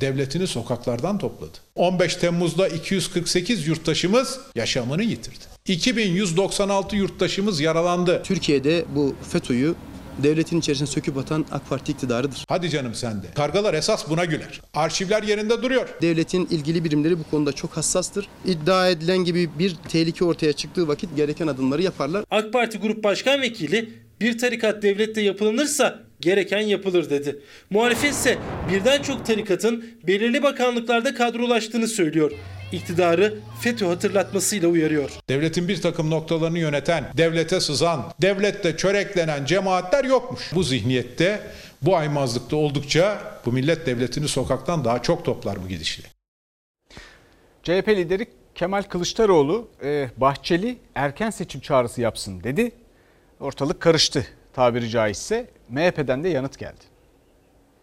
devletini 0.00 0.46
sokaklardan 0.46 1.18
topladı. 1.18 1.58
15 1.74 2.16
Temmuz'da 2.16 2.68
248 2.68 3.66
yurttaşımız 3.68 4.40
yaşamını 4.54 5.02
yitirdi. 5.02 5.44
2196 5.66 6.96
yurttaşımız 6.96 7.60
yaralandı. 7.60 8.22
Türkiye'de 8.24 8.84
bu 8.94 9.14
FETÖ'yü 9.22 9.74
devletin 10.22 10.58
içerisine 10.58 10.86
söküp 10.86 11.16
atan 11.18 11.46
AK 11.50 11.68
Parti 11.68 11.92
iktidarıdır. 11.92 12.44
Hadi 12.48 12.70
canım 12.70 12.94
sen 12.94 13.22
de. 13.22 13.26
Kargalar 13.34 13.74
esas 13.74 14.10
buna 14.10 14.24
güler. 14.24 14.60
Arşivler 14.74 15.22
yerinde 15.22 15.62
duruyor. 15.62 15.88
Devletin 16.02 16.46
ilgili 16.46 16.84
birimleri 16.84 17.18
bu 17.18 17.24
konuda 17.30 17.52
çok 17.52 17.76
hassastır. 17.76 18.28
İddia 18.44 18.88
edilen 18.88 19.18
gibi 19.18 19.50
bir 19.58 19.76
tehlike 19.88 20.24
ortaya 20.24 20.52
çıktığı 20.52 20.88
vakit 20.88 21.16
gereken 21.16 21.46
adımları 21.46 21.82
yaparlar. 21.82 22.24
AK 22.30 22.52
Parti 22.52 22.78
Grup 22.78 23.04
Başkan 23.04 23.40
Vekili 23.40 23.88
bir 24.20 24.38
tarikat 24.38 24.82
devlette 24.82 25.20
yapılanırsa 25.20 26.02
gereken 26.20 26.60
yapılır 26.60 27.10
dedi. 27.10 27.40
Muhalefet 27.70 28.12
ise 28.12 28.38
birden 28.72 29.02
çok 29.02 29.26
tarikatın 29.26 29.84
belirli 30.06 30.42
bakanlıklarda 30.42 31.14
kadrolaştığını 31.14 31.88
söylüyor. 31.88 32.32
İktidarı 32.72 33.34
FETÖ 33.60 33.86
hatırlatmasıyla 33.86 34.68
uyarıyor. 34.68 35.10
Devletin 35.28 35.68
bir 35.68 35.82
takım 35.82 36.10
noktalarını 36.10 36.58
yöneten, 36.58 37.04
devlete 37.16 37.60
sızan, 37.60 38.12
devlette 38.22 38.76
çöreklenen 38.76 39.44
cemaatler 39.44 40.04
yokmuş. 40.04 40.50
Bu 40.54 40.62
zihniyette, 40.62 41.40
bu 41.82 41.96
aymazlıkta 41.96 42.56
oldukça 42.56 43.18
bu 43.46 43.52
millet 43.52 43.86
devletini 43.86 44.28
sokaktan 44.28 44.84
daha 44.84 45.02
çok 45.02 45.24
toplar 45.24 45.62
bu 45.64 45.68
gidişle. 45.68 46.04
CHP 47.62 47.88
lideri 47.88 48.26
Kemal 48.54 48.82
Kılıçdaroğlu 48.82 49.68
e, 49.84 50.10
Bahçeli 50.16 50.78
erken 50.94 51.30
seçim 51.30 51.60
çağrısı 51.60 52.00
yapsın 52.00 52.44
dedi. 52.44 52.72
Ortalık 53.40 53.80
karıştı 53.80 54.26
tabiri 54.52 54.90
caizse. 54.90 55.48
MHP'den 55.68 56.24
de 56.24 56.28
yanıt 56.28 56.58
geldi. 56.58 56.84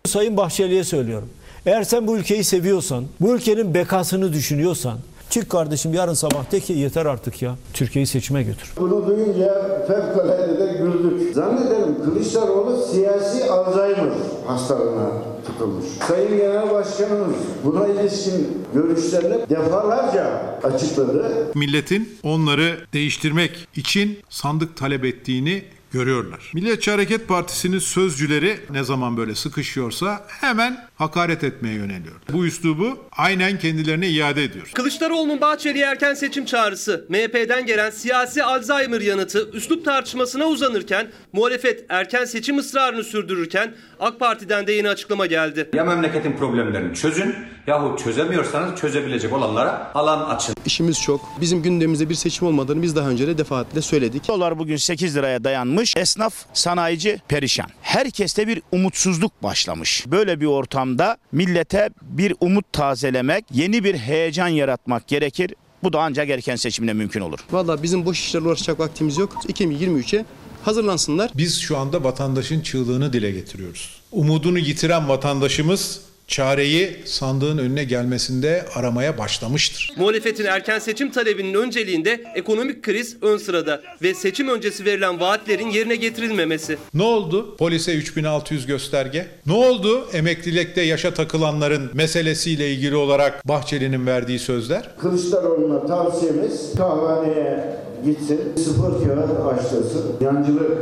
Sayın 0.05 0.37
Bahçeli'ye 0.37 0.83
söylüyorum. 0.83 1.29
Eğer 1.65 1.83
sen 1.83 2.07
bu 2.07 2.17
ülkeyi 2.17 2.43
seviyorsan, 2.43 3.03
bu 3.21 3.35
ülkenin 3.35 3.73
bekasını 3.73 4.33
düşünüyorsan, 4.33 4.97
çık 5.29 5.49
kardeşim 5.49 5.93
yarın 5.93 6.13
sabah 6.13 6.51
de 6.51 6.59
ki 6.59 6.73
yeter 6.73 7.05
artık 7.05 7.41
ya. 7.41 7.55
Türkiye'yi 7.73 8.07
seçime 8.07 8.43
götür. 8.43 8.73
Bunu 8.79 9.07
duyunca 9.07 9.81
fevkalade 9.87 10.59
de 10.59 10.77
güldük. 10.77 11.35
Zannederim 11.35 12.03
Kılıçdaroğlu 12.03 12.85
siyasi 12.91 13.49
Alzheimer 13.49 14.09
hastalığına 14.47 15.09
tutulmuş. 15.47 15.85
Sayın 16.07 16.37
Genel 16.37 16.69
Başkanımız 16.71 17.35
buna 17.63 17.87
ilişkin 17.87 18.65
görüşlerini 18.73 19.49
defalarca 19.49 20.41
açıkladı. 20.63 21.51
Milletin 21.55 22.17
onları 22.23 22.77
değiştirmek 22.93 23.67
için 23.75 24.19
sandık 24.29 24.77
talep 24.77 25.05
ettiğini 25.05 25.63
görüyorlar. 25.91 26.51
Milliyetçi 26.53 26.91
Hareket 26.91 27.27
Partisi'nin 27.27 27.79
sözcüleri 27.79 28.57
ne 28.69 28.83
zaman 28.83 29.17
böyle 29.17 29.35
sıkışıyorsa 29.35 30.21
hemen 30.27 30.87
hakaret 30.95 31.43
etmeye 31.43 31.75
yöneliyor. 31.75 32.15
Bu 32.33 32.45
üslubu 32.45 32.97
aynen 33.11 33.59
kendilerine 33.59 34.09
iade 34.09 34.43
ediyor. 34.43 34.71
Kılıçdaroğlu'nun 34.73 35.41
Bahçeli'ye 35.41 35.85
erken 35.85 36.13
seçim 36.13 36.45
çağrısı, 36.45 37.05
MHP'den 37.09 37.65
gelen 37.65 37.89
siyasi 37.89 38.43
Alzheimer 38.43 39.01
yanıtı 39.01 39.49
üslup 39.53 39.85
tartışmasına 39.85 40.45
uzanırken, 40.45 41.07
muhalefet 41.33 41.85
erken 41.89 42.25
seçim 42.25 42.57
ısrarını 42.57 43.03
sürdürürken 43.03 43.75
AK 43.99 44.19
Parti'den 44.19 44.67
de 44.67 44.71
yeni 44.73 44.89
açıklama 44.89 45.25
geldi. 45.25 45.69
Ya 45.73 45.83
memleketin 45.83 46.37
problemlerini 46.37 46.95
çözün 46.95 47.35
yahut 47.67 48.03
çözemiyorsanız 48.03 48.79
çözebilecek 48.79 49.33
olanlara 49.33 49.91
alan 49.95 50.35
açın. 50.35 50.55
İşimiz 50.65 51.01
çok. 51.01 51.21
Bizim 51.41 51.61
gündemimizde 51.63 52.09
bir 52.09 52.15
seçim 52.15 52.47
olmadığını 52.47 52.81
biz 52.81 52.95
daha 52.95 53.09
önce 53.09 53.27
de 53.27 53.37
defaatle 53.37 53.81
söyledik. 53.81 54.27
Dolar 54.27 54.59
bugün 54.59 54.77
8 54.77 55.15
liraya 55.15 55.43
dayanmış. 55.43 55.97
Esnaf, 55.97 56.33
sanayici 56.53 57.21
perişan. 57.27 57.67
Herkeste 57.81 58.47
bir 58.47 58.61
umutsuzluk 58.71 59.43
başlamış. 59.43 60.03
Böyle 60.07 60.41
bir 60.41 60.45
ortamda 60.85 61.17
millete 61.31 61.89
bir 62.01 62.33
umut 62.39 62.73
tazelemek, 62.73 63.45
yeni 63.51 63.83
bir 63.83 63.95
heyecan 63.95 64.47
yaratmak 64.47 65.07
gerekir. 65.07 65.55
Bu 65.83 65.93
da 65.93 66.01
ancak 66.01 66.29
erken 66.29 66.55
seçimle 66.55 66.93
mümkün 66.93 67.21
olur. 67.21 67.39
Valla 67.51 67.83
bizim 67.83 68.05
boş 68.05 68.19
işlerle 68.19 68.47
uğraşacak 68.47 68.79
vaktimiz 68.79 69.17
yok. 69.17 69.33
2023'e 69.47 70.25
hazırlansınlar. 70.63 71.31
Biz 71.35 71.59
şu 71.59 71.77
anda 71.77 72.03
vatandaşın 72.03 72.61
çığlığını 72.61 73.13
dile 73.13 73.31
getiriyoruz. 73.31 74.01
Umudunu 74.11 74.59
yitiren 74.59 75.09
vatandaşımız 75.09 76.01
çareyi 76.27 76.95
sandığın 77.05 77.57
önüne 77.57 77.83
gelmesinde 77.83 78.65
aramaya 78.75 79.17
başlamıştır. 79.17 79.91
Muhalefetin 79.97 80.45
erken 80.45 80.79
seçim 80.79 81.11
talebinin 81.11 81.53
önceliğinde 81.53 82.23
ekonomik 82.35 82.83
kriz 82.83 83.17
ön 83.21 83.37
sırada 83.37 83.81
ve 84.01 84.13
seçim 84.13 84.49
öncesi 84.49 84.85
verilen 84.85 85.19
vaatlerin 85.19 85.69
yerine 85.69 85.95
getirilmemesi. 85.95 86.77
Ne 86.93 87.03
oldu? 87.03 87.55
Polise 87.57 87.95
3600 87.95 88.65
gösterge. 88.65 89.25
Ne 89.45 89.53
oldu? 89.53 90.07
Emeklilikte 90.13 90.81
yaşa 90.81 91.13
takılanların 91.13 91.89
meselesiyle 91.93 92.71
ilgili 92.71 92.95
olarak 92.95 93.47
Bahçeli'nin 93.47 94.07
verdiği 94.07 94.39
sözler. 94.39 94.89
Kılıçdaroğlu'na 95.01 95.85
tavsiyemiz 95.85 96.75
kahvaneye 96.77 97.75
gitsin, 98.05 98.41
sıfır 98.57 99.07
kağıt 99.07 99.59
açtırsın. 99.59 100.15
Yancılık 100.21 100.77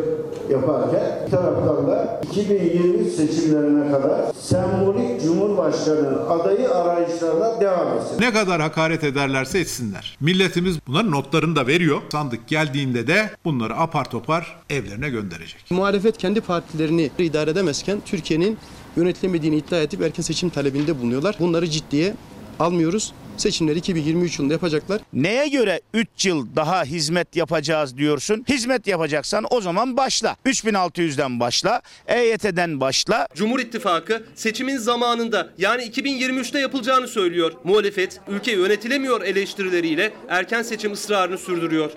yaparken 0.52 1.24
bir 1.26 1.32
taraftan 1.32 1.88
da 1.88 2.22
2023 2.32 3.14
seçimlerine 3.14 3.92
kadar 3.92 4.22
sembolik 4.42 5.24
Cumhurbaşkanı 5.34 6.30
adayı 6.30 6.72
arayışlarına 6.72 7.62
devam 7.62 7.98
etsin. 7.98 8.22
Ne 8.22 8.34
kadar 8.34 8.62
hakaret 8.62 9.04
ederlerse 9.04 9.60
etsinler. 9.60 10.18
Milletimiz 10.20 10.78
bunların 10.88 11.12
notlarını 11.12 11.56
da 11.56 11.68
veriyor. 11.68 12.02
Sandık 12.12 12.48
geldiğinde 12.48 13.08
de 13.08 13.30
bunları 13.46 13.76
apar 13.76 14.10
topar 14.10 14.60
evlerine 14.70 15.10
gönderecek. 15.10 15.66
Muhalefet 15.70 16.18
kendi 16.18 16.42
partilerini 16.42 17.12
idare 17.18 17.52
edemezken 17.52 18.02
Türkiye'nin 18.06 18.58
yönetilemediğini 18.96 19.56
iddia 19.56 19.80
edip 19.82 20.02
erken 20.02 20.24
seçim 20.24 20.50
talebinde 20.50 21.00
bulunuyorlar. 21.00 21.36
Bunları 21.40 21.70
ciddiye 21.70 22.14
almıyoruz. 22.60 23.14
Seçimleri 23.38 23.78
2023 23.80 24.40
yılında 24.40 24.54
yapacaklar. 24.54 25.02
Neye 25.14 25.48
göre 25.48 25.82
3 25.94 26.26
yıl 26.26 26.56
daha 26.56 26.84
hizmet 26.84 27.36
yapacağız 27.36 27.98
diyorsun? 27.98 28.46
Hizmet 28.50 28.88
yapacaksan 28.88 29.46
o 29.50 29.62
zaman 29.62 29.98
başla. 29.98 30.36
3600'den 30.46 31.40
başla, 31.40 31.82
EYT'den 32.08 32.80
başla. 32.80 33.28
Cumhur 33.36 33.60
İttifakı 33.60 34.24
seçimin 34.36 34.78
zamanında 34.78 35.50
yani 35.58 35.84
2023'te 35.84 36.60
yapılacağını 36.60 37.08
söylüyor. 37.08 37.52
Muhalefet 37.64 38.22
ülke 38.28 38.52
yönetilemiyor 38.52 39.22
eleştirileriyle 39.22 40.14
erken 40.30 40.62
seçim 40.62 40.92
ısrarını 40.92 41.38
sürdürüyor. 41.38 41.92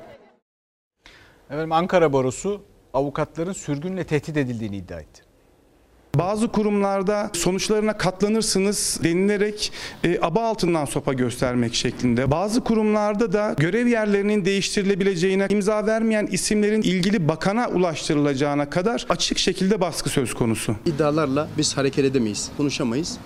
Efendim 1.51 1.73
Ankara 1.73 2.13
Barosu 2.13 2.63
avukatların 2.95 3.53
sürgünle 3.53 4.05
tehdit 4.05 4.37
edildiğini 4.37 4.77
iddia 4.77 5.01
etti. 5.01 5.26
Bazı 6.19 6.49
kurumlarda 6.49 7.31
sonuçlarına 7.33 7.99
katlanırsınız 7.99 9.01
denilerek 9.05 9.73
e, 10.05 10.19
aba 10.23 10.49
altından 10.49 10.85
sopa 10.85 11.13
göstermek 11.13 11.75
şeklinde. 11.75 12.31
Bazı 12.31 12.65
kurumlarda 12.65 13.33
da 13.33 13.55
görev 13.59 13.87
yerlerinin 13.87 14.45
değiştirilebileceğine, 14.45 15.47
imza 15.51 15.87
vermeyen 15.87 16.27
isimlerin 16.27 16.83
ilgili 16.83 17.29
bakana 17.29 17.69
ulaştırılacağına 17.69 18.71
kadar 18.71 19.07
açık 19.09 19.39
şekilde 19.39 19.81
baskı 19.81 20.09
söz 20.09 20.35
konusu. 20.35 20.77
İddialarla 20.87 21.49
biz 21.59 21.77
hareket 21.77 22.05
edemeyiz, 22.05 22.51
konuşamayız. 22.57 23.19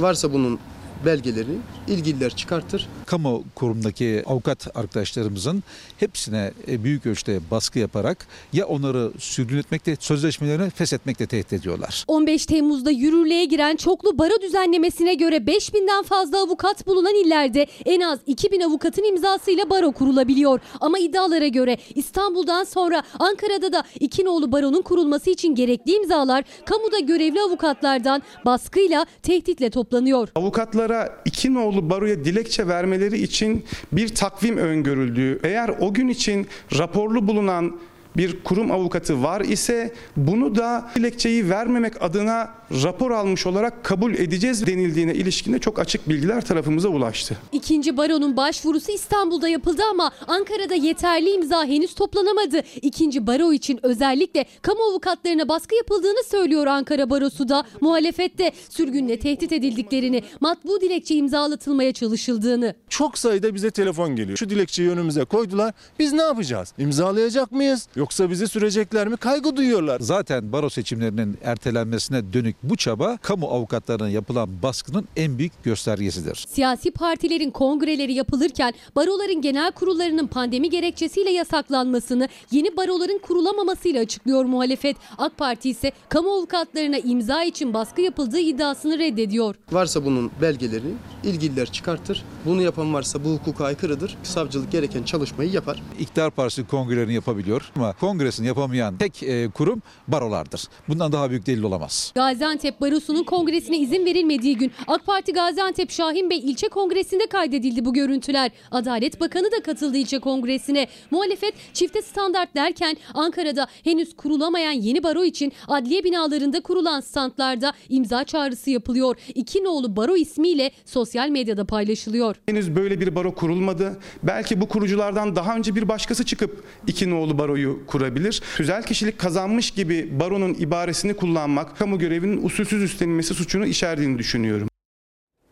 Varsa 0.00 0.32
bunun 0.32 0.58
belgeleri 1.04 1.56
ilgililer 1.88 2.36
çıkartır. 2.36 2.88
kamu 3.06 3.44
kurumundaki 3.54 4.22
avukat 4.26 4.76
arkadaşlarımızın 4.76 5.62
hepsine 5.98 6.52
e, 6.68 6.84
büyük 6.84 7.06
ölçüde 7.06 7.40
baskı 7.50 7.78
yaparak 7.78 8.26
ya 8.52 8.66
onları 8.66 9.12
sürgün 9.18 9.58
etmekte, 9.58 9.96
sözleşmelerini 10.00 10.70
feshetmekle 10.70 11.26
tehdit 11.26 11.52
ediyorlar. 11.52 12.04
15 12.08 12.46
Temmuz'da 12.46 12.90
yürürlüğe 12.90 13.44
giren 13.44 13.76
çoklu 13.76 14.18
baro 14.18 14.40
düzenlemesine 14.42 15.14
göre 15.14 15.36
5000'den 15.36 16.02
fazla 16.02 16.42
avukat 16.42 16.86
bulunan 16.86 17.14
illerde 17.14 17.66
en 17.84 18.00
az 18.00 18.18
2000 18.26 18.60
avukatın 18.60 19.04
imzasıyla 19.04 19.70
baro 19.70 19.92
kurulabiliyor. 19.92 20.60
Ama 20.80 20.98
iddialara 20.98 21.46
göre 21.46 21.76
İstanbul'dan 21.94 22.64
sonra 22.64 23.02
Ankara'da 23.18 23.72
da 23.72 23.84
iki 24.00 24.24
nolu 24.24 24.52
baronun 24.52 24.82
kurulması 24.82 25.30
için 25.30 25.54
gerekli 25.54 25.94
imzalar 25.94 26.44
kamuda 26.64 26.98
görevli 26.98 27.40
avukatlardan 27.40 28.22
baskıyla 28.44 29.06
tehditle 29.22 29.70
toplanıyor. 29.70 30.28
Avukatlara 30.34 30.91
iki 31.24 31.54
nolu 31.54 31.90
baroya 31.90 32.24
dilekçe 32.24 32.68
vermeleri 32.68 33.22
için 33.22 33.64
bir 33.92 34.08
takvim 34.08 34.56
öngörüldüğü, 34.56 35.40
eğer 35.42 35.68
o 35.80 35.94
gün 35.94 36.08
için 36.08 36.46
raporlu 36.78 37.28
bulunan 37.28 37.78
bir 38.16 38.44
kurum 38.44 38.70
avukatı 38.70 39.22
var 39.22 39.40
ise 39.40 39.94
bunu 40.16 40.54
da 40.54 40.90
dilekçeyi 40.96 41.50
vermemek 41.50 42.02
adına 42.02 42.54
rapor 42.82 43.10
almış 43.10 43.46
olarak 43.46 43.84
kabul 43.84 44.14
edeceğiz 44.14 44.66
denildiğine 44.66 45.14
ilişkinde 45.14 45.58
çok 45.58 45.78
açık 45.78 46.08
bilgiler 46.08 46.44
tarafımıza 46.44 46.88
ulaştı. 46.88 47.36
İkinci 47.52 47.96
baronun 47.96 48.36
başvurusu 48.36 48.92
İstanbul'da 48.92 49.48
yapıldı 49.48 49.82
ama 49.90 50.12
Ankara'da 50.26 50.74
yeterli 50.74 51.30
imza 51.30 51.64
henüz 51.64 51.94
toplanamadı. 51.94 52.62
İkinci 52.82 53.26
baro 53.26 53.52
için 53.52 53.80
özellikle 53.82 54.44
kamu 54.62 54.80
avukatlarına 54.82 55.48
baskı 55.48 55.74
yapıldığını 55.74 56.24
söylüyor 56.30 56.66
Ankara 56.66 57.10
Barosu 57.10 57.48
da. 57.48 57.64
Muhalefette 57.80 58.52
sürgünle 58.68 59.18
tehdit 59.18 59.52
edildiklerini, 59.52 60.22
matbu 60.40 60.80
dilekçe 60.80 61.14
imzalatılmaya 61.14 61.92
çalışıldığını. 61.92 62.74
Çok 62.88 63.18
sayıda 63.18 63.54
bize 63.54 63.70
telefon 63.70 64.16
geliyor. 64.16 64.38
Şu 64.38 64.50
dilekçeyi 64.50 64.90
önümüze 64.90 65.24
koydular. 65.24 65.74
Biz 65.98 66.12
ne 66.12 66.22
yapacağız? 66.22 66.72
İmzalayacak 66.78 67.52
mıyız? 67.52 67.88
Yoksa 68.02 68.30
bizi 68.30 68.48
sürecekler 68.48 69.08
mi? 69.08 69.16
Kaygı 69.16 69.56
duyuyorlar. 69.56 70.00
Zaten 70.00 70.52
baro 70.52 70.70
seçimlerinin 70.70 71.38
ertelenmesine 71.44 72.32
dönük 72.32 72.56
bu 72.62 72.76
çaba 72.76 73.16
kamu 73.16 73.46
avukatlarına 73.46 74.08
yapılan 74.08 74.62
baskının 74.62 75.08
en 75.16 75.38
büyük 75.38 75.64
göstergesidir. 75.64 76.46
Siyasi 76.48 76.90
partilerin 76.90 77.50
kongreleri 77.50 78.12
yapılırken 78.12 78.72
baroların 78.96 79.40
genel 79.42 79.72
kurullarının 79.72 80.26
pandemi 80.26 80.70
gerekçesiyle 80.70 81.30
yasaklanmasını 81.30 82.28
yeni 82.50 82.76
baroların 82.76 83.18
kurulamamasıyla 83.18 84.00
açıklıyor 84.02 84.44
muhalefet. 84.44 84.96
AK 85.18 85.38
Parti 85.38 85.70
ise 85.70 85.92
kamu 86.08 86.32
avukatlarına 86.32 86.98
imza 86.98 87.44
için 87.44 87.74
baskı 87.74 88.00
yapıldığı 88.00 88.40
iddiasını 88.40 88.98
reddediyor. 88.98 89.54
Varsa 89.72 90.04
bunun 90.04 90.30
belgeleri 90.40 90.92
ilgililer 91.24 91.66
çıkartır. 91.72 92.24
Bunu 92.46 92.62
yapan 92.62 92.94
varsa 92.94 93.24
bu 93.24 93.28
hukuka 93.28 93.64
aykırıdır. 93.64 94.16
Savcılık 94.22 94.72
gereken 94.72 95.02
çalışmayı 95.02 95.50
yapar. 95.50 95.82
İktidar 95.98 96.30
Partisi 96.30 96.66
kongrelerini 96.66 97.14
yapabiliyor 97.14 97.72
ama 97.76 97.91
kongresini 98.00 98.46
yapamayan 98.46 98.96
tek 98.98 99.22
e, 99.22 99.48
kurum 99.48 99.82
barolardır. 100.08 100.62
Bundan 100.88 101.12
daha 101.12 101.30
büyük 101.30 101.46
delil 101.46 101.62
olamaz. 101.62 102.12
Gaziantep 102.14 102.80
Barosu'nun 102.80 103.24
kongresine 103.24 103.78
izin 103.78 104.04
verilmediği 104.06 104.56
gün 104.56 104.72
AK 104.86 105.06
Parti 105.06 105.32
Gaziantep 105.32 105.90
Şahin 105.90 106.30
Bey 106.30 106.38
ilçe 106.38 106.68
kongresinde 106.68 107.26
kaydedildi 107.26 107.84
bu 107.84 107.92
görüntüler. 107.94 108.50
Adalet 108.70 109.20
Bakanı 109.20 109.52
da 109.52 109.62
katıldı 109.62 109.96
ilçe 109.96 110.18
kongresine. 110.18 110.86
Muhalefet 111.10 111.54
çifte 111.72 112.02
standart 112.02 112.54
derken 112.54 112.96
Ankara'da 113.14 113.66
henüz 113.84 114.16
kurulamayan 114.16 114.72
yeni 114.72 115.02
baro 115.02 115.24
için 115.24 115.52
adliye 115.68 116.04
binalarında 116.04 116.60
kurulan 116.60 117.00
standlarda 117.00 117.72
imza 117.88 118.24
çağrısı 118.24 118.70
yapılıyor. 118.70 119.16
İki 119.34 119.64
nolu 119.64 119.96
baro 119.96 120.16
ismiyle 120.16 120.70
sosyal 120.84 121.28
medyada 121.28 121.64
paylaşılıyor. 121.64 122.36
Henüz 122.46 122.76
böyle 122.76 123.00
bir 123.00 123.14
baro 123.14 123.34
kurulmadı. 123.34 123.98
Belki 124.22 124.60
bu 124.60 124.68
kuruculardan 124.68 125.36
daha 125.36 125.56
önce 125.56 125.74
bir 125.74 125.88
başkası 125.88 126.24
çıkıp 126.24 126.64
iki 126.86 127.10
nolu 127.10 127.38
baroyu 127.38 127.81
kurabilir. 127.86 128.42
Tüzel 128.56 128.82
kişilik 128.82 129.18
kazanmış 129.18 129.70
gibi 129.70 130.20
baronun 130.20 130.54
ibaresini 130.54 131.14
kullanmak 131.16 131.78
kamu 131.78 131.98
görevinin 131.98 132.44
usulsüz 132.44 132.82
üstlenilmesi 132.82 133.34
suçunu 133.34 133.66
içerdiğini 133.66 134.18
düşünüyorum. 134.18 134.68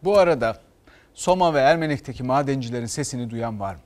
Bu 0.05 0.19
arada 0.19 0.61
Soma 1.15 1.55
ve 1.55 1.59
Ermenek'teki 1.59 2.23
madencilerin 2.23 2.87
sesini 2.87 3.31
duyan 3.31 3.61
var 3.61 3.75
mı? 3.75 3.81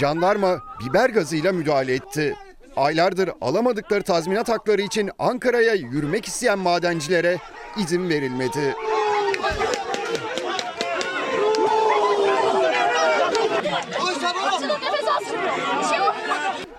Jandarma 0.00 0.60
biber 0.84 1.10
gazıyla 1.10 1.52
müdahale 1.52 1.94
etti. 1.94 2.34
Aylardır 2.76 3.30
alamadıkları 3.40 4.02
tazminat 4.02 4.48
hakları 4.48 4.82
için 4.82 5.10
Ankara'ya 5.18 5.74
yürümek 5.74 6.26
isteyen 6.26 6.58
madencilere 6.58 7.38
izin 7.78 8.08
verilmedi. 8.08 8.74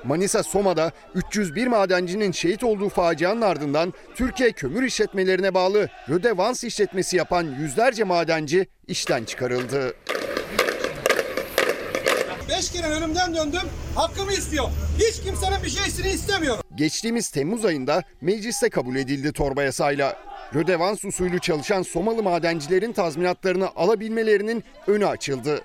Manisa 0.04 0.44
Soma'da 0.44 0.92
301 1.16 1.68
madencinin 1.68 2.32
şehit 2.32 2.64
olduğu 2.64 2.90
facianın 2.90 3.42
ardından 3.42 3.94
Türkiye 4.16 4.52
Kömür 4.52 4.84
İşletmelerine 4.84 5.54
bağlı 5.54 5.90
Rödevans 6.10 6.64
işletmesi 6.64 7.18
yapan 7.18 7.56
yüzlerce 7.60 8.04
madenci 8.04 8.68
işten 8.88 9.24
çıkarıldı. 9.24 9.94
Beş 12.50 12.72
kere 12.72 12.88
ölümden 12.88 13.36
döndüm. 13.36 13.60
Hakkımı 13.96 14.32
istiyor. 14.32 14.66
Hiç 14.98 15.22
kimsenin 15.24 15.64
bir 15.64 15.70
şeysini 15.70 16.08
istemiyorum. 16.08 16.64
Geçtiğimiz 16.76 17.30
Temmuz 17.30 17.66
ayında 17.66 18.04
mecliste 18.22 18.70
kabul 18.70 18.96
edildi 18.96 19.34
torba 19.34 19.64
yasayla. 19.64 20.16
Rödevans 20.56 21.06
usulü 21.06 21.40
çalışan 21.40 21.82
Somalı 21.82 22.24
madencilerin 22.24 22.94
tazminatlarını 22.94 23.70
alabilmelerinin 23.76 24.64
önü 24.88 25.08
açıldı. 25.08 25.62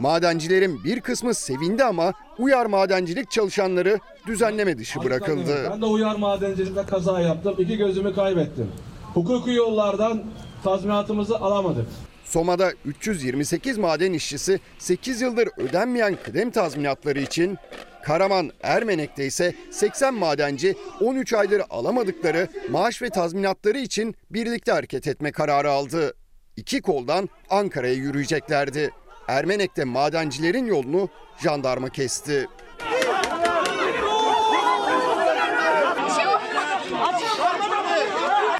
Madencilerin 0.00 0.84
bir 0.84 1.00
kısmı 1.00 1.34
sevindi 1.34 1.84
ama 1.84 2.12
uyar 2.38 2.66
madencilik 2.66 3.30
çalışanları 3.30 3.98
düzenleme 4.26 4.78
dışı 4.78 5.02
bırakıldı. 5.02 5.68
Ben 5.70 5.82
de 5.82 5.86
uyar 5.86 6.16
madencilikte 6.16 6.82
kaza 6.86 7.20
yaptım. 7.20 7.54
İki 7.58 7.76
gözümü 7.76 8.14
kaybettim. 8.14 8.68
Hukuki 9.14 9.50
yollardan 9.50 10.22
tazminatımızı 10.64 11.36
alamadık. 11.36 11.86
Soma'da 12.24 12.72
328 12.84 13.78
maden 13.78 14.12
işçisi 14.12 14.60
8 14.78 15.20
yıldır 15.20 15.48
ödenmeyen 15.56 16.16
kıdem 16.24 16.50
tazminatları 16.50 17.20
için 17.20 17.58
Karaman 18.04 18.50
Ermenek'te 18.62 19.26
ise 19.26 19.54
80 19.70 20.14
madenci 20.14 20.74
13 21.00 21.32
aydır 21.32 21.62
alamadıkları 21.70 22.48
maaş 22.70 23.02
ve 23.02 23.10
tazminatları 23.10 23.78
için 23.78 24.14
birlikte 24.30 24.72
hareket 24.72 25.06
etme 25.06 25.32
kararı 25.32 25.70
aldı. 25.70 26.14
İki 26.56 26.82
koldan 26.82 27.28
Ankara'ya 27.50 27.94
yürüyeceklerdi. 27.94 28.90
Ermenek'te 29.30 29.84
madencilerin 29.84 30.66
yolunu 30.66 31.08
jandarma 31.42 31.88
kesti. 31.88 32.48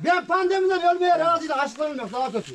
Ben 0.05 0.27
pandemiden 0.27 0.97
ölmeye 0.97 1.19
razı 1.19 1.43
değilim. 1.43 1.57
Hastalarım 1.57 1.99
yok. 1.99 2.13
Daha 2.13 2.33
kötü. 2.33 2.55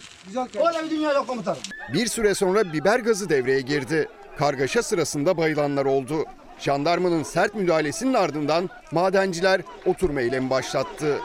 Öyle 0.67 0.85
bir 0.85 0.89
dünya 0.89 1.13
yok 1.13 1.27
komutanım. 1.27 1.59
Bir 1.93 2.07
süre 2.07 2.35
sonra 2.35 2.73
biber 2.73 2.99
gazı 2.99 3.29
devreye 3.29 3.61
girdi. 3.61 4.09
Kargaşa 4.37 4.83
sırasında 4.83 5.37
bayılanlar 5.37 5.85
oldu. 5.85 6.25
Jandarmanın 6.59 7.23
sert 7.23 7.55
müdahalesinin 7.55 8.13
ardından 8.13 8.69
madenciler 8.91 9.61
oturma 9.85 10.21
eylemi 10.21 10.49
başlattı. 10.49 11.19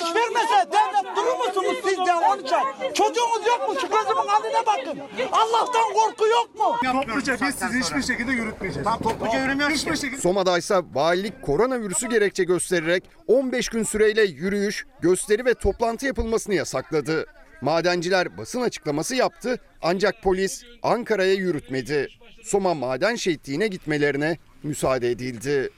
Maaş 0.00 0.14
vermese 0.14 0.70
devlet 0.72 1.16
durur 1.16 1.46
musunuz 1.46 1.76
sizce 1.84 2.14
onun 2.14 2.44
ay? 2.44 2.92
Çocuğunuz 2.94 3.46
yok 3.46 3.68
mu? 3.68 3.74
Şu 3.80 3.88
gözümün 3.88 4.28
haline 4.28 4.66
bakın. 4.66 5.00
Allah'tan 5.32 5.92
korku 5.94 6.26
yok 6.26 6.54
mu? 6.58 6.76
Topluca 6.92 7.36
biz 7.46 7.54
sizi 7.54 7.80
hiçbir 7.80 8.02
şekilde 8.02 8.32
yürütmeyeceğiz. 8.32 8.84
Tam 8.84 8.98
topluca 8.98 9.42
yürümüyoruz 9.42 9.76
hiçbir 9.76 9.96
şekilde. 9.96 10.20
Soma'da 10.20 10.58
ise 10.58 10.80
valilik 10.94 11.42
koronavirüsü 11.42 12.08
gerekçe 12.08 12.44
göstererek 12.44 13.04
15 13.26 13.68
gün 13.68 13.82
süreyle 13.82 14.22
yürüyüş, 14.22 14.86
gösteri 15.00 15.44
ve 15.44 15.54
toplantı 15.54 16.06
yapılmasını 16.06 16.54
yasakladı. 16.54 17.26
Madenciler 17.60 18.38
basın 18.38 18.60
açıklaması 18.60 19.14
yaptı 19.14 19.60
ancak 19.82 20.22
polis 20.22 20.62
Ankara'ya 20.82 21.34
yürütmedi. 21.34 22.08
Soma 22.42 22.74
maden 22.74 23.14
şehitliğine 23.14 23.68
gitmelerine 23.68 24.38
müsaade 24.62 25.10
edildi. 25.10 25.70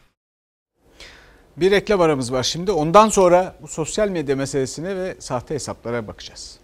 Bir 1.57 1.71
reklam 1.71 2.01
aramız 2.01 2.33
var 2.33 2.43
şimdi. 2.43 2.73
Ondan 2.73 3.09
sonra 3.09 3.55
bu 3.63 3.69
sosyal 3.69 4.09
medya 4.09 4.37
meselesine 4.37 4.97
ve 4.97 5.17
sahte 5.19 5.55
hesaplara 5.55 6.07
bakacağız. 6.07 6.59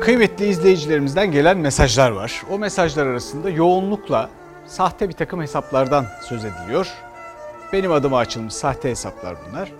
Kıymetli 0.00 0.46
izleyicilerimizden 0.46 1.32
gelen 1.32 1.58
mesajlar 1.58 2.10
var. 2.10 2.42
O 2.50 2.58
mesajlar 2.58 3.06
arasında 3.06 3.50
yoğunlukla 3.50 4.30
sahte 4.66 5.08
bir 5.08 5.14
takım 5.14 5.42
hesaplardan 5.42 6.06
söz 6.28 6.44
ediliyor. 6.44 6.88
Benim 7.72 7.92
adıma 7.92 8.18
açılmış 8.18 8.54
sahte 8.54 8.90
hesaplar 8.90 9.36
bunlar. 9.48 9.72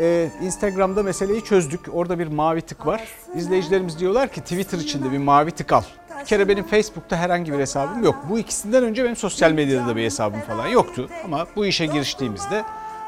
Ee, 0.00 0.30
Instagram'da 0.42 1.02
meseleyi 1.02 1.44
çözdük. 1.44 1.80
Orada 1.92 2.18
bir 2.18 2.26
mavi 2.26 2.62
tık 2.62 2.86
var. 2.86 3.08
İzleyicilerimiz 3.34 3.98
diyorlar 3.98 4.28
ki 4.28 4.40
Twitter 4.40 4.78
içinde 4.78 5.12
bir 5.12 5.18
mavi 5.18 5.50
tık 5.50 5.72
al. 5.72 5.82
Bir 6.20 6.24
kere 6.24 6.48
benim 6.48 6.64
Facebook'ta 6.66 7.16
herhangi 7.16 7.52
bir 7.52 7.58
hesabım 7.58 8.04
yok. 8.04 8.16
Bu 8.30 8.38
ikisinden 8.38 8.84
önce 8.84 9.04
benim 9.04 9.16
sosyal 9.16 9.52
medyada 9.52 9.86
da 9.86 9.96
bir 9.96 10.04
hesabım 10.04 10.40
falan 10.40 10.66
yoktu. 10.66 11.08
Ama 11.24 11.46
bu 11.56 11.66
işe 11.66 11.86
giriştiğimizde 11.86 12.64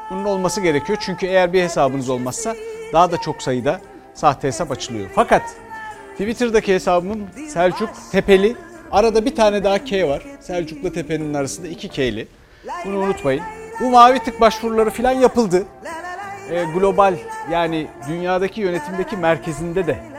bunun 0.09 0.25
olması 0.25 0.61
gerekiyor. 0.61 0.97
Çünkü 1.01 1.25
eğer 1.25 1.53
bir 1.53 1.63
hesabınız 1.63 2.09
olmazsa 2.09 2.55
daha 2.93 3.11
da 3.11 3.17
çok 3.17 3.41
sayıda 3.43 3.81
sahte 4.13 4.47
hesap 4.47 4.71
açılıyor. 4.71 5.09
Fakat 5.15 5.41
Twitter'daki 6.11 6.73
hesabımın 6.73 7.27
Selçuk 7.49 7.89
Tepeli. 8.11 8.55
Arada 8.91 9.25
bir 9.25 9.35
tane 9.35 9.63
daha 9.63 9.83
K 9.83 10.07
var. 10.07 10.23
Selçuk'la 10.39 10.91
Tepe'nin 10.91 11.33
arasında 11.33 11.67
iki 11.67 11.89
K'li. 11.89 12.27
Bunu 12.85 12.99
unutmayın. 12.99 13.43
Bu 13.81 13.89
mavi 13.89 14.19
tık 14.19 14.41
başvuruları 14.41 14.89
falan 14.89 15.11
yapıldı. 15.11 15.63
Ee, 16.49 16.63
global 16.63 17.15
yani 17.51 17.87
dünyadaki 18.07 18.61
yönetimdeki 18.61 19.17
merkezinde 19.17 19.87
de 19.87 20.10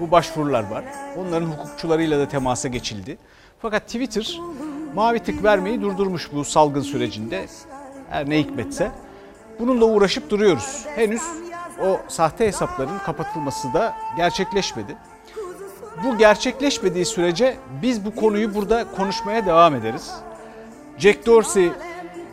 bu 0.00 0.10
başvurular 0.10 0.70
var. 0.70 0.84
Onların 1.16 1.46
hukukçularıyla 1.46 2.18
da 2.18 2.28
temasa 2.28 2.68
geçildi. 2.68 3.18
Fakat 3.62 3.86
Twitter 3.86 4.38
mavi 4.94 5.18
tık 5.18 5.44
vermeyi 5.44 5.80
durdurmuş 5.80 6.32
bu 6.32 6.44
salgın 6.44 6.82
sürecinde. 6.82 7.46
Her 8.10 8.30
ne 8.30 8.38
hikmetse. 8.38 8.90
Bununla 9.60 9.84
uğraşıp 9.84 10.30
duruyoruz. 10.30 10.84
Henüz 10.96 11.22
o 11.84 12.00
sahte 12.08 12.46
hesapların 12.46 12.98
kapatılması 12.98 13.74
da 13.74 13.94
gerçekleşmedi. 14.16 14.96
Bu 16.04 16.18
gerçekleşmediği 16.18 17.06
sürece 17.06 17.56
biz 17.82 18.04
bu 18.04 18.14
konuyu 18.14 18.54
burada 18.54 18.84
konuşmaya 18.96 19.46
devam 19.46 19.74
ederiz. 19.74 20.10
Jack 20.98 21.26
Dorsey 21.26 21.72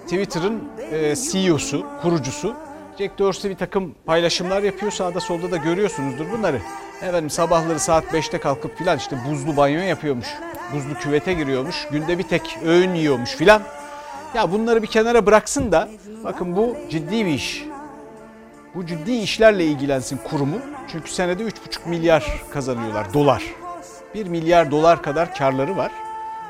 Twitter'ın 0.03 0.63
e, 0.91 1.15
CEO'su, 1.15 1.85
kurucusu. 2.01 2.55
Jack 2.97 3.19
Dorsey 3.19 3.51
bir 3.51 3.55
takım 3.55 3.95
paylaşımlar 4.05 4.63
yapıyor. 4.63 4.91
Sağda 4.91 5.19
solda 5.19 5.51
da 5.51 5.57
görüyorsunuzdur 5.57 6.31
bunları. 6.31 6.61
Efendim 7.01 7.29
sabahları 7.29 7.79
saat 7.79 8.03
5'te 8.03 8.39
kalkıp 8.39 8.77
filan 8.77 8.97
işte 8.97 9.17
buzlu 9.29 9.57
banyo 9.57 9.79
yapıyormuş. 9.79 10.27
Buzlu 10.73 10.93
küvete 10.93 11.33
giriyormuş. 11.33 11.87
Günde 11.91 12.17
bir 12.17 12.23
tek 12.23 12.57
öğün 12.65 12.93
yiyormuş 12.93 13.35
filan. 13.35 13.61
Ya 14.35 14.51
bunları 14.51 14.83
bir 14.83 14.87
kenara 14.87 15.25
bıraksın 15.25 15.71
da 15.71 15.89
bakın 16.23 16.55
bu 16.55 16.77
ciddi 16.89 17.25
bir 17.25 17.33
iş. 17.33 17.65
Bu 18.75 18.85
ciddi 18.85 19.11
işlerle 19.11 19.65
ilgilensin 19.65 20.19
kurumu. 20.29 20.57
Çünkü 20.91 21.11
senede 21.11 21.43
3,5 21.43 21.89
milyar 21.89 22.43
kazanıyorlar 22.53 23.13
dolar. 23.13 23.43
1 24.15 24.27
milyar 24.27 24.71
dolar 24.71 25.03
kadar 25.03 25.35
karları 25.35 25.77
var. 25.77 25.91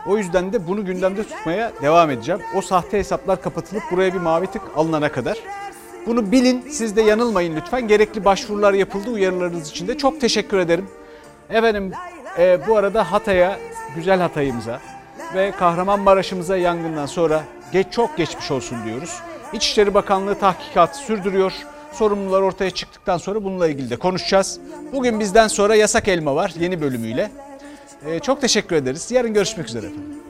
O 0.05 0.17
yüzden 0.17 0.53
de 0.53 0.67
bunu 0.67 0.85
gündemde 0.85 1.23
tutmaya 1.23 1.71
devam 1.81 2.11
edeceğim. 2.11 2.41
O 2.55 2.61
sahte 2.61 2.97
hesaplar 2.97 3.41
kapatılıp 3.41 3.83
buraya 3.91 4.13
bir 4.13 4.19
mavi 4.19 4.47
tık 4.47 4.61
alınana 4.75 5.11
kadar. 5.11 5.37
Bunu 6.08 6.32
bilin, 6.32 6.66
siz 6.70 6.95
de 6.95 7.01
yanılmayın 7.01 7.55
lütfen. 7.55 7.88
Gerekli 7.88 8.26
başvurular 8.26 8.74
yapıldı 8.74 9.10
uyarılarınız 9.10 9.70
için 9.70 9.88
de. 9.88 9.97
Çok 9.97 10.22
teşekkür 10.22 10.58
ederim. 10.58 10.86
Efendim 11.49 11.91
e, 12.39 12.68
bu 12.68 12.78
arada 12.78 13.12
Hatay'a, 13.12 13.60
güzel 13.95 14.20
Hatay'ımıza 14.20 14.80
ve 15.36 15.51
Kahramanmaraş'ımıza 15.51 16.58
yangından 16.58 17.05
sonra 17.05 17.43
geç 17.72 17.88
çok 17.91 18.18
geçmiş 18.18 18.51
olsun 18.51 18.78
diyoruz. 18.86 19.20
İçişleri 19.53 19.93
Bakanlığı 19.93 20.39
tahkikatı 20.39 20.97
sürdürüyor. 20.97 21.53
Sorumlular 21.91 22.41
ortaya 22.41 22.72
çıktıktan 22.72 23.18
sonra 23.18 23.43
bununla 23.43 23.68
ilgili 23.68 23.89
de 23.89 23.95
konuşacağız. 23.95 24.60
Bugün 24.93 25.20
bizden 25.20 25.47
sonra 25.47 25.76
Yasak 25.76 26.08
Elma 26.08 26.36
var 26.36 26.53
yeni 26.60 26.82
bölümüyle. 26.82 27.32
E, 28.05 28.20
çok 28.20 28.41
teşekkür 28.41 28.76
ederiz. 28.76 29.12
Yarın 29.12 29.34
görüşmek 29.34 29.68
üzere 29.68 29.86
efendim. 29.86 30.26